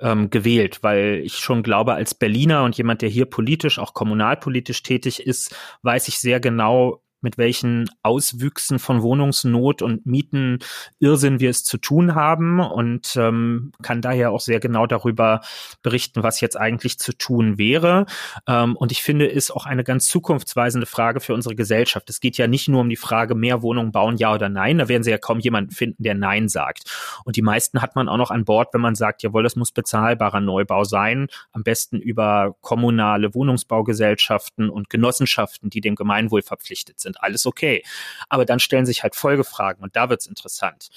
ähm, 0.00 0.30
gewählt, 0.30 0.78
weil 0.82 1.20
ich 1.22 1.34
schon 1.34 1.62
glaube, 1.62 1.92
als 1.92 2.14
Berliner 2.14 2.64
und 2.64 2.78
jemand, 2.78 3.02
der 3.02 3.10
hier 3.10 3.26
politisch, 3.26 3.78
auch 3.78 3.92
kommunalpolitisch 3.92 4.82
tätig 4.82 5.26
ist, 5.26 5.54
weiß 5.82 6.08
ich 6.08 6.18
sehr 6.18 6.40
genau, 6.40 7.03
mit 7.24 7.38
welchen 7.38 7.90
Auswüchsen 8.02 8.78
von 8.78 9.02
Wohnungsnot 9.02 9.82
und 9.82 10.06
Mieten 10.06 10.58
Irrsinn 11.00 11.40
wir 11.40 11.50
es 11.50 11.64
zu 11.64 11.78
tun 11.78 12.14
haben 12.14 12.60
und 12.60 13.16
ähm, 13.16 13.72
kann 13.82 14.00
daher 14.00 14.30
auch 14.30 14.40
sehr 14.40 14.60
genau 14.60 14.86
darüber 14.86 15.40
berichten, 15.82 16.22
was 16.22 16.40
jetzt 16.40 16.56
eigentlich 16.56 16.98
zu 16.98 17.12
tun 17.12 17.58
wäre. 17.58 18.06
Ähm, 18.46 18.76
und 18.76 18.92
ich 18.92 19.02
finde, 19.02 19.26
ist 19.26 19.50
auch 19.50 19.66
eine 19.66 19.82
ganz 19.82 20.06
zukunftsweisende 20.06 20.86
Frage 20.86 21.20
für 21.20 21.34
unsere 21.34 21.56
Gesellschaft. 21.56 22.08
Es 22.10 22.20
geht 22.20 22.36
ja 22.36 22.46
nicht 22.46 22.68
nur 22.68 22.82
um 22.82 22.88
die 22.88 22.96
Frage, 22.96 23.34
mehr 23.34 23.62
Wohnungen 23.62 23.90
bauen, 23.90 24.16
ja 24.18 24.32
oder 24.34 24.48
nein. 24.48 24.78
Da 24.78 24.88
werden 24.88 25.02
Sie 25.02 25.10
ja 25.10 25.18
kaum 25.18 25.40
jemanden 25.40 25.72
finden, 25.72 26.02
der 26.02 26.14
Nein 26.14 26.48
sagt. 26.48 26.90
Und 27.24 27.36
die 27.36 27.42
meisten 27.42 27.80
hat 27.80 27.96
man 27.96 28.08
auch 28.08 28.18
noch 28.18 28.30
an 28.30 28.44
Bord, 28.44 28.74
wenn 28.74 28.82
man 28.82 28.94
sagt, 28.94 29.22
jawohl, 29.22 29.42
das 29.42 29.56
muss 29.56 29.72
bezahlbarer 29.72 30.40
Neubau 30.40 30.84
sein. 30.84 31.28
Am 31.52 31.62
besten 31.62 31.98
über 31.98 32.54
kommunale 32.60 33.34
Wohnungsbaugesellschaften 33.34 34.68
und 34.68 34.90
Genossenschaften, 34.90 35.70
die 35.70 35.80
dem 35.80 35.94
Gemeinwohl 35.94 36.42
verpflichtet 36.42 37.00
sind 37.00 37.13
sind, 37.14 37.22
alles 37.22 37.46
okay. 37.46 37.82
Aber 38.28 38.44
dann 38.44 38.60
stellen 38.60 38.86
sich 38.86 39.02
halt 39.02 39.14
Folgefragen 39.14 39.82
und 39.82 39.96
da 39.96 40.10
wird's 40.10 40.26
interessant. 40.26 40.88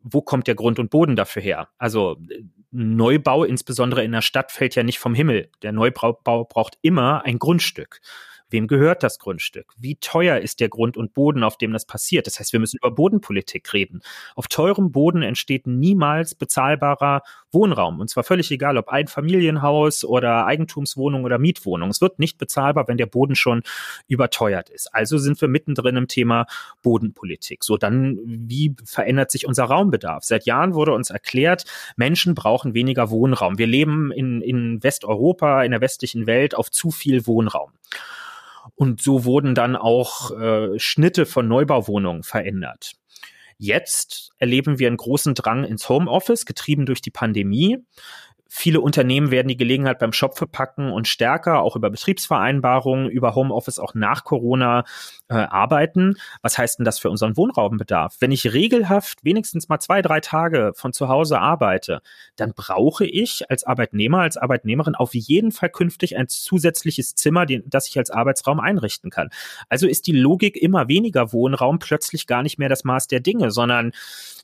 Wo 0.00 0.20
kommt 0.20 0.46
der 0.46 0.54
Grund 0.54 0.78
und 0.78 0.90
Boden 0.90 1.16
dafür 1.16 1.42
her? 1.42 1.68
Also 1.78 2.18
Neubau, 2.70 3.44
insbesondere 3.44 4.04
in 4.04 4.12
der 4.12 4.22
Stadt, 4.22 4.52
fällt 4.52 4.74
ja 4.74 4.82
nicht 4.82 4.98
vom 4.98 5.14
Himmel. 5.14 5.50
Der 5.62 5.72
Neubau 5.72 6.12
braucht 6.12 6.78
immer 6.82 7.24
ein 7.24 7.38
Grundstück. 7.38 8.00
Wem 8.54 8.68
gehört 8.68 9.02
das 9.02 9.18
Grundstück? 9.18 9.72
Wie 9.76 9.96
teuer 9.96 10.38
ist 10.38 10.60
der 10.60 10.68
Grund 10.68 10.96
und 10.96 11.12
Boden, 11.12 11.42
auf 11.42 11.58
dem 11.58 11.72
das 11.72 11.86
passiert? 11.86 12.28
Das 12.28 12.38
heißt, 12.38 12.52
wir 12.52 12.60
müssen 12.60 12.76
über 12.76 12.92
Bodenpolitik 12.92 13.72
reden. 13.72 14.00
Auf 14.36 14.46
teurem 14.46 14.92
Boden 14.92 15.22
entsteht 15.22 15.66
niemals 15.66 16.36
bezahlbarer 16.36 17.22
Wohnraum. 17.50 17.98
Und 17.98 18.10
zwar 18.10 18.22
völlig 18.22 18.52
egal, 18.52 18.78
ob 18.78 18.90
ein 18.90 19.08
Familienhaus 19.08 20.04
oder 20.04 20.46
Eigentumswohnung 20.46 21.24
oder 21.24 21.38
Mietwohnung. 21.38 21.90
Es 21.90 22.00
wird 22.00 22.20
nicht 22.20 22.38
bezahlbar, 22.38 22.86
wenn 22.86 22.96
der 22.96 23.06
Boden 23.06 23.34
schon 23.34 23.64
überteuert 24.06 24.70
ist. 24.70 24.94
Also 24.94 25.18
sind 25.18 25.40
wir 25.40 25.48
mittendrin 25.48 25.96
im 25.96 26.06
Thema 26.06 26.46
Bodenpolitik. 26.84 27.64
So, 27.64 27.76
dann, 27.76 28.20
wie 28.24 28.76
verändert 28.84 29.32
sich 29.32 29.48
unser 29.48 29.64
Raumbedarf? 29.64 30.22
Seit 30.22 30.46
Jahren 30.46 30.74
wurde 30.74 30.92
uns 30.92 31.10
erklärt, 31.10 31.64
Menschen 31.96 32.36
brauchen 32.36 32.72
weniger 32.72 33.10
Wohnraum. 33.10 33.58
Wir 33.58 33.66
leben 33.66 34.12
in, 34.12 34.42
in 34.42 34.80
Westeuropa, 34.80 35.64
in 35.64 35.72
der 35.72 35.80
westlichen 35.80 36.28
Welt 36.28 36.54
auf 36.54 36.70
zu 36.70 36.92
viel 36.92 37.26
Wohnraum. 37.26 37.72
Und 38.74 39.02
so 39.02 39.24
wurden 39.24 39.54
dann 39.54 39.76
auch 39.76 40.30
äh, 40.30 40.78
Schnitte 40.78 41.26
von 41.26 41.48
Neubauwohnungen 41.48 42.22
verändert. 42.22 42.92
Jetzt 43.58 44.32
erleben 44.38 44.78
wir 44.78 44.88
einen 44.88 44.96
großen 44.96 45.34
Drang 45.34 45.64
ins 45.64 45.88
Homeoffice, 45.88 46.44
getrieben 46.44 46.86
durch 46.86 47.00
die 47.00 47.10
Pandemie. 47.10 47.78
Viele 48.48 48.80
Unternehmen 48.80 49.30
werden 49.30 49.48
die 49.48 49.56
Gelegenheit 49.56 49.98
beim 49.98 50.12
Schopfe 50.12 50.46
packen 50.46 50.92
und 50.92 51.08
stärker 51.08 51.60
auch 51.60 51.74
über 51.74 51.90
Betriebsvereinbarungen, 51.90 53.08
über 53.08 53.34
Homeoffice 53.34 53.80
auch 53.80 53.94
nach 53.94 54.22
Corona 54.22 54.84
äh, 55.28 55.34
arbeiten. 55.34 56.16
Was 56.42 56.58
heißt 56.58 56.78
denn 56.78 56.84
das 56.84 56.98
für 56.98 57.10
unseren 57.10 57.36
Wohnraumbedarf? 57.36 58.16
Wenn 58.20 58.32
ich 58.32 58.52
regelhaft 58.52 59.24
wenigstens 59.24 59.68
mal 59.68 59.80
zwei, 59.80 60.02
drei 60.02 60.20
Tage 60.20 60.72
von 60.74 60.92
zu 60.92 61.08
Hause 61.08 61.40
arbeite, 61.40 62.00
dann 62.36 62.52
brauche 62.54 63.06
ich 63.06 63.50
als 63.50 63.64
Arbeitnehmer, 63.64 64.20
als 64.20 64.36
Arbeitnehmerin 64.36 64.94
auf 64.94 65.14
jeden 65.14 65.52
Fall 65.52 65.70
künftig 65.70 66.16
ein 66.16 66.28
zusätzliches 66.28 67.14
Zimmer, 67.14 67.46
den, 67.46 67.62
das 67.66 67.88
ich 67.88 67.98
als 67.98 68.10
Arbeitsraum 68.10 68.60
einrichten 68.60 69.10
kann. 69.10 69.30
Also 69.68 69.86
ist 69.86 70.06
die 70.06 70.12
Logik 70.12 70.56
immer 70.56 70.88
weniger 70.88 71.32
Wohnraum 71.32 71.78
plötzlich 71.78 72.26
gar 72.26 72.42
nicht 72.42 72.58
mehr 72.58 72.68
das 72.68 72.84
Maß 72.84 73.08
der 73.08 73.20
Dinge, 73.20 73.50
sondern 73.50 73.92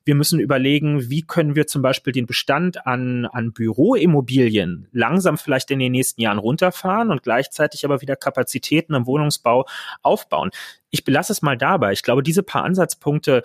wir 0.04 0.14
müssen 0.14 0.40
überlegen, 0.40 1.10
wie 1.10 1.22
können 1.22 1.54
wir 1.54 1.66
zum 1.66 1.82
Beispiel 1.82 2.12
den 2.12 2.26
Bestand 2.26 2.86
an, 2.86 3.26
an 3.26 3.52
Büroimmobilien 3.52 4.88
langsam 4.92 5.36
vielleicht 5.36 5.70
in 5.70 5.78
den 5.78 5.92
nächsten 5.92 6.22
Jahren 6.22 6.38
runterfahren 6.38 7.10
und 7.10 7.22
gleichzeitig 7.22 7.84
aber 7.84 8.00
wieder 8.00 8.16
Kapazitäten 8.16 8.94
im 8.94 9.06
Wohnungsbau 9.06 9.66
aufbauen. 10.02 10.50
Ich 10.90 11.04
belasse 11.04 11.32
es 11.32 11.42
mal 11.42 11.56
dabei. 11.56 11.92
Ich 11.92 12.02
glaube, 12.02 12.22
diese 12.22 12.42
paar 12.42 12.64
Ansatzpunkte 12.64 13.42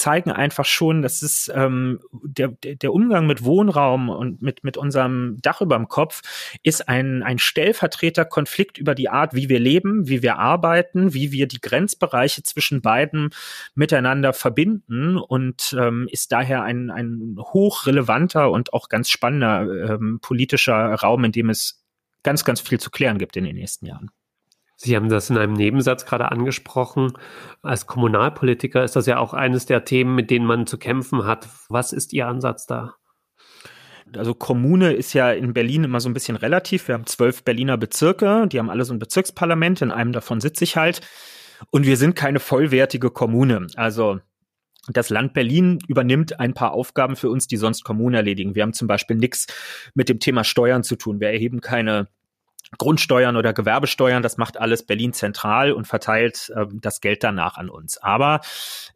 zeigen 0.00 0.32
einfach 0.32 0.64
schon, 0.64 1.02
dass 1.02 1.20
es 1.20 1.52
ähm, 1.54 2.00
der, 2.10 2.48
der 2.48 2.92
Umgang 2.92 3.26
mit 3.26 3.44
Wohnraum 3.44 4.08
und 4.08 4.40
mit, 4.40 4.64
mit 4.64 4.78
unserem 4.78 5.36
Dach 5.42 5.60
über 5.60 5.76
dem 5.76 5.88
Kopf 5.88 6.22
ist 6.62 6.88
ein, 6.88 7.22
ein 7.22 7.38
Stellvertreterkonflikt 7.38 8.78
über 8.78 8.94
die 8.94 9.10
Art, 9.10 9.34
wie 9.34 9.50
wir 9.50 9.60
leben, 9.60 10.08
wie 10.08 10.22
wir 10.22 10.38
arbeiten, 10.38 11.12
wie 11.12 11.32
wir 11.32 11.46
die 11.46 11.60
Grenzbereiche 11.60 12.42
zwischen 12.42 12.80
beiden 12.80 13.28
miteinander 13.74 14.32
verbinden 14.32 15.18
und 15.18 15.76
ähm, 15.78 16.08
ist 16.10 16.32
daher 16.32 16.62
ein, 16.62 16.90
ein 16.90 17.36
hochrelevanter 17.38 18.50
und 18.50 18.72
auch 18.72 18.88
ganz 18.88 19.10
spannender 19.10 19.90
ähm, 19.90 20.18
politischer 20.22 20.94
Raum, 20.94 21.24
in 21.24 21.32
dem 21.32 21.50
es 21.50 21.84
ganz, 22.22 22.44
ganz 22.44 22.62
viel 22.62 22.80
zu 22.80 22.90
klären 22.90 23.18
gibt 23.18 23.36
in 23.36 23.44
den 23.44 23.56
nächsten 23.56 23.84
Jahren. 23.84 24.10
Sie 24.82 24.96
haben 24.96 25.10
das 25.10 25.28
in 25.28 25.36
einem 25.36 25.52
Nebensatz 25.52 26.06
gerade 26.06 26.32
angesprochen. 26.32 27.12
Als 27.60 27.86
Kommunalpolitiker 27.86 28.82
ist 28.82 28.96
das 28.96 29.04
ja 29.04 29.18
auch 29.18 29.34
eines 29.34 29.66
der 29.66 29.84
Themen, 29.84 30.14
mit 30.14 30.30
denen 30.30 30.46
man 30.46 30.66
zu 30.66 30.78
kämpfen 30.78 31.26
hat. 31.26 31.46
Was 31.68 31.92
ist 31.92 32.14
Ihr 32.14 32.26
Ansatz 32.26 32.64
da? 32.64 32.94
Also 34.16 34.32
Kommune 34.32 34.94
ist 34.94 35.12
ja 35.12 35.32
in 35.32 35.52
Berlin 35.52 35.84
immer 35.84 36.00
so 36.00 36.08
ein 36.08 36.14
bisschen 36.14 36.36
relativ. 36.36 36.88
Wir 36.88 36.94
haben 36.94 37.04
zwölf 37.04 37.44
Berliner 37.44 37.76
Bezirke, 37.76 38.48
die 38.48 38.58
haben 38.58 38.70
alle 38.70 38.86
so 38.86 38.94
ein 38.94 38.98
Bezirksparlament, 38.98 39.82
in 39.82 39.90
einem 39.90 40.12
davon 40.12 40.40
sitze 40.40 40.64
ich 40.64 40.78
halt. 40.78 41.02
Und 41.70 41.84
wir 41.84 41.98
sind 41.98 42.16
keine 42.16 42.40
vollwertige 42.40 43.10
Kommune. 43.10 43.66
Also 43.76 44.20
das 44.88 45.10
Land 45.10 45.34
Berlin 45.34 45.78
übernimmt 45.88 46.40
ein 46.40 46.54
paar 46.54 46.72
Aufgaben 46.72 47.16
für 47.16 47.28
uns, 47.28 47.46
die 47.46 47.58
sonst 47.58 47.84
Kommunen 47.84 48.14
erledigen. 48.14 48.54
Wir 48.54 48.62
haben 48.62 48.72
zum 48.72 48.88
Beispiel 48.88 49.16
nichts 49.16 49.46
mit 49.92 50.08
dem 50.08 50.20
Thema 50.20 50.42
Steuern 50.42 50.82
zu 50.82 50.96
tun. 50.96 51.20
Wir 51.20 51.28
erheben 51.28 51.60
keine 51.60 52.08
Grundsteuern 52.78 53.36
oder 53.36 53.52
Gewerbesteuern, 53.52 54.22
das 54.22 54.36
macht 54.36 54.58
alles 54.58 54.84
Berlin 54.84 55.12
zentral 55.12 55.72
und 55.72 55.86
verteilt 55.86 56.52
ähm, 56.56 56.80
das 56.80 57.00
Geld 57.00 57.24
danach 57.24 57.56
an 57.56 57.68
uns. 57.68 57.98
Aber 57.98 58.40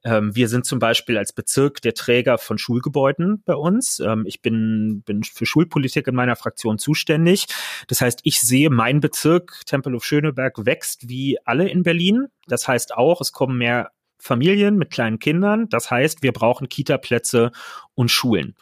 ähm, 0.04 0.34
wir 0.34 0.48
sind 0.48 0.64
zum 0.64 0.78
Beispiel 0.78 1.18
als 1.18 1.32
Bezirk 1.32 1.82
der 1.82 1.94
Träger 1.94 2.38
von 2.38 2.56
Schulgebäuden 2.56 3.42
bei 3.44 3.54
uns. 3.54 4.00
Ähm, 4.00 4.24
ich 4.26 4.42
bin, 4.42 5.02
bin 5.04 5.24
für 5.24 5.46
Schulpolitik 5.46 6.06
in 6.06 6.14
meiner 6.14 6.36
Fraktion 6.36 6.78
zuständig. 6.78 7.46
Das 7.88 8.00
heißt, 8.00 8.20
ich 8.22 8.40
sehe, 8.40 8.70
mein 8.70 9.00
Bezirk 9.00 9.62
Tempelhof 9.66 10.04
Schöneberg 10.04 10.64
wächst 10.64 11.08
wie 11.08 11.38
alle 11.44 11.68
in 11.68 11.82
Berlin. 11.82 12.28
Das 12.46 12.68
heißt 12.68 12.94
auch, 12.96 13.20
es 13.20 13.32
kommen 13.32 13.58
mehr 13.58 13.90
Familien 14.18 14.76
mit 14.76 14.90
kleinen 14.90 15.18
Kindern. 15.18 15.68
Das 15.68 15.90
heißt, 15.90 16.22
wir 16.22 16.32
brauchen 16.32 16.68
Kita-Plätze 16.68 17.50
und 17.94 18.10
Schulen. 18.10 18.54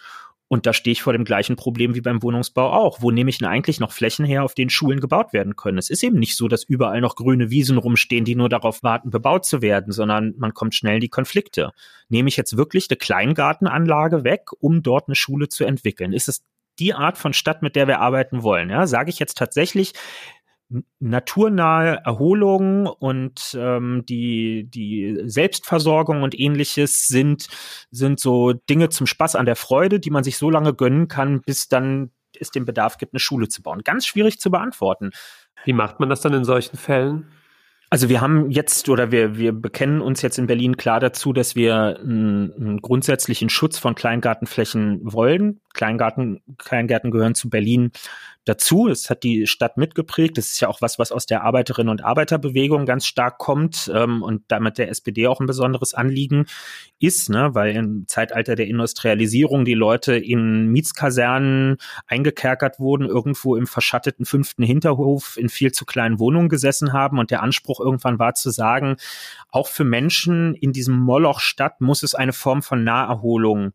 Und 0.52 0.66
da 0.66 0.74
stehe 0.74 0.92
ich 0.92 1.00
vor 1.00 1.14
dem 1.14 1.24
gleichen 1.24 1.56
Problem 1.56 1.94
wie 1.94 2.02
beim 2.02 2.22
Wohnungsbau 2.22 2.74
auch. 2.74 3.00
Wo 3.00 3.10
nehme 3.10 3.30
ich 3.30 3.38
denn 3.38 3.48
eigentlich 3.48 3.80
noch 3.80 3.90
Flächen 3.90 4.26
her, 4.26 4.44
auf 4.44 4.52
denen 4.52 4.68
Schulen 4.68 5.00
gebaut 5.00 5.32
werden 5.32 5.56
können? 5.56 5.78
Es 5.78 5.88
ist 5.88 6.02
eben 6.02 6.18
nicht 6.18 6.36
so, 6.36 6.46
dass 6.46 6.62
überall 6.62 7.00
noch 7.00 7.16
grüne 7.16 7.48
Wiesen 7.48 7.78
rumstehen, 7.78 8.26
die 8.26 8.34
nur 8.34 8.50
darauf 8.50 8.82
warten, 8.82 9.08
bebaut 9.08 9.46
zu 9.46 9.62
werden, 9.62 9.94
sondern 9.94 10.34
man 10.36 10.52
kommt 10.52 10.74
schnell 10.74 10.96
in 10.96 11.00
die 11.00 11.08
Konflikte. 11.08 11.70
Nehme 12.10 12.28
ich 12.28 12.36
jetzt 12.36 12.58
wirklich 12.58 12.88
eine 12.90 12.98
Kleingartenanlage 12.98 14.24
weg, 14.24 14.50
um 14.60 14.82
dort 14.82 15.08
eine 15.08 15.14
Schule 15.14 15.48
zu 15.48 15.64
entwickeln? 15.64 16.12
Ist 16.12 16.28
es 16.28 16.44
die 16.78 16.92
Art 16.92 17.16
von 17.16 17.32
Stadt, 17.32 17.62
mit 17.62 17.74
der 17.74 17.88
wir 17.88 18.00
arbeiten 18.00 18.42
wollen? 18.42 18.68
Ja, 18.68 18.86
sage 18.86 19.08
ich 19.08 19.18
jetzt 19.18 19.38
tatsächlich, 19.38 19.94
naturnahe 20.98 22.00
Erholung 22.04 22.86
und 22.86 23.56
ähm, 23.58 24.04
die, 24.08 24.64
die 24.68 25.20
Selbstversorgung 25.24 26.22
und 26.22 26.38
ähnliches 26.38 27.08
sind, 27.08 27.48
sind 27.90 28.20
so 28.20 28.52
Dinge 28.52 28.88
zum 28.88 29.06
Spaß 29.06 29.36
an 29.36 29.46
der 29.46 29.56
Freude, 29.56 30.00
die 30.00 30.10
man 30.10 30.24
sich 30.24 30.38
so 30.38 30.50
lange 30.50 30.74
gönnen 30.74 31.08
kann, 31.08 31.40
bis 31.40 31.68
dann 31.68 32.10
es 32.38 32.50
den 32.50 32.64
Bedarf 32.64 32.98
gibt, 32.98 33.14
eine 33.14 33.20
Schule 33.20 33.48
zu 33.48 33.62
bauen. 33.62 33.82
Ganz 33.84 34.06
schwierig 34.06 34.40
zu 34.40 34.50
beantworten. 34.50 35.10
Wie 35.64 35.72
macht 35.72 36.00
man 36.00 36.08
das 36.08 36.20
dann 36.20 36.32
in 36.32 36.44
solchen 36.44 36.76
Fällen? 36.76 37.30
Also 37.92 38.08
wir 38.08 38.22
haben 38.22 38.50
jetzt 38.50 38.88
oder 38.88 39.12
wir, 39.12 39.36
wir 39.36 39.52
bekennen 39.52 40.00
uns 40.00 40.22
jetzt 40.22 40.38
in 40.38 40.46
Berlin 40.46 40.78
klar 40.78 40.98
dazu, 40.98 41.34
dass 41.34 41.54
wir 41.54 41.98
einen, 42.00 42.50
einen 42.54 42.80
grundsätzlichen 42.80 43.50
Schutz 43.50 43.76
von 43.76 43.94
Kleingartenflächen 43.94 45.00
wollen. 45.02 45.60
Kleingarten, 45.74 46.40
Kleingärten 46.56 47.10
gehören 47.10 47.34
zu 47.34 47.50
Berlin 47.50 47.92
dazu. 48.44 48.88
Es 48.88 49.08
hat 49.08 49.22
die 49.22 49.46
Stadt 49.46 49.76
mitgeprägt. 49.76 50.36
Das 50.36 50.46
ist 50.46 50.60
ja 50.60 50.68
auch 50.68 50.80
was, 50.80 50.98
was 50.98 51.12
aus 51.12 51.26
der 51.26 51.44
Arbeiterinnen- 51.44 51.90
und 51.90 52.04
Arbeiterbewegung 52.04 52.86
ganz 52.86 53.06
stark 53.06 53.38
kommt 53.38 53.90
ähm, 53.94 54.22
und 54.22 54.42
damit 54.48 54.78
der 54.78 54.88
SPD 54.88 55.26
auch 55.26 55.40
ein 55.40 55.46
besonderes 55.46 55.94
Anliegen 55.94 56.46
ist, 56.98 57.30
ne? 57.30 57.50
weil 57.52 57.76
im 57.76 58.04
Zeitalter 58.08 58.54
der 58.54 58.66
Industrialisierung 58.66 59.64
die 59.64 59.74
Leute 59.74 60.16
in 60.16 60.68
Mietskasernen 60.68 61.76
eingekerkert 62.06 62.80
wurden, 62.80 63.06
irgendwo 63.06 63.56
im 63.56 63.66
verschatteten 63.66 64.24
fünften 64.24 64.62
Hinterhof 64.62 65.36
in 65.36 65.48
viel 65.48 65.72
zu 65.72 65.84
kleinen 65.84 66.18
Wohnungen 66.18 66.48
gesessen 66.48 66.92
haben 66.92 67.18
und 67.18 67.30
der 67.30 67.42
Anspruch 67.42 67.80
irgendwann 67.82 68.18
war 68.18 68.34
zu 68.34 68.50
sagen, 68.50 68.96
auch 69.50 69.66
für 69.66 69.84
Menschen 69.84 70.54
in 70.54 70.72
diesem 70.72 70.98
Moloch 70.98 71.40
Stadt 71.40 71.80
muss 71.80 72.02
es 72.02 72.14
eine 72.14 72.32
Form 72.32 72.62
von 72.62 72.84
Naherholung 72.84 73.72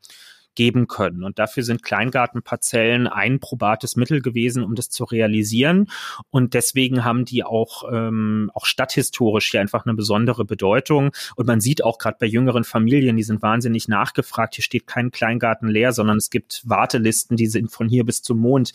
geben 0.58 0.88
können. 0.88 1.24
Und 1.24 1.38
dafür 1.38 1.62
sind 1.62 1.84
Kleingartenparzellen 1.84 3.08
ein 3.08 3.40
probates 3.40 3.96
Mittel 3.96 4.24
gewesen, 4.24 4.64
um 4.64 4.74
das 4.74 4.90
zu 4.90 5.04
realisieren. 5.04 5.86
Und 6.32 6.56
deswegen 6.56 7.06
haben 7.06 7.26
die 7.26 7.44
auch, 7.44 7.84
ähm, 7.94 8.50
auch 8.56 8.66
stadthistorisch 8.66 9.52
hier 9.52 9.62
einfach 9.62 9.86
eine 9.86 9.94
besondere 9.94 10.46
Bedeutung. 10.46 11.12
Und 11.36 11.46
man 11.46 11.62
sieht 11.62 11.84
auch 11.84 12.00
gerade 12.00 12.18
bei 12.20 12.26
jüngeren 12.26 12.64
Familien, 12.64 13.18
die 13.18 13.24
sind 13.24 13.44
wahnsinnig 13.44 13.88
nachgefragt. 13.88 14.56
Hier 14.56 14.64
steht 14.64 14.88
kein 14.88 15.12
Kleingarten 15.12 15.70
leer, 15.70 15.94
sondern 15.94 16.18
es 16.18 16.32
gibt 16.32 16.64
Wartelisten, 16.66 17.38
die 17.38 17.46
sind 17.46 17.72
von 17.72 17.88
hier 17.88 18.04
bis 18.04 18.24
zum 18.24 18.40
Mond, 18.40 18.74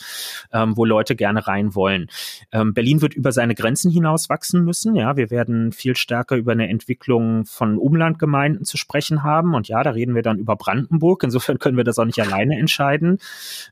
ähm, 0.52 0.76
wo 0.76 0.84
Leute 0.84 1.16
gerne 1.16 1.48
rein 1.48 1.74
wollen. 1.74 2.06
Ähm, 2.52 2.74
Berlin 2.74 3.02
wird 3.02 3.14
über 3.14 3.32
seine 3.32 3.56
Grenzen 3.56 3.90
hinaus 3.90 4.28
wachsen 4.28 4.64
müssen. 4.64 4.94
Ja, 4.94 5.16
wir 5.16 5.32
werden 5.32 5.72
viel 5.72 5.96
stärker 5.96 6.36
über 6.36 6.52
eine 6.52 6.68
Entwicklung 6.68 7.44
von 7.44 7.76
Umlandgemeinden 7.76 8.64
zu 8.64 8.76
sprechen 8.76 9.24
haben. 9.24 9.54
Und 9.54 9.66
ja, 9.66 9.82
da 9.82 9.90
reden 9.90 10.14
wir 10.14 10.22
dann 10.22 10.38
über 10.38 10.54
Brandenburg. 10.54 11.24
Insofern 11.24 11.58
können 11.58 11.71
können 11.72 11.78
wir 11.78 11.84
das 11.84 11.98
auch 11.98 12.04
nicht 12.04 12.20
alleine 12.20 12.58
entscheiden. 12.58 13.18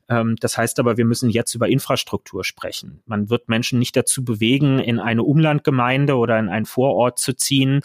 Ähm, 0.09 0.35
das 0.39 0.57
heißt 0.57 0.79
aber, 0.79 0.97
wir 0.97 1.05
müssen 1.05 1.29
jetzt 1.29 1.53
über 1.53 1.69
Infrastruktur 1.69 2.43
sprechen. 2.43 3.03
Man 3.05 3.29
wird 3.29 3.47
Menschen 3.47 3.77
nicht 3.77 3.95
dazu 3.95 4.25
bewegen, 4.25 4.79
in 4.79 4.99
eine 4.99 5.21
Umlandgemeinde 5.21 6.15
oder 6.15 6.39
in 6.39 6.49
einen 6.49 6.65
Vorort 6.65 7.19
zu 7.19 7.33
ziehen, 7.33 7.81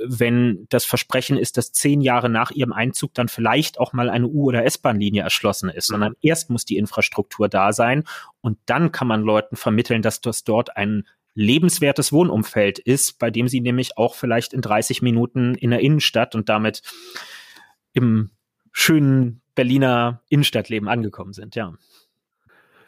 wenn 0.00 0.66
das 0.68 0.84
Versprechen 0.84 1.36
ist, 1.36 1.56
dass 1.56 1.72
zehn 1.72 2.00
Jahre 2.00 2.28
nach 2.28 2.52
ihrem 2.52 2.72
Einzug 2.72 3.14
dann 3.14 3.26
vielleicht 3.26 3.80
auch 3.80 3.92
mal 3.92 4.08
eine 4.08 4.28
U- 4.28 4.44
oder 4.44 4.64
S-Bahn-Linie 4.64 5.22
erschlossen 5.22 5.70
ist, 5.70 5.88
sondern 5.88 6.14
erst 6.22 6.50
muss 6.50 6.64
die 6.64 6.76
Infrastruktur 6.76 7.48
da 7.48 7.72
sein 7.72 8.04
und 8.40 8.58
dann 8.66 8.92
kann 8.92 9.08
man 9.08 9.22
Leuten 9.22 9.56
vermitteln, 9.56 10.02
dass 10.02 10.20
das 10.20 10.44
dort 10.44 10.76
ein 10.76 11.04
lebenswertes 11.34 12.12
Wohnumfeld 12.12 12.78
ist, 12.78 13.18
bei 13.18 13.32
dem 13.32 13.48
sie 13.48 13.60
nämlich 13.60 13.98
auch 13.98 14.14
vielleicht 14.14 14.52
in 14.52 14.60
30 14.60 15.02
Minuten 15.02 15.56
in 15.56 15.70
der 15.70 15.80
Innenstadt 15.80 16.36
und 16.36 16.48
damit 16.48 16.82
im 17.92 18.30
schönen 18.72 19.40
Berliner 19.58 20.22
Innenstadtleben 20.28 20.88
angekommen 20.88 21.32
sind, 21.32 21.56
ja. 21.56 21.74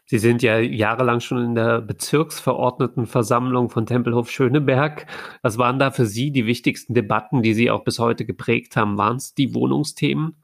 Sie 0.05 0.21
sind 0.21 0.41
ja 0.41 0.61
jahrelang 0.61 1.19
schon 1.19 1.45
in 1.45 1.57
der 1.57 1.81
Bezirksverordnetenversammlung 1.81 3.71
von 3.71 3.87
Tempelhof 3.87 4.31
Schöneberg. 4.31 5.07
Was 5.43 5.59
waren 5.59 5.81
da 5.81 5.91
für 5.91 6.07
Sie 6.07 6.31
die 6.31 6.47
wichtigsten 6.47 6.95
Debatten, 6.95 7.43
die 7.43 7.55
Sie 7.55 7.73
auch 7.73 7.83
bis 7.83 7.99
heute 7.99 8.25
geprägt 8.25 8.77
haben? 8.77 8.99
Waren 8.99 9.17
es 9.17 9.35
die 9.35 9.53
Wohnungsthemen? 9.53 10.37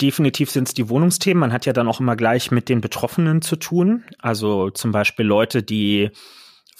Definitiv 0.00 0.50
sind 0.50 0.68
es 0.68 0.72
die 0.72 0.88
Wohnungsthemen. 0.88 1.40
Man 1.40 1.52
hat 1.52 1.66
ja 1.66 1.74
dann 1.74 1.88
auch 1.88 2.00
immer 2.00 2.16
gleich 2.16 2.50
mit 2.50 2.70
den 2.70 2.80
Betroffenen 2.80 3.42
zu 3.42 3.56
tun. 3.56 4.04
Also 4.18 4.70
zum 4.70 4.92
Beispiel 4.92 5.26
Leute, 5.26 5.62
die 5.62 6.10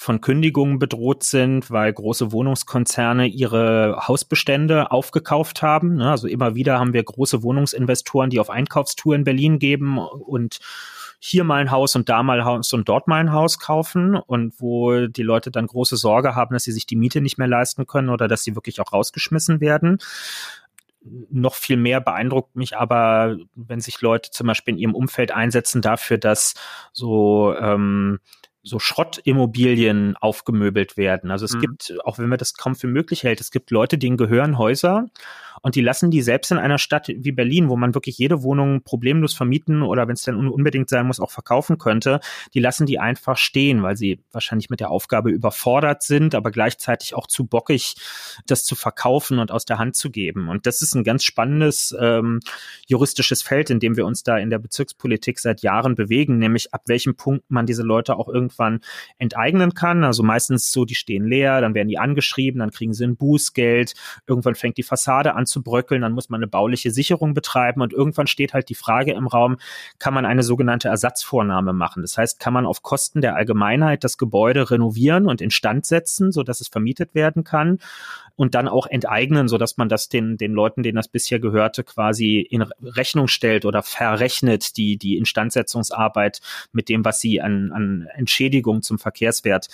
von 0.00 0.20
Kündigungen 0.20 0.78
bedroht 0.78 1.24
sind, 1.24 1.72
weil 1.72 1.92
große 1.92 2.30
Wohnungskonzerne 2.30 3.26
ihre 3.26 4.06
Hausbestände 4.06 4.92
aufgekauft 4.92 5.60
haben. 5.60 5.96
Ne? 5.96 6.08
Also 6.08 6.28
immer 6.28 6.54
wieder 6.54 6.78
haben 6.78 6.92
wir 6.92 7.02
große 7.02 7.42
Wohnungsinvestoren, 7.42 8.30
die 8.30 8.38
auf 8.38 8.48
Einkaufstour 8.48 9.16
in 9.16 9.24
Berlin 9.24 9.58
geben 9.58 9.98
und 9.98 10.60
hier 11.18 11.42
mal 11.42 11.60
ein 11.60 11.72
Haus 11.72 11.96
und 11.96 12.08
da 12.08 12.22
mal 12.22 12.38
ein 12.38 12.46
Haus 12.46 12.72
und 12.72 12.88
dort 12.88 13.08
mal 13.08 13.18
ein 13.18 13.32
Haus 13.32 13.58
kaufen 13.58 14.14
und 14.14 14.54
wo 14.60 15.08
die 15.08 15.24
Leute 15.24 15.50
dann 15.50 15.66
große 15.66 15.96
Sorge 15.96 16.36
haben, 16.36 16.54
dass 16.54 16.62
sie 16.62 16.72
sich 16.72 16.86
die 16.86 16.94
Miete 16.94 17.20
nicht 17.20 17.36
mehr 17.36 17.48
leisten 17.48 17.88
können 17.88 18.08
oder 18.08 18.28
dass 18.28 18.44
sie 18.44 18.54
wirklich 18.54 18.80
auch 18.80 18.92
rausgeschmissen 18.92 19.60
werden 19.60 19.98
noch 21.30 21.54
viel 21.54 21.76
mehr 21.76 22.00
beeindruckt 22.00 22.56
mich 22.56 22.76
aber, 22.76 23.38
wenn 23.54 23.80
sich 23.80 24.00
Leute 24.00 24.30
zum 24.30 24.46
Beispiel 24.46 24.74
in 24.74 24.80
ihrem 24.80 24.94
Umfeld 24.94 25.32
einsetzen 25.32 25.80
dafür, 25.80 26.18
dass 26.18 26.54
so 26.92 27.54
ähm, 27.56 28.18
so 28.68 28.78
Schrottimmobilien 28.78 30.16
aufgemöbelt 30.16 30.96
werden. 30.96 31.30
Also 31.30 31.44
es 31.44 31.54
mhm. 31.54 31.60
gibt, 31.60 31.94
auch 32.04 32.18
wenn 32.18 32.28
man 32.28 32.38
das 32.38 32.54
kaum 32.54 32.76
für 32.76 32.86
möglich 32.86 33.22
hält, 33.22 33.40
es 33.40 33.50
gibt 33.50 33.70
Leute, 33.70 33.98
denen 33.98 34.16
gehören 34.16 34.58
Häuser 34.58 35.06
und 35.62 35.74
die 35.74 35.80
lassen 35.80 36.10
die 36.10 36.22
selbst 36.22 36.50
in 36.50 36.58
einer 36.58 36.78
Stadt 36.78 37.08
wie 37.08 37.32
Berlin, 37.32 37.68
wo 37.68 37.76
man 37.76 37.94
wirklich 37.94 38.18
jede 38.18 38.42
Wohnung 38.42 38.82
problemlos 38.82 39.34
vermieten 39.34 39.82
oder 39.82 40.06
wenn 40.06 40.14
es 40.14 40.22
dann 40.22 40.48
unbedingt 40.48 40.88
sein 40.88 41.06
muss, 41.06 41.20
auch 41.20 41.30
verkaufen 41.30 41.78
könnte, 41.78 42.20
die 42.54 42.60
lassen 42.60 42.86
die 42.86 42.98
einfach 42.98 43.36
stehen, 43.36 43.82
weil 43.82 43.96
sie 43.96 44.20
wahrscheinlich 44.32 44.70
mit 44.70 44.80
der 44.80 44.90
Aufgabe 44.90 45.30
überfordert 45.30 46.02
sind, 46.02 46.34
aber 46.34 46.50
gleichzeitig 46.50 47.14
auch 47.14 47.26
zu 47.26 47.46
bockig, 47.46 47.96
das 48.46 48.64
zu 48.64 48.74
verkaufen 48.74 49.38
und 49.38 49.50
aus 49.50 49.64
der 49.64 49.78
Hand 49.78 49.96
zu 49.96 50.10
geben. 50.10 50.48
Und 50.48 50.66
das 50.66 50.82
ist 50.82 50.94
ein 50.94 51.04
ganz 51.04 51.24
spannendes 51.24 51.96
ähm, 51.98 52.40
juristisches 52.86 53.42
Feld, 53.42 53.70
in 53.70 53.80
dem 53.80 53.96
wir 53.96 54.06
uns 54.06 54.22
da 54.22 54.38
in 54.38 54.50
der 54.50 54.58
Bezirkspolitik 54.58 55.38
seit 55.38 55.62
Jahren 55.62 55.94
bewegen, 55.94 56.38
nämlich 56.38 56.74
ab 56.74 56.82
welchem 56.86 57.16
Punkt 57.16 57.50
man 57.50 57.66
diese 57.66 57.82
Leute 57.82 58.16
auch 58.16 58.28
irgendwann 58.58 58.80
enteignen 59.18 59.74
kann. 59.74 60.04
Also 60.04 60.22
meistens 60.22 60.72
so, 60.72 60.84
die 60.84 60.94
stehen 60.94 61.26
leer, 61.26 61.60
dann 61.60 61.74
werden 61.74 61.88
die 61.88 61.98
angeschrieben, 61.98 62.60
dann 62.60 62.70
kriegen 62.70 62.92
sie 62.92 63.04
ein 63.04 63.16
Bußgeld, 63.16 63.94
irgendwann 64.26 64.54
fängt 64.54 64.76
die 64.76 64.82
Fassade 64.82 65.34
an 65.34 65.46
zu 65.46 65.62
bröckeln, 65.62 66.02
dann 66.02 66.12
muss 66.12 66.28
man 66.28 66.38
eine 66.38 66.48
bauliche 66.48 66.90
Sicherung 66.90 67.34
betreiben 67.34 67.80
und 67.80 67.92
irgendwann 67.92 68.26
steht 68.26 68.54
halt 68.54 68.68
die 68.68 68.74
Frage 68.74 69.12
im 69.12 69.26
Raum, 69.26 69.58
kann 69.98 70.14
man 70.14 70.26
eine 70.26 70.42
sogenannte 70.42 70.88
Ersatzvornahme 70.88 71.72
machen? 71.72 72.02
Das 72.02 72.18
heißt, 72.18 72.40
kann 72.40 72.52
man 72.52 72.66
auf 72.66 72.82
Kosten 72.82 73.20
der 73.20 73.36
Allgemeinheit 73.36 74.04
das 74.04 74.18
Gebäude 74.18 74.70
renovieren 74.70 75.26
und 75.26 75.40
instand 75.40 75.86
setzen, 75.86 76.32
so 76.32 76.42
dass 76.42 76.60
es 76.60 76.68
vermietet 76.68 77.14
werden 77.14 77.44
kann 77.44 77.78
und 78.38 78.54
dann 78.54 78.68
auch 78.68 78.86
enteignen, 78.86 79.48
so 79.48 79.58
dass 79.58 79.78
man 79.78 79.88
das 79.88 80.08
den, 80.08 80.36
den 80.36 80.52
Leuten, 80.52 80.84
denen 80.84 80.94
das 80.94 81.08
bisher 81.08 81.40
gehörte, 81.40 81.82
quasi 81.82 82.38
in 82.38 82.62
Rechnung 82.80 83.26
stellt 83.26 83.64
oder 83.64 83.82
verrechnet, 83.82 84.76
die, 84.76 84.96
die 84.96 85.18
Instandsetzungsarbeit 85.18 86.40
mit 86.70 86.88
dem, 86.88 87.04
was 87.04 87.20
sie 87.20 87.40
an, 87.40 87.72
an 87.72 88.06
Entschädigung 88.38 88.82
zum 88.82 88.98
Verkehrswert 88.98 89.68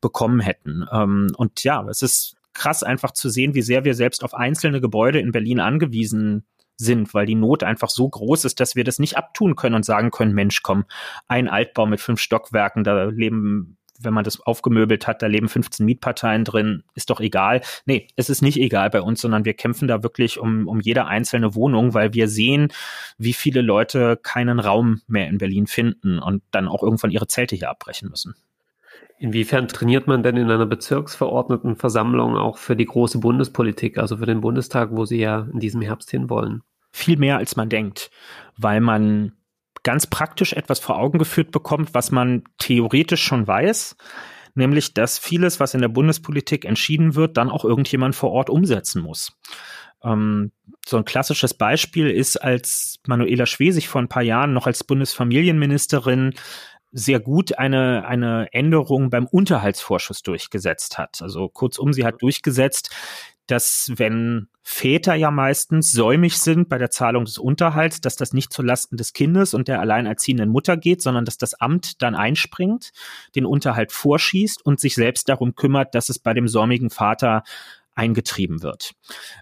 bekommen 0.00 0.40
hätten. 0.40 0.86
Ähm, 0.92 1.32
und 1.36 1.64
ja, 1.64 1.84
es 1.88 2.02
ist 2.02 2.36
krass 2.52 2.82
einfach 2.84 3.10
zu 3.10 3.28
sehen, 3.28 3.54
wie 3.54 3.62
sehr 3.62 3.84
wir 3.84 3.94
selbst 3.94 4.22
auf 4.22 4.34
einzelne 4.34 4.80
Gebäude 4.80 5.18
in 5.18 5.32
Berlin 5.32 5.58
angewiesen 5.58 6.44
sind, 6.76 7.14
weil 7.14 7.26
die 7.26 7.34
Not 7.34 7.64
einfach 7.64 7.90
so 7.90 8.08
groß 8.08 8.44
ist, 8.44 8.60
dass 8.60 8.76
wir 8.76 8.84
das 8.84 8.98
nicht 8.98 9.16
abtun 9.16 9.56
können 9.56 9.74
und 9.74 9.84
sagen 9.84 10.10
können, 10.10 10.34
Mensch, 10.34 10.62
komm, 10.62 10.84
ein 11.26 11.48
Altbau 11.48 11.86
mit 11.86 12.00
fünf 12.00 12.20
Stockwerken, 12.20 12.84
da 12.84 13.04
leben, 13.04 13.76
wenn 14.00 14.14
man 14.14 14.24
das 14.24 14.40
aufgemöbelt 14.40 15.06
hat, 15.06 15.22
da 15.22 15.26
leben 15.26 15.48
15 15.48 15.84
Mietparteien 15.86 16.44
drin, 16.44 16.82
ist 16.94 17.10
doch 17.10 17.20
egal. 17.20 17.60
Nee, 17.86 18.08
es 18.16 18.30
ist 18.30 18.42
nicht 18.42 18.58
egal 18.58 18.90
bei 18.90 19.00
uns, 19.00 19.20
sondern 19.20 19.44
wir 19.44 19.54
kämpfen 19.54 19.88
da 19.88 20.02
wirklich 20.02 20.38
um, 20.38 20.68
um 20.68 20.80
jede 20.80 21.06
einzelne 21.06 21.54
Wohnung, 21.54 21.94
weil 21.94 22.14
wir 22.14 22.28
sehen, 22.28 22.68
wie 23.18 23.32
viele 23.32 23.62
Leute 23.62 24.18
keinen 24.22 24.60
Raum 24.60 25.02
mehr 25.06 25.28
in 25.28 25.38
Berlin 25.38 25.66
finden 25.66 26.18
und 26.18 26.42
dann 26.50 26.68
auch 26.68 26.82
irgendwann 26.82 27.10
ihre 27.10 27.26
Zelte 27.26 27.56
hier 27.56 27.70
abbrechen 27.70 28.08
müssen. 28.08 28.34
Inwiefern 29.18 29.68
trainiert 29.68 30.06
man 30.06 30.22
denn 30.22 30.36
in 30.36 30.50
einer 30.50 30.66
Bezirksverordnetenversammlung 30.66 32.36
auch 32.36 32.58
für 32.58 32.76
die 32.76 32.84
große 32.84 33.18
Bundespolitik, 33.18 33.96
also 33.96 34.16
für 34.16 34.26
den 34.26 34.40
Bundestag, 34.40 34.90
wo 34.92 35.04
Sie 35.04 35.20
ja 35.20 35.46
in 35.52 35.60
diesem 35.60 35.80
Herbst 35.80 36.10
hinwollen? 36.10 36.62
Viel 36.90 37.16
mehr 37.16 37.38
als 37.38 37.56
man 37.56 37.68
denkt, 37.68 38.10
weil 38.56 38.80
man 38.80 39.32
ganz 39.84 40.08
praktisch 40.08 40.52
etwas 40.52 40.80
vor 40.80 40.98
Augen 40.98 41.18
geführt 41.18 41.52
bekommt, 41.52 41.94
was 41.94 42.10
man 42.10 42.42
theoretisch 42.58 43.22
schon 43.22 43.46
weiß, 43.46 43.96
nämlich 44.54 44.94
dass 44.94 45.18
vieles, 45.18 45.60
was 45.60 45.74
in 45.74 45.80
der 45.80 45.88
Bundespolitik 45.88 46.64
entschieden 46.64 47.14
wird, 47.14 47.36
dann 47.36 47.50
auch 47.50 47.64
irgendjemand 47.64 48.16
vor 48.16 48.32
Ort 48.32 48.50
umsetzen 48.50 49.02
muss. 49.02 49.38
Ähm, 50.02 50.50
so 50.84 50.96
ein 50.96 51.04
klassisches 51.04 51.54
Beispiel 51.54 52.10
ist, 52.10 52.36
als 52.36 52.98
Manuela 53.06 53.46
Schwesig 53.46 53.88
vor 53.88 54.02
ein 54.02 54.08
paar 54.08 54.22
Jahren 54.22 54.52
noch 54.52 54.66
als 54.66 54.84
Bundesfamilienministerin 54.84 56.34
sehr 56.96 57.18
gut 57.18 57.58
eine, 57.58 58.06
eine 58.06 58.48
Änderung 58.52 59.10
beim 59.10 59.26
Unterhaltsvorschuss 59.26 60.22
durchgesetzt 60.22 60.96
hat. 60.96 61.20
Also 61.22 61.48
kurzum, 61.48 61.92
sie 61.92 62.04
hat 62.04 62.22
durchgesetzt, 62.22 62.94
dass 63.46 63.92
wenn 63.96 64.48
Väter 64.62 65.14
ja 65.14 65.30
meistens 65.30 65.92
säumig 65.92 66.38
sind 66.38 66.70
bei 66.70 66.78
der 66.78 66.90
Zahlung 66.90 67.26
des 67.26 67.36
Unterhalts, 67.36 68.00
dass 68.00 68.16
das 68.16 68.32
nicht 68.32 68.52
zulasten 68.52 68.96
des 68.96 69.12
Kindes 69.12 69.52
und 69.52 69.68
der 69.68 69.80
alleinerziehenden 69.80 70.48
Mutter 70.48 70.78
geht, 70.78 71.02
sondern 71.02 71.26
dass 71.26 71.36
das 71.36 71.52
Amt 71.54 72.00
dann 72.00 72.14
einspringt, 72.14 72.92
den 73.34 73.44
Unterhalt 73.44 73.92
vorschießt 73.92 74.64
und 74.64 74.80
sich 74.80 74.94
selbst 74.94 75.28
darum 75.28 75.54
kümmert, 75.54 75.94
dass 75.94 76.08
es 76.08 76.18
bei 76.18 76.32
dem 76.32 76.48
säumigen 76.48 76.88
Vater 76.88 77.42
eingetrieben 77.94 78.62
wird, 78.62 78.92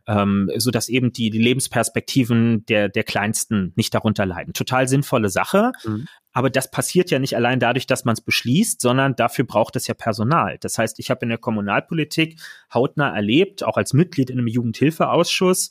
ähm, 0.06 0.50
so 0.56 0.70
dass 0.70 0.88
eben 0.88 1.12
die, 1.12 1.30
die 1.30 1.38
Lebensperspektiven 1.38 2.64
der 2.66 2.88
der 2.88 3.04
Kleinsten 3.04 3.72
nicht 3.76 3.94
darunter 3.94 4.26
leiden. 4.26 4.52
Total 4.52 4.88
sinnvolle 4.88 5.28
Sache, 5.28 5.72
mhm. 5.84 6.06
aber 6.32 6.50
das 6.50 6.70
passiert 6.70 7.10
ja 7.10 7.18
nicht 7.18 7.36
allein 7.36 7.60
dadurch, 7.60 7.86
dass 7.86 8.04
man 8.04 8.14
es 8.14 8.20
beschließt, 8.20 8.80
sondern 8.80 9.16
dafür 9.16 9.46
braucht 9.46 9.76
es 9.76 9.86
ja 9.86 9.94
Personal. 9.94 10.58
Das 10.60 10.78
heißt, 10.78 10.98
ich 10.98 11.10
habe 11.10 11.20
in 11.22 11.30
der 11.30 11.38
Kommunalpolitik 11.38 12.40
hautnah 12.72 13.14
erlebt, 13.14 13.64
auch 13.64 13.76
als 13.76 13.92
Mitglied 13.92 14.30
in 14.30 14.38
einem 14.38 14.48
Jugendhilfeausschuss, 14.48 15.70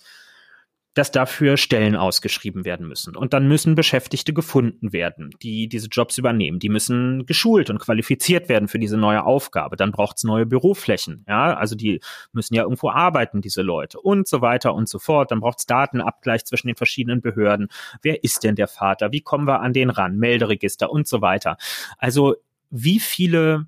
dass 0.94 1.12
dafür 1.12 1.56
Stellen 1.56 1.96
ausgeschrieben 1.96 2.66
werden 2.66 2.88
müssen. 2.88 3.16
Und 3.16 3.34
dann 3.34 3.48
müssen 3.48 3.76
Beschäftigte 3.76 4.34
gefunden 4.34 4.92
werden, 4.92 5.30
die 5.42 5.70
diese 5.70 5.88
Jobs 5.88 6.18
übernehmen. 6.18 6.60
Die 6.60 6.70
müssen 6.70 7.26
geschult 7.26 7.70
und 7.70 7.80
qualifiziert 7.80 8.50
werden 8.50 8.68
für 8.68 8.80
diese 8.80 8.98
neue 8.98 9.24
Aufgabe. 9.24 9.78
Dann 9.78 9.92
braucht 9.92 10.18
es 10.18 10.24
neue 10.24 10.46
Büroflächen. 10.46 11.24
Ja, 11.28 11.54
also 11.56 11.76
die 11.76 12.02
müssen 12.34 12.56
ja 12.56 12.64
irgendwo 12.64 12.90
arbeiten, 12.90 13.42
diese 13.42 13.62
Leute 13.62 14.02
und 14.02 14.28
so 14.28 14.42
weiter 14.42 14.74
und 14.74 14.90
so 14.90 15.00
fort. 15.00 15.32
Dann 15.32 15.40
braucht 15.40 15.60
es 15.60 15.66
Datenabgleich 15.66 16.44
zwischen 16.46 16.68
den 16.68 16.76
verschiedenen 16.76 17.22
Behörden. 17.22 17.70
Wer 18.02 18.24
ist 18.24 18.44
denn 18.44 18.56
der 18.56 18.68
Vater? 18.68 19.12
Wie 19.14 19.22
kommen 19.22 19.48
wir 19.48 19.62
an 19.62 19.74
den 19.74 19.90
ran? 19.90 20.18
Melderegister 20.18 20.92
und 20.92 21.08
so 21.08 21.22
weiter. 21.22 21.58
Also 21.98 22.36
wie 22.70 23.00
viele 23.00 23.68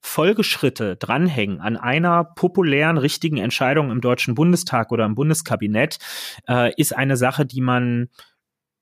Folgeschritte 0.00 0.96
dranhängen 0.96 1.60
an 1.60 1.76
einer 1.76 2.24
populären, 2.24 2.98
richtigen 2.98 3.38
Entscheidung 3.38 3.90
im 3.90 4.00
Deutschen 4.00 4.34
Bundestag 4.34 4.92
oder 4.92 5.04
im 5.04 5.14
Bundeskabinett, 5.14 5.98
äh, 6.48 6.72
ist 6.74 6.96
eine 6.96 7.16
Sache, 7.16 7.44
die 7.44 7.60
man 7.60 8.08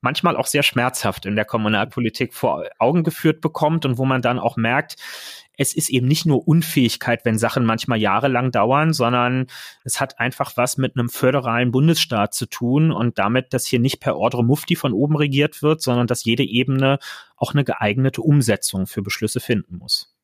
manchmal 0.01 0.37
auch 0.37 0.47
sehr 0.47 0.63
schmerzhaft 0.63 1.25
in 1.25 1.35
der 1.35 1.45
Kommunalpolitik 1.45 2.33
vor 2.33 2.65
Augen 2.79 3.03
geführt 3.03 3.41
bekommt 3.41 3.85
und 3.85 3.97
wo 3.97 4.05
man 4.05 4.21
dann 4.21 4.39
auch 4.39 4.57
merkt, 4.57 4.95
es 5.57 5.75
ist 5.75 5.89
eben 5.89 6.07
nicht 6.07 6.25
nur 6.27 6.47
Unfähigkeit, 6.47 7.25
wenn 7.25 7.39
Sachen 7.39 7.65
manchmal 7.65 7.97
jahrelang 7.97 8.51
dauern, 8.51 8.93
sondern 8.93 9.47
es 9.83 9.99
hat 9.99 10.19
einfach 10.19 10.55
was 10.55 10.77
mit 10.77 10.95
einem 10.95 11.09
föderalen 11.09 11.71
Bundesstaat 11.71 12.35
zu 12.35 12.45
tun 12.45 12.91
und 12.91 13.17
damit, 13.17 13.53
dass 13.53 13.65
hier 13.65 13.79
nicht 13.79 13.99
per 13.99 14.17
Ordre 14.17 14.45
Mufti 14.45 14.75
von 14.75 14.93
oben 14.93 15.17
regiert 15.17 15.63
wird, 15.63 15.81
sondern 15.81 16.05
dass 16.05 16.23
jede 16.23 16.43
Ebene 16.43 16.99
auch 17.35 17.53
eine 17.53 17.63
geeignete 17.63 18.21
Umsetzung 18.21 18.85
für 18.85 19.01
Beschlüsse 19.01 19.39
finden 19.39 19.77
muss. 19.77 20.16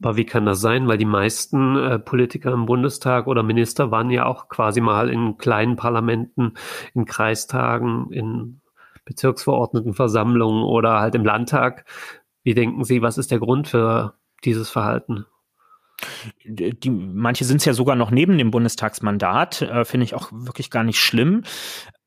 Aber 0.00 0.16
wie 0.16 0.26
kann 0.26 0.46
das 0.46 0.60
sein? 0.60 0.86
Weil 0.86 0.98
die 0.98 1.04
meisten 1.04 1.76
äh, 1.76 1.98
Politiker 1.98 2.52
im 2.52 2.66
Bundestag 2.66 3.26
oder 3.26 3.42
Minister 3.42 3.90
waren 3.90 4.10
ja 4.10 4.26
auch 4.26 4.48
quasi 4.48 4.80
mal 4.80 5.10
in 5.10 5.38
kleinen 5.38 5.76
Parlamenten, 5.76 6.54
in 6.94 7.04
Kreistagen, 7.04 8.12
in 8.12 8.60
Bezirksverordnetenversammlungen 9.04 10.62
oder 10.62 11.00
halt 11.00 11.14
im 11.14 11.24
Landtag. 11.24 11.84
Wie 12.44 12.54
denken 12.54 12.84
Sie, 12.84 13.02
was 13.02 13.18
ist 13.18 13.30
der 13.30 13.40
Grund 13.40 13.66
für 13.66 14.14
dieses 14.44 14.70
Verhalten? 14.70 15.26
Die, 16.44 16.90
manche 16.90 17.44
sind 17.44 17.56
es 17.56 17.64
ja 17.64 17.72
sogar 17.72 17.96
noch 17.96 18.12
neben 18.12 18.38
dem 18.38 18.52
Bundestagsmandat, 18.52 19.62
äh, 19.62 19.84
finde 19.84 20.04
ich 20.04 20.14
auch 20.14 20.30
wirklich 20.32 20.70
gar 20.70 20.84
nicht 20.84 21.00
schlimm. 21.00 21.42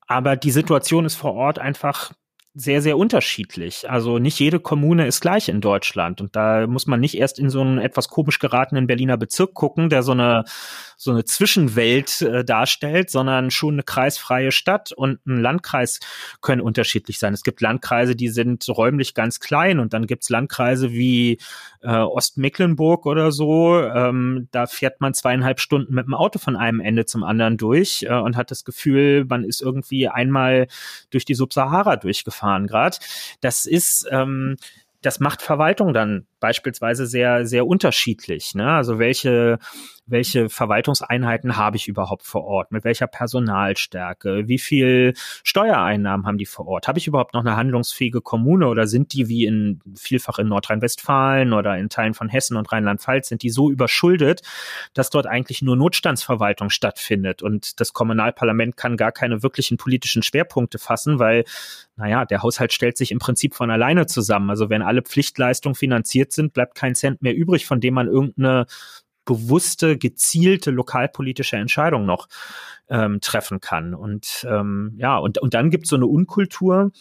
Aber 0.06 0.36
die 0.36 0.50
Situation 0.50 1.04
ist 1.04 1.16
vor 1.16 1.34
Ort 1.34 1.58
einfach 1.58 2.12
sehr, 2.54 2.82
sehr 2.82 2.98
unterschiedlich. 2.98 3.88
Also 3.88 4.18
nicht 4.18 4.38
jede 4.38 4.60
Kommune 4.60 5.06
ist 5.06 5.20
gleich 5.20 5.48
in 5.48 5.62
Deutschland. 5.62 6.20
Und 6.20 6.36
da 6.36 6.66
muss 6.66 6.86
man 6.86 7.00
nicht 7.00 7.16
erst 7.16 7.38
in 7.38 7.48
so 7.48 7.62
einen 7.62 7.78
etwas 7.78 8.08
komisch 8.08 8.38
geratenen 8.38 8.86
Berliner 8.86 9.16
Bezirk 9.16 9.54
gucken, 9.54 9.88
der 9.88 10.02
so 10.02 10.12
eine, 10.12 10.44
so 11.02 11.10
eine 11.10 11.24
Zwischenwelt 11.24 12.22
äh, 12.22 12.44
darstellt, 12.44 13.10
sondern 13.10 13.50
schon 13.50 13.74
eine 13.74 13.82
kreisfreie 13.82 14.52
Stadt 14.52 14.92
und 14.92 15.24
ein 15.26 15.40
Landkreis 15.40 16.00
können 16.40 16.60
unterschiedlich 16.60 17.18
sein. 17.18 17.34
Es 17.34 17.42
gibt 17.42 17.60
Landkreise, 17.60 18.14
die 18.14 18.28
sind 18.28 18.68
räumlich 18.68 19.14
ganz 19.14 19.40
klein 19.40 19.78
und 19.80 19.92
dann 19.92 20.06
gibt's 20.06 20.28
Landkreise 20.28 20.92
wie 20.92 21.38
äh, 21.80 21.96
Ostmecklenburg 21.96 23.06
oder 23.06 23.32
so. 23.32 23.80
Ähm, 23.80 24.48
da 24.52 24.66
fährt 24.66 25.00
man 25.00 25.14
zweieinhalb 25.14 25.58
Stunden 25.58 25.94
mit 25.94 26.06
dem 26.06 26.14
Auto 26.14 26.38
von 26.38 26.56
einem 26.56 26.80
Ende 26.80 27.06
zum 27.06 27.24
anderen 27.24 27.56
durch 27.56 28.04
äh, 28.04 28.14
und 28.14 28.36
hat 28.36 28.50
das 28.50 28.64
Gefühl, 28.64 29.24
man 29.24 29.44
ist 29.44 29.62
irgendwie 29.62 30.08
einmal 30.08 30.68
durch 31.10 31.24
die 31.24 31.34
Subsahara 31.34 31.96
durchgefahren 31.96 32.42
fahren 32.42 32.66
gerade. 32.66 32.98
Das 33.40 33.66
ist, 33.66 34.06
ähm, 34.10 34.56
das 35.00 35.20
macht 35.20 35.42
Verwaltung 35.42 35.92
dann 35.92 36.26
beispielsweise 36.40 37.06
sehr, 37.06 37.46
sehr 37.46 37.66
unterschiedlich. 37.66 38.54
Ne? 38.54 38.70
Also 38.70 38.98
welche, 38.98 39.58
welche 40.12 40.48
Verwaltungseinheiten 40.48 41.56
habe 41.56 41.76
ich 41.76 41.88
überhaupt 41.88 42.22
vor 42.22 42.44
Ort? 42.44 42.70
Mit 42.70 42.84
welcher 42.84 43.08
Personalstärke? 43.08 44.46
Wie 44.46 44.58
viel 44.58 45.14
Steuereinnahmen 45.42 46.26
haben 46.26 46.38
die 46.38 46.46
vor 46.46 46.68
Ort? 46.68 46.86
Habe 46.86 46.98
ich 46.98 47.08
überhaupt 47.08 47.34
noch 47.34 47.40
eine 47.40 47.56
handlungsfähige 47.56 48.20
Kommune 48.20 48.68
oder 48.68 48.86
sind 48.86 49.12
die 49.12 49.28
wie 49.28 49.46
in 49.46 49.80
vielfach 49.96 50.38
in 50.38 50.48
Nordrhein-Westfalen 50.48 51.52
oder 51.52 51.76
in 51.76 51.88
Teilen 51.88 52.14
von 52.14 52.28
Hessen 52.28 52.56
und 52.56 52.70
Rheinland-Pfalz 52.70 53.28
sind 53.28 53.42
die 53.42 53.50
so 53.50 53.70
überschuldet, 53.70 54.42
dass 54.94 55.10
dort 55.10 55.26
eigentlich 55.26 55.62
nur 55.62 55.76
Notstandsverwaltung 55.76 56.70
stattfindet 56.70 57.42
und 57.42 57.80
das 57.80 57.92
Kommunalparlament 57.92 58.76
kann 58.76 58.96
gar 58.96 59.12
keine 59.12 59.42
wirklichen 59.42 59.78
politischen 59.78 60.22
Schwerpunkte 60.22 60.78
fassen, 60.78 61.18
weil 61.18 61.44
naja, 61.96 62.24
der 62.24 62.42
Haushalt 62.42 62.72
stellt 62.72 62.96
sich 62.96 63.12
im 63.12 63.18
Prinzip 63.18 63.54
von 63.54 63.70
alleine 63.70 64.06
zusammen. 64.06 64.50
Also 64.50 64.70
wenn 64.70 64.82
alle 64.82 65.02
Pflichtleistungen 65.02 65.74
finanziert 65.74 66.32
sind, 66.32 66.52
bleibt 66.54 66.74
kein 66.74 66.94
Cent 66.94 67.22
mehr 67.22 67.34
übrig, 67.34 67.66
von 67.66 67.80
dem 67.80 67.94
man 67.94 68.08
irgendeine 68.08 68.66
bewusste, 69.24 69.98
gezielte 69.98 70.70
lokalpolitische 70.70 71.56
Entscheidung 71.56 72.06
noch 72.06 72.28
ähm, 72.88 73.20
treffen 73.20 73.60
kann. 73.60 73.94
Und 73.94 74.46
ähm, 74.48 74.94
ja, 74.98 75.18
und, 75.18 75.38
und 75.38 75.54
dann 75.54 75.70
gibt 75.70 75.84
es 75.84 75.90
so 75.90 75.96
eine 75.96 76.06
Unkultur, 76.06 76.92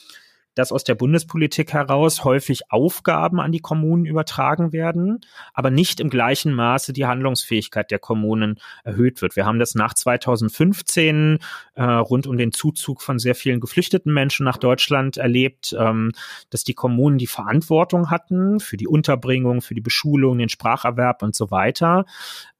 dass 0.55 0.71
aus 0.71 0.83
der 0.83 0.95
Bundespolitik 0.95 1.73
heraus 1.73 2.23
häufig 2.23 2.71
Aufgaben 2.71 3.39
an 3.39 3.51
die 3.51 3.59
Kommunen 3.59 4.05
übertragen 4.05 4.73
werden, 4.73 5.21
aber 5.53 5.71
nicht 5.71 5.99
im 5.99 6.09
gleichen 6.09 6.53
Maße 6.53 6.93
die 6.93 7.05
Handlungsfähigkeit 7.05 7.91
der 7.91 7.99
Kommunen 7.99 8.59
erhöht 8.83 9.21
wird. 9.21 9.35
Wir 9.35 9.45
haben 9.45 9.59
das 9.59 9.75
nach 9.75 9.93
2015 9.93 11.39
äh, 11.75 11.83
rund 11.83 12.27
um 12.27 12.37
den 12.37 12.51
Zuzug 12.51 13.01
von 13.01 13.19
sehr 13.19 13.35
vielen 13.35 13.59
geflüchteten 13.59 14.13
Menschen 14.13 14.43
nach 14.43 14.57
Deutschland 14.57 15.17
erlebt, 15.17 15.75
ähm, 15.77 16.11
dass 16.49 16.63
die 16.63 16.73
Kommunen 16.73 17.17
die 17.17 17.27
Verantwortung 17.27 18.09
hatten 18.09 18.59
für 18.59 18.77
die 18.77 18.87
Unterbringung, 18.87 19.61
für 19.61 19.75
die 19.75 19.81
Beschulung, 19.81 20.37
den 20.37 20.49
Spracherwerb 20.49 21.23
und 21.23 21.35
so 21.35 21.51
weiter, 21.51 22.05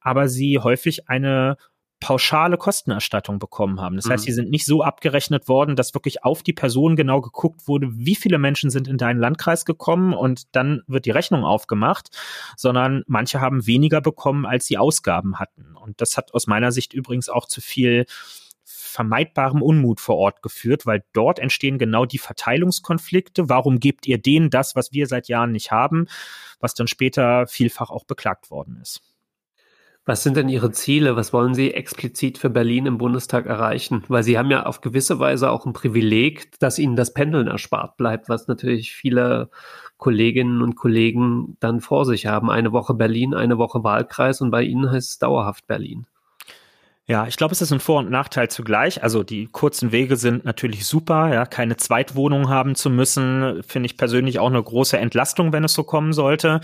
aber 0.00 0.28
sie 0.28 0.58
häufig 0.58 1.08
eine 1.08 1.56
pauschale 2.02 2.58
Kostenerstattung 2.58 3.38
bekommen 3.38 3.80
haben. 3.80 3.94
Das 3.94 4.06
mhm. 4.06 4.10
heißt, 4.10 4.26
die 4.26 4.32
sind 4.32 4.50
nicht 4.50 4.66
so 4.66 4.82
abgerechnet 4.82 5.46
worden, 5.46 5.76
dass 5.76 5.94
wirklich 5.94 6.24
auf 6.24 6.42
die 6.42 6.52
Person 6.52 6.96
genau 6.96 7.20
geguckt 7.20 7.68
wurde, 7.68 7.88
wie 7.92 8.16
viele 8.16 8.38
Menschen 8.38 8.70
sind 8.70 8.88
in 8.88 8.98
deinen 8.98 9.20
Landkreis 9.20 9.64
gekommen 9.64 10.12
und 10.12 10.54
dann 10.56 10.82
wird 10.88 11.06
die 11.06 11.12
Rechnung 11.12 11.44
aufgemacht, 11.44 12.10
sondern 12.56 13.04
manche 13.06 13.40
haben 13.40 13.68
weniger 13.68 14.00
bekommen, 14.00 14.46
als 14.46 14.66
sie 14.66 14.78
Ausgaben 14.78 15.38
hatten. 15.38 15.76
Und 15.76 16.00
das 16.00 16.16
hat 16.16 16.34
aus 16.34 16.48
meiner 16.48 16.72
Sicht 16.72 16.92
übrigens 16.92 17.28
auch 17.28 17.46
zu 17.46 17.60
viel 17.60 18.04
vermeidbarem 18.64 19.62
Unmut 19.62 20.00
vor 20.00 20.16
Ort 20.16 20.42
geführt, 20.42 20.86
weil 20.86 21.04
dort 21.12 21.38
entstehen 21.38 21.78
genau 21.78 22.04
die 22.04 22.18
Verteilungskonflikte. 22.18 23.48
Warum 23.48 23.78
gebt 23.78 24.08
ihr 24.08 24.18
denen 24.18 24.50
das, 24.50 24.74
was 24.74 24.92
wir 24.92 25.06
seit 25.06 25.28
Jahren 25.28 25.52
nicht 25.52 25.70
haben, 25.70 26.08
was 26.58 26.74
dann 26.74 26.88
später 26.88 27.46
vielfach 27.46 27.90
auch 27.90 28.04
beklagt 28.04 28.50
worden 28.50 28.80
ist? 28.82 29.02
Was 30.04 30.24
sind 30.24 30.36
denn 30.36 30.48
Ihre 30.48 30.72
Ziele? 30.72 31.14
Was 31.14 31.32
wollen 31.32 31.54
Sie 31.54 31.72
explizit 31.74 32.36
für 32.36 32.50
Berlin 32.50 32.86
im 32.86 32.98
Bundestag 32.98 33.46
erreichen? 33.46 34.02
Weil 34.08 34.24
Sie 34.24 34.36
haben 34.36 34.50
ja 34.50 34.66
auf 34.66 34.80
gewisse 34.80 35.20
Weise 35.20 35.48
auch 35.50 35.64
ein 35.64 35.72
Privileg, 35.72 36.58
dass 36.58 36.80
Ihnen 36.80 36.96
das 36.96 37.14
Pendeln 37.14 37.46
erspart 37.46 37.96
bleibt, 37.96 38.28
was 38.28 38.48
natürlich 38.48 38.92
viele 38.92 39.48
Kolleginnen 39.98 40.60
und 40.60 40.74
Kollegen 40.74 41.56
dann 41.60 41.80
vor 41.80 42.04
sich 42.04 42.26
haben. 42.26 42.50
Eine 42.50 42.72
Woche 42.72 42.94
Berlin, 42.94 43.32
eine 43.32 43.58
Woche 43.58 43.84
Wahlkreis 43.84 44.40
und 44.40 44.50
bei 44.50 44.64
Ihnen 44.64 44.90
heißt 44.90 45.10
es 45.10 45.18
dauerhaft 45.20 45.68
Berlin. 45.68 46.06
Ja, 47.08 47.26
ich 47.26 47.36
glaube, 47.36 47.50
es 47.50 47.60
ist 47.60 47.72
ein 47.72 47.80
Vor- 47.80 47.98
und 47.98 48.10
Nachteil 48.10 48.48
zugleich. 48.48 49.02
Also 49.02 49.24
die 49.24 49.48
kurzen 49.48 49.90
Wege 49.90 50.16
sind 50.16 50.44
natürlich 50.44 50.86
super. 50.86 51.34
Ja, 51.34 51.46
keine 51.46 51.76
Zweitwohnung 51.76 52.48
haben 52.48 52.76
zu 52.76 52.90
müssen, 52.90 53.60
finde 53.64 53.86
ich 53.86 53.96
persönlich 53.96 54.38
auch 54.38 54.46
eine 54.46 54.62
große 54.62 54.96
Entlastung, 54.96 55.52
wenn 55.52 55.64
es 55.64 55.72
so 55.72 55.82
kommen 55.82 56.12
sollte. 56.12 56.60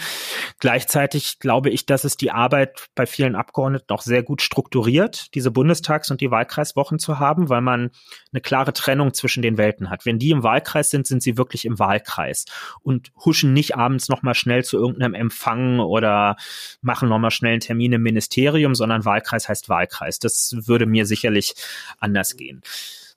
Gleichzeitig 0.61 1.41
glaube 1.41 1.71
ich, 1.71 1.87
dass 1.87 2.05
es 2.05 2.17
die 2.17 2.31
Arbeit 2.31 2.87
bei 2.95 3.05
vielen 3.05 3.35
Abgeordneten 3.35 3.93
auch 3.93 4.01
sehr 4.01 4.23
gut 4.23 4.41
strukturiert, 4.41 5.35
diese 5.35 5.51
Bundestags- 5.51 6.09
und 6.09 6.21
die 6.21 6.31
Wahlkreiswochen 6.31 7.01
zu 7.01 7.19
haben, 7.19 7.49
weil 7.49 7.61
man 7.61 7.91
eine 8.33 8.41
klare 8.41 8.73
Trennung 8.73 9.15
zwischen 9.15 9.43
den 9.43 9.59
Welten 9.59 9.91
hat. 9.91 10.07
Wenn 10.07 10.21
die 10.21 10.31
im 10.31 10.45
Wahlkreis 10.45 10.91
sind, 10.91 11.09
sind 11.09 11.21
sie 11.21 11.37
wirklich 11.37 11.65
im 11.65 11.81
Wahlkreis 11.81 12.45
und 12.81 13.11
huschen 13.25 13.53
nicht 13.55 13.77
abends 13.77 14.09
nochmal 14.09 14.35
schnell 14.35 14.63
zu 14.63 14.79
irgendeinem 14.79 15.15
Empfang 15.15 15.81
oder 15.81 16.37
machen 16.81 17.09
nochmal 17.09 17.33
schnell 17.33 17.55
einen 17.55 17.61
Termin 17.61 17.93
im 17.93 18.03
Ministerium, 18.03 18.77
sondern 18.77 19.05
Wahlkreis 19.05 19.49
heißt 19.49 19.69
Wahlkreis. 19.69 20.21
Das 20.21 20.38
das 20.39 20.67
würde 20.69 20.87
mir 20.87 21.07
sicherlich 21.07 21.55
anders 21.99 22.37
gehen. 22.37 22.63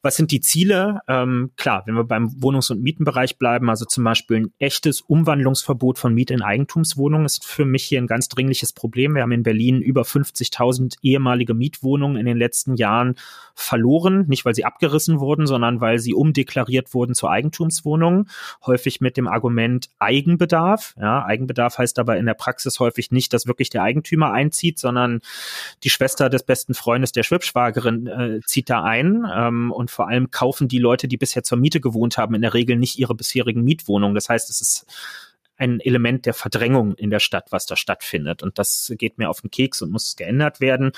Was 0.04 0.16
sind 0.16 0.32
die 0.32 0.42
Ziele? 0.42 1.02
Ähm, 1.08 1.52
klar, 1.58 1.84
wenn 1.86 1.94
wir 1.94 2.04
beim 2.04 2.42
Wohnungs- 2.42 2.72
und 2.72 2.82
Mietenbereich 2.82 3.38
bleiben, 3.38 3.70
also 3.70 3.86
zum 3.86 4.04
Beispiel 4.04 4.38
ein 4.38 4.54
echtes 4.58 5.02
Umwandlungsverbot 5.02 6.00
von 6.00 6.16
Miet- 6.16 6.32
in 6.32 6.42
Eigentumswohnungen 6.42 7.26
ist 7.26 7.46
für 7.46 7.66
mich 7.66 7.84
hier 7.84 8.02
ein 8.02 8.08
ganz 8.08 8.28
dringliches 8.28 8.74
Problem. 8.74 9.14
Wir 9.14 9.22
haben 9.22 9.32
in 9.32 9.44
Berlin 9.44 9.80
über 9.80 10.04
50.000 10.04 10.96
ehemalige 11.04 11.54
Mietwohnungen 11.54 12.18
in 12.18 12.26
den 12.26 12.38
letzten 12.38 12.76
Jahren 12.76 13.16
verloren, 13.54 14.26
nicht 14.28 14.44
weil 14.44 14.56
sie 14.56 14.66
abgerissen 14.66 15.20
wurden, 15.20 15.46
sondern 15.46 15.82
weil 15.82 16.00
sie 16.00 16.16
umdeklariert 16.16 16.96
wurden 16.96 17.14
zu 17.14 17.28
Eigentumswohnungen, 17.28 18.28
häufig 18.66 19.02
mit 19.02 19.18
dem 19.18 19.28
Argument 19.28 19.90
Eigenbedarf. 20.00 20.96
Ja, 21.00 21.24
Eigenbedarf 21.26 21.78
heißt 21.78 22.00
aber 22.00 22.18
in 22.18 22.26
der 22.26 22.34
Praxis 22.34 22.80
häufig 22.80 23.12
nicht, 23.12 23.34
dass 23.34 23.46
wirklich 23.46 23.70
der 23.70 23.84
Eigentümer 23.84 24.32
einzieht, 24.32 24.80
sondern 24.80 25.22
die 25.84 25.92
Schwester 25.92 26.30
des 26.30 26.42
besten 26.42 26.74
Freundes 26.74 27.12
der 27.12 27.22
Schwibschwagerin 27.22 28.08
äh, 28.08 28.40
zieht 28.46 28.70
da 28.70 28.84
ein 28.84 29.28
ähm, 29.32 29.72
und 29.72 29.91
vor 29.92 30.08
allem 30.08 30.32
kaufen 30.32 30.68
die 30.68 30.80
Leute, 30.80 31.08
die 31.08 31.18
bisher 31.18 31.44
zur 31.44 31.58
Miete 31.58 31.82
gewohnt 31.82 32.18
haben, 32.18 32.36
in 32.36 32.42
der 32.42 32.54
Regel 32.54 32.78
nicht 32.78 32.98
ihre 32.98 33.16
bisherigen 33.16 33.64
Mietwohnungen. 33.64 34.16
Das 34.16 34.30
heißt, 34.30 34.50
es 34.50 34.62
ist 34.62 34.86
ein 35.62 35.80
Element 35.80 36.26
der 36.26 36.34
Verdrängung 36.34 36.96
in 36.96 37.12
der 37.12 37.20
Stadt, 37.20 37.52
was 37.52 37.68
da 37.68 37.76
stattfindet. 37.76 38.42
Und 38.42 38.58
das 38.58 38.92
geht 38.98 39.20
mir 39.20 39.30
auf 39.30 39.42
den 39.42 39.52
Keks 39.52 39.84
und 39.84 39.92
muss 39.92 40.16
geändert 40.16 40.60
werden. 40.60 40.92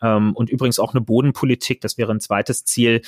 Ähm, 0.00 0.34
und 0.34 0.48
übrigens 0.48 0.78
auch 0.78 0.94
eine 0.94 1.02
Bodenpolitik, 1.02 1.82
das 1.82 1.98
wäre 1.98 2.12
ein 2.12 2.20
zweites 2.20 2.64
Ziel, 2.64 3.02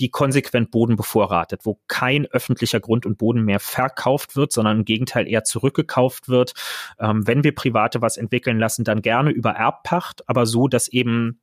die 0.00 0.08
konsequent 0.08 0.70
Boden 0.70 0.96
bevorratet, 0.96 1.60
wo 1.64 1.80
kein 1.86 2.24
öffentlicher 2.26 2.80
Grund 2.80 3.04
und 3.04 3.18
Boden 3.18 3.44
mehr 3.44 3.60
verkauft 3.60 4.36
wird, 4.36 4.52
sondern 4.52 4.78
im 4.78 4.84
Gegenteil 4.86 5.28
eher 5.28 5.44
zurückgekauft 5.44 6.30
wird. 6.30 6.54
Ähm, 6.98 7.26
wenn 7.26 7.44
wir 7.44 7.54
Private 7.54 8.00
was 8.00 8.16
entwickeln 8.16 8.58
lassen, 8.58 8.84
dann 8.84 9.02
gerne 9.02 9.30
über 9.30 9.50
Erbpacht, 9.50 10.26
aber 10.28 10.46
so, 10.46 10.66
dass 10.66 10.88
eben 10.88 11.40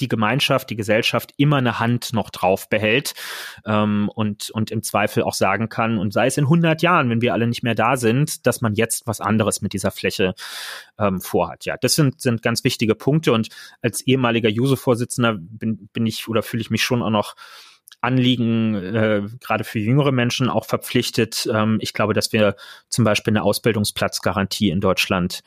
die 0.00 0.08
Gemeinschaft, 0.08 0.70
die 0.70 0.76
Gesellschaft 0.76 1.32
immer 1.36 1.56
eine 1.56 1.78
Hand 1.78 2.12
noch 2.12 2.30
drauf 2.30 2.68
behält 2.68 3.14
ähm, 3.64 4.10
und, 4.14 4.50
und 4.50 4.70
im 4.70 4.82
Zweifel 4.82 5.22
auch 5.22 5.34
sagen 5.34 5.68
kann, 5.68 5.98
und 5.98 6.12
sei 6.12 6.26
es 6.26 6.36
in 6.36 6.44
100 6.44 6.82
Jahren, 6.82 7.10
wenn 7.10 7.20
wir 7.20 7.32
alle 7.32 7.46
nicht 7.46 7.62
mehr 7.62 7.74
da 7.74 7.96
sind, 7.96 8.46
dass 8.46 8.60
man 8.60 8.74
jetzt 8.74 9.06
was 9.06 9.20
anderes 9.20 9.62
mit 9.62 9.72
dieser 9.72 9.90
Fläche 9.90 10.34
ähm, 10.98 11.20
vorhat. 11.20 11.64
Ja, 11.64 11.76
das 11.80 11.94
sind, 11.94 12.20
sind 12.20 12.42
ganz 12.42 12.64
wichtige 12.64 12.94
Punkte 12.94 13.32
und 13.32 13.48
als 13.82 14.00
ehemaliger 14.02 14.48
Juso-Vorsitzender 14.48 15.36
bin, 15.38 15.88
bin 15.92 16.06
ich 16.06 16.28
oder 16.28 16.42
fühle 16.42 16.60
ich 16.60 16.70
mich 16.70 16.82
schon 16.82 17.02
auch 17.02 17.10
noch 17.10 17.34
Anliegen, 18.00 18.74
äh, 18.74 19.22
gerade 19.40 19.64
für 19.64 19.80
jüngere 19.80 20.12
Menschen 20.12 20.48
auch 20.48 20.64
verpflichtet. 20.64 21.48
Ähm, 21.52 21.78
ich 21.80 21.92
glaube, 21.92 22.14
dass 22.14 22.32
wir 22.32 22.54
zum 22.88 23.04
Beispiel 23.04 23.32
eine 23.32 23.42
Ausbildungsplatzgarantie 23.42 24.70
in 24.70 24.80
Deutschland 24.80 25.40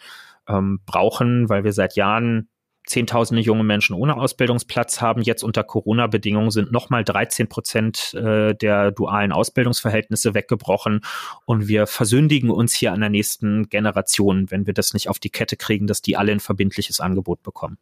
ähm, 0.47 0.81
brauchen, 0.85 1.47
weil 1.47 1.63
wir 1.63 1.71
seit 1.71 1.95
Jahren 1.95 2.49
Zehntausende 2.85 3.41
junge 3.41 3.63
Menschen 3.63 3.95
ohne 3.95 4.17
Ausbildungsplatz 4.17 5.01
haben. 5.01 5.21
Jetzt 5.21 5.43
unter 5.43 5.63
Corona-Bedingungen 5.63 6.51
sind 6.51 6.71
nochmal 6.71 7.03
13 7.03 7.47
Prozent 7.47 8.13
äh, 8.15 8.55
der 8.55 8.91
dualen 8.91 9.31
Ausbildungsverhältnisse 9.31 10.33
weggebrochen. 10.33 11.01
Und 11.45 11.67
wir 11.67 11.87
versündigen 11.87 12.49
uns 12.49 12.73
hier 12.73 12.91
an 12.93 13.01
der 13.01 13.09
nächsten 13.09 13.69
Generation, 13.69 14.49
wenn 14.49 14.65
wir 14.65 14.73
das 14.73 14.93
nicht 14.93 15.09
auf 15.09 15.19
die 15.19 15.29
Kette 15.29 15.57
kriegen, 15.57 15.87
dass 15.87 16.01
die 16.01 16.17
alle 16.17 16.31
ein 16.31 16.39
verbindliches 16.39 16.99
Angebot 16.99 17.43
bekommen. 17.43 17.77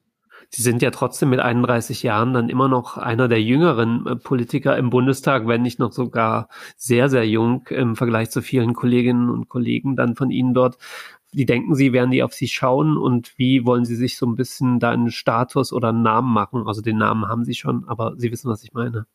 Sie 0.52 0.64
sind 0.64 0.82
ja 0.82 0.90
trotzdem 0.90 1.30
mit 1.30 1.40
31 1.40 2.02
Jahren 2.02 2.34
dann 2.34 2.50
immer 2.50 2.68
noch 2.68 2.98
einer 2.98 3.28
der 3.28 3.42
jüngeren 3.42 4.08
äh, 4.08 4.16
Politiker 4.16 4.78
im 4.78 4.90
Bundestag, 4.90 5.48
wenn 5.48 5.62
nicht 5.62 5.80
noch 5.80 5.92
sogar 5.92 6.50
sehr, 6.76 7.10
sehr 7.10 7.28
jung 7.28 7.68
im 7.70 7.96
Vergleich 7.96 8.32
zu 8.32 8.42
vielen 8.42 8.74
Kolleginnen 8.74 9.30
und 9.30 9.48
Kollegen 9.48 9.96
dann 9.96 10.16
von 10.16 10.32
Ihnen 10.32 10.54
dort. 10.54 10.78
Wie 11.32 11.46
denken 11.46 11.76
Sie, 11.76 11.94
werden 11.94 12.12
die 12.12 12.24
auf 12.24 12.34
Sie 12.34 12.48
schauen 12.48 12.98
und 12.98 13.38
wie 13.38 13.66
wollen 13.66 13.86
Sie 13.86 13.96
sich 13.96 14.18
so 14.18 14.26
ein 14.26 14.36
bisschen 14.36 14.80
da 14.80 14.92
einen 14.92 15.12
Status 15.12 15.72
oder 15.72 15.90
einen 15.90 16.02
Namen 16.02 16.34
machen? 16.34 16.68
Also 16.68 16.82
den 16.82 16.98
Namen 16.98 17.28
haben 17.28 17.46
Sie 17.46 17.54
schon, 17.54 17.88
aber 17.88 18.14
Sie 18.18 18.32
wissen, 18.32 18.50
was 18.50 18.64
ich 18.64 18.74
meine. 18.74 19.06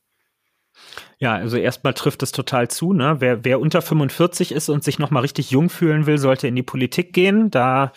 Ja, 1.19 1.35
also 1.35 1.57
erstmal 1.57 1.95
trifft 1.95 2.23
es 2.23 2.33
total 2.33 2.69
zu. 2.69 2.93
Ne? 2.93 3.17
Wer, 3.21 3.45
wer 3.45 3.61
unter 3.61 3.81
45 3.83 4.53
ist 4.53 4.69
und 4.69 4.85
sich 4.85 4.99
nochmal 4.99 5.23
richtig 5.23 5.51
jung 5.51 5.71
fühlen 5.71 6.07
will, 6.07 6.19
sollte 6.19 6.49
in 6.49 6.57
die 6.57 6.63
Politik 6.63 7.13
gehen. 7.13 7.51
Da 7.51 7.93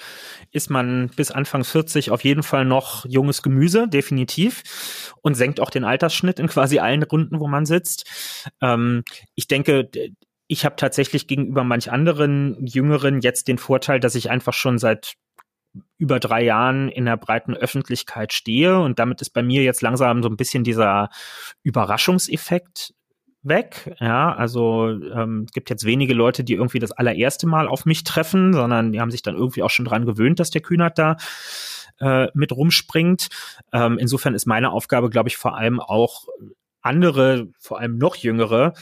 ist 0.52 0.70
man 0.70 1.10
bis 1.16 1.32
Anfang 1.32 1.64
40 1.64 2.12
auf 2.12 2.24
jeden 2.24 2.44
Fall 2.44 2.66
noch 2.66 3.06
junges 3.06 3.42
Gemüse, 3.42 3.88
definitiv. 3.88 5.14
Und 5.22 5.36
senkt 5.36 5.60
auch 5.60 5.70
den 5.70 5.84
Altersschnitt 5.84 6.40
in 6.40 6.48
quasi 6.48 6.80
allen 6.80 7.04
Runden, 7.04 7.40
wo 7.40 7.48
man 7.48 7.66
sitzt. 7.66 8.06
Ähm, 8.62 9.04
ich 9.36 9.48
denke, 9.48 9.90
ich 10.48 10.66
habe 10.66 10.76
tatsächlich 10.76 11.28
gegenüber 11.28 11.64
manch 11.64 11.92
anderen 11.92 12.66
Jüngeren 12.66 13.22
jetzt 13.22 13.48
den 13.48 13.58
Vorteil, 13.58 14.00
dass 14.00 14.16
ich 14.16 14.30
einfach 14.30 14.54
schon 14.54 14.78
seit 14.78 15.16
über 15.98 16.20
drei 16.20 16.44
Jahren 16.44 16.90
in 16.90 17.06
der 17.06 17.18
breiten 17.18 17.54
Öffentlichkeit 17.54 18.34
stehe 18.34 18.80
und 18.80 19.00
damit 19.00 19.22
ist 19.22 19.32
bei 19.32 19.44
mir 19.44 19.64
jetzt 19.64 19.82
langsam 19.82 20.24
so 20.24 20.30
ein 20.30 20.38
bisschen 20.38 20.64
dieser 20.64 21.10
Überraschungseffekt 21.64 22.94
weg. 23.44 23.96
Ja, 24.00 24.34
also 24.34 24.90
ähm, 24.90 25.46
gibt 25.54 25.70
jetzt 25.70 25.86
wenige 25.86 26.14
Leute, 26.14 26.44
die 26.44 26.54
irgendwie 26.54 26.80
das 26.80 26.92
allererste 26.92 27.48
Mal 27.48 27.68
auf 27.68 27.86
mich 27.86 28.04
treffen, 28.04 28.54
sondern 28.54 28.92
die 28.92 29.00
haben 29.00 29.12
sich 29.12 29.22
dann 29.22 29.36
irgendwie 29.36 29.64
auch 29.64 29.70
schon 29.70 29.86
dran 29.86 30.06
gewöhnt, 30.06 30.40
dass 30.40 30.50
der 30.50 30.62
Kühnert 30.62 30.98
da 30.98 31.18
äh, 32.00 32.28
mit 32.34 32.52
rumspringt. 32.52 33.28
Ähm, 33.74 33.98
insofern 33.98 34.34
ist 34.34 34.48
meine 34.48 34.72
Aufgabe, 34.72 35.10
glaube 35.10 35.30
ich, 35.30 35.38
vor 35.38 35.56
allem 35.58 35.80
auch 35.80 36.28
andere, 36.82 37.50
vor 37.60 37.80
allem 37.80 37.98
noch 37.98 38.16
jüngere, 38.16 38.74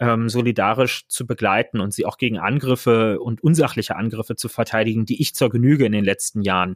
ähm, 0.00 0.28
solidarisch 0.28 1.06
zu 1.08 1.26
begleiten 1.26 1.80
und 1.80 1.94
sie 1.94 2.04
auch 2.04 2.18
gegen 2.18 2.38
Angriffe 2.38 3.20
und 3.20 3.42
unsachliche 3.42 3.96
Angriffe 3.96 4.36
zu 4.36 4.48
verteidigen, 4.48 5.06
die 5.06 5.22
ich 5.22 5.34
zur 5.34 5.50
Genüge 5.50 5.86
in 5.86 5.92
den 5.92 6.04
letzten 6.04 6.42
Jahren 6.42 6.74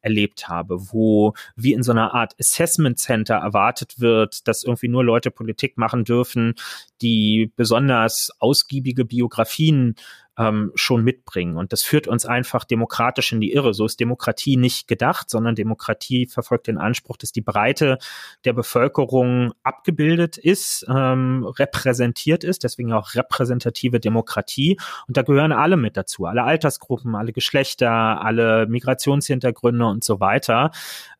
erlebt 0.00 0.48
habe, 0.48 0.92
wo 0.92 1.34
wie 1.56 1.72
in 1.72 1.82
so 1.82 1.92
einer 1.92 2.14
Art 2.14 2.34
Assessment 2.38 2.98
Center 2.98 3.34
erwartet 3.34 4.00
wird, 4.00 4.46
dass 4.48 4.62
irgendwie 4.62 4.88
nur 4.88 5.04
Leute 5.04 5.30
Politik 5.30 5.76
machen 5.76 6.04
dürfen, 6.04 6.54
die 7.02 7.52
besonders 7.56 8.30
ausgiebige 8.38 9.04
Biografien 9.04 9.96
ähm, 10.38 10.72
schon 10.74 11.02
mitbringen. 11.04 11.56
Und 11.56 11.72
das 11.72 11.82
führt 11.82 12.06
uns 12.06 12.24
einfach 12.24 12.64
demokratisch 12.64 13.32
in 13.32 13.40
die 13.40 13.52
Irre. 13.52 13.74
So 13.74 13.84
ist 13.84 14.00
Demokratie 14.00 14.56
nicht 14.56 14.88
gedacht, 14.88 15.28
sondern 15.28 15.54
Demokratie 15.54 16.26
verfolgt 16.26 16.66
den 16.66 16.78
Anspruch, 16.78 17.16
dass 17.16 17.32
die 17.32 17.40
Breite 17.40 17.98
der 18.44 18.52
Bevölkerung 18.52 19.52
abgebildet 19.62 20.38
ist, 20.38 20.86
ähm, 20.88 21.44
repräsentiert 21.44 22.44
ist, 22.44 22.64
deswegen 22.64 22.92
auch 22.92 23.14
repräsentative 23.14 24.00
Demokratie. 24.00 24.78
Und 25.08 25.16
da 25.16 25.22
gehören 25.22 25.52
alle 25.52 25.76
mit 25.76 25.96
dazu, 25.96 26.26
alle 26.26 26.44
Altersgruppen, 26.44 27.14
alle 27.14 27.32
Geschlechter, 27.32 27.90
alle 27.90 28.66
Migrationshintergründe 28.66 29.84
und 29.84 30.04
so 30.04 30.20
weiter. 30.20 30.70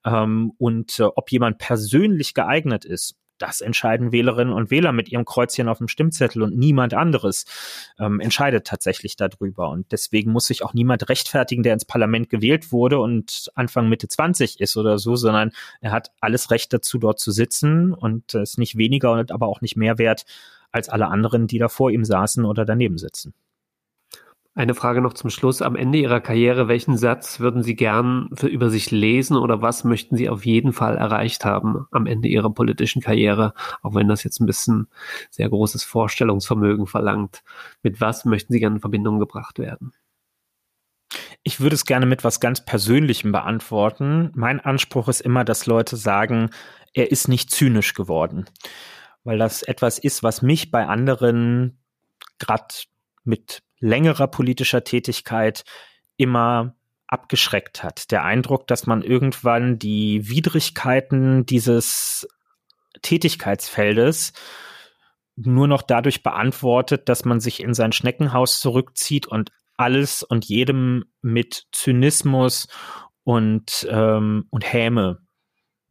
Ähm, 0.04 0.52
und 0.58 0.98
äh, 0.98 1.02
ob 1.02 1.30
jemand 1.30 1.58
persönlich 1.58 2.32
geeignet 2.34 2.84
ist, 2.84 3.16
das 3.40 3.60
entscheiden 3.60 4.12
Wählerinnen 4.12 4.52
und 4.52 4.70
Wähler 4.70 4.92
mit 4.92 5.10
ihrem 5.10 5.24
Kreuzchen 5.24 5.68
auf 5.68 5.78
dem 5.78 5.88
Stimmzettel 5.88 6.42
und 6.42 6.56
niemand 6.56 6.94
anderes 6.94 7.44
ähm, 7.98 8.20
entscheidet 8.20 8.66
tatsächlich 8.66 9.16
darüber. 9.16 9.70
Und 9.70 9.90
deswegen 9.92 10.30
muss 10.30 10.46
sich 10.46 10.62
auch 10.62 10.74
niemand 10.74 11.08
rechtfertigen, 11.08 11.62
der 11.62 11.74
ins 11.74 11.84
Parlament 11.84 12.30
gewählt 12.30 12.72
wurde 12.72 12.98
und 13.00 13.50
Anfang 13.54 13.88
Mitte 13.88 14.08
20 14.08 14.60
ist 14.60 14.76
oder 14.76 14.98
so, 14.98 15.16
sondern 15.16 15.52
er 15.80 15.92
hat 15.92 16.12
alles 16.20 16.50
Recht 16.50 16.72
dazu, 16.72 16.98
dort 16.98 17.18
zu 17.18 17.30
sitzen 17.30 17.92
und 17.92 18.34
ist 18.34 18.58
nicht 18.58 18.76
weniger 18.76 19.12
und 19.12 19.32
aber 19.32 19.48
auch 19.48 19.60
nicht 19.60 19.76
mehr 19.76 19.98
wert 19.98 20.24
als 20.72 20.88
alle 20.88 21.08
anderen, 21.08 21.46
die 21.46 21.58
da 21.58 21.68
vor 21.68 21.90
ihm 21.90 22.04
saßen 22.04 22.44
oder 22.44 22.64
daneben 22.64 22.98
sitzen. 22.98 23.34
Eine 24.60 24.74
Frage 24.74 25.00
noch 25.00 25.14
zum 25.14 25.30
Schluss. 25.30 25.62
Am 25.62 25.74
Ende 25.74 25.96
Ihrer 25.96 26.20
Karriere, 26.20 26.68
welchen 26.68 26.98
Satz 26.98 27.40
würden 27.40 27.62
Sie 27.62 27.74
gern 27.74 28.28
für 28.34 28.46
über 28.46 28.68
sich 28.68 28.90
lesen 28.90 29.38
oder 29.38 29.62
was 29.62 29.84
möchten 29.84 30.16
Sie 30.16 30.28
auf 30.28 30.44
jeden 30.44 30.74
Fall 30.74 30.98
erreicht 30.98 31.46
haben 31.46 31.86
am 31.92 32.04
Ende 32.04 32.28
Ihrer 32.28 32.52
politischen 32.52 33.00
Karriere? 33.00 33.54
Auch 33.80 33.94
wenn 33.94 34.06
das 34.06 34.22
jetzt 34.22 34.38
ein 34.38 34.44
bisschen 34.44 34.88
sehr 35.30 35.48
großes 35.48 35.82
Vorstellungsvermögen 35.84 36.86
verlangt. 36.86 37.42
Mit 37.82 38.02
was 38.02 38.26
möchten 38.26 38.52
Sie 38.52 38.60
gerne 38.60 38.76
in 38.76 38.80
Verbindung 38.82 39.18
gebracht 39.18 39.58
werden? 39.58 39.94
Ich 41.42 41.60
würde 41.60 41.74
es 41.74 41.86
gerne 41.86 42.04
mit 42.04 42.22
was 42.22 42.38
ganz 42.38 42.62
Persönlichem 42.62 43.32
beantworten. 43.32 44.30
Mein 44.34 44.60
Anspruch 44.60 45.08
ist 45.08 45.22
immer, 45.22 45.42
dass 45.42 45.64
Leute 45.64 45.96
sagen, 45.96 46.50
er 46.92 47.10
ist 47.10 47.28
nicht 47.28 47.50
zynisch 47.50 47.94
geworden. 47.94 48.44
Weil 49.24 49.38
das 49.38 49.62
etwas 49.62 49.98
ist, 49.98 50.22
was 50.22 50.42
mich 50.42 50.70
bei 50.70 50.86
anderen 50.86 51.78
gerade 52.38 52.74
mit 53.24 53.62
längerer 53.80 54.28
politischer 54.28 54.84
Tätigkeit 54.84 55.64
immer 56.16 56.76
abgeschreckt 57.06 57.82
hat. 57.82 58.10
Der 58.12 58.24
Eindruck, 58.24 58.66
dass 58.66 58.86
man 58.86 59.02
irgendwann 59.02 59.78
die 59.78 60.28
Widrigkeiten 60.28 61.44
dieses 61.44 62.28
Tätigkeitsfeldes 63.02 64.32
nur 65.36 65.66
noch 65.66 65.82
dadurch 65.82 66.22
beantwortet, 66.22 67.08
dass 67.08 67.24
man 67.24 67.40
sich 67.40 67.60
in 67.60 67.74
sein 67.74 67.92
Schneckenhaus 67.92 68.60
zurückzieht 68.60 69.26
und 69.26 69.50
alles 69.76 70.22
und 70.22 70.44
jedem 70.44 71.04
mit 71.22 71.66
Zynismus 71.72 72.68
und, 73.24 73.88
ähm, 73.90 74.46
und 74.50 74.70
Häme 74.72 75.20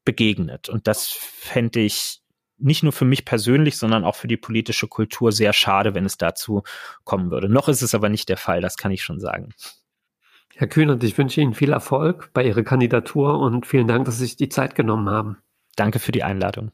begegnet. 0.06 0.70
Und 0.70 0.88
das 0.88 1.08
fände 1.08 1.80
ich 1.80 2.22
nicht 2.60 2.84
nur 2.84 2.92
für 2.92 3.06
mich 3.06 3.26
persönlich, 3.26 3.78
sondern 3.78 4.04
auch 4.04 4.16
für 4.16 4.28
die 4.28 4.38
politische 4.38 4.88
Kultur 4.88 5.32
sehr 5.32 5.54
schade, 5.54 5.94
wenn 5.96 6.06
es 6.06 6.18
dazu 6.18 6.64
kommen 7.04 7.32
würde. 7.32 7.50
Noch 7.50 7.70
ist 7.70 7.82
es 7.82 7.96
aber 7.96 8.10
nicht 8.10 8.30
der 8.30 8.38
Fall, 8.38 8.62
das 8.62 8.78
kann 8.78 8.92
ich 8.92 9.04
schon 9.04 9.20
sagen. 9.20 9.50
Herr 10.56 10.68
Kühnert, 10.68 11.04
ich 11.04 11.18
wünsche 11.18 11.40
Ihnen 11.40 11.54
viel 11.54 11.72
Erfolg 11.72 12.32
bei 12.34 12.44
Ihrer 12.44 12.64
Kandidatur 12.64 13.40
und 13.40 13.66
vielen 13.66 13.88
Dank, 13.88 14.06
dass 14.06 14.18
Sie 14.18 14.26
sich 14.26 14.36
die 14.36 14.50
Zeit 14.50 14.76
genommen 14.76 15.10
haben. 15.10 15.38
Danke 15.76 16.00
für 16.00 16.12
die 16.12 16.24
Einladung. 16.24 16.72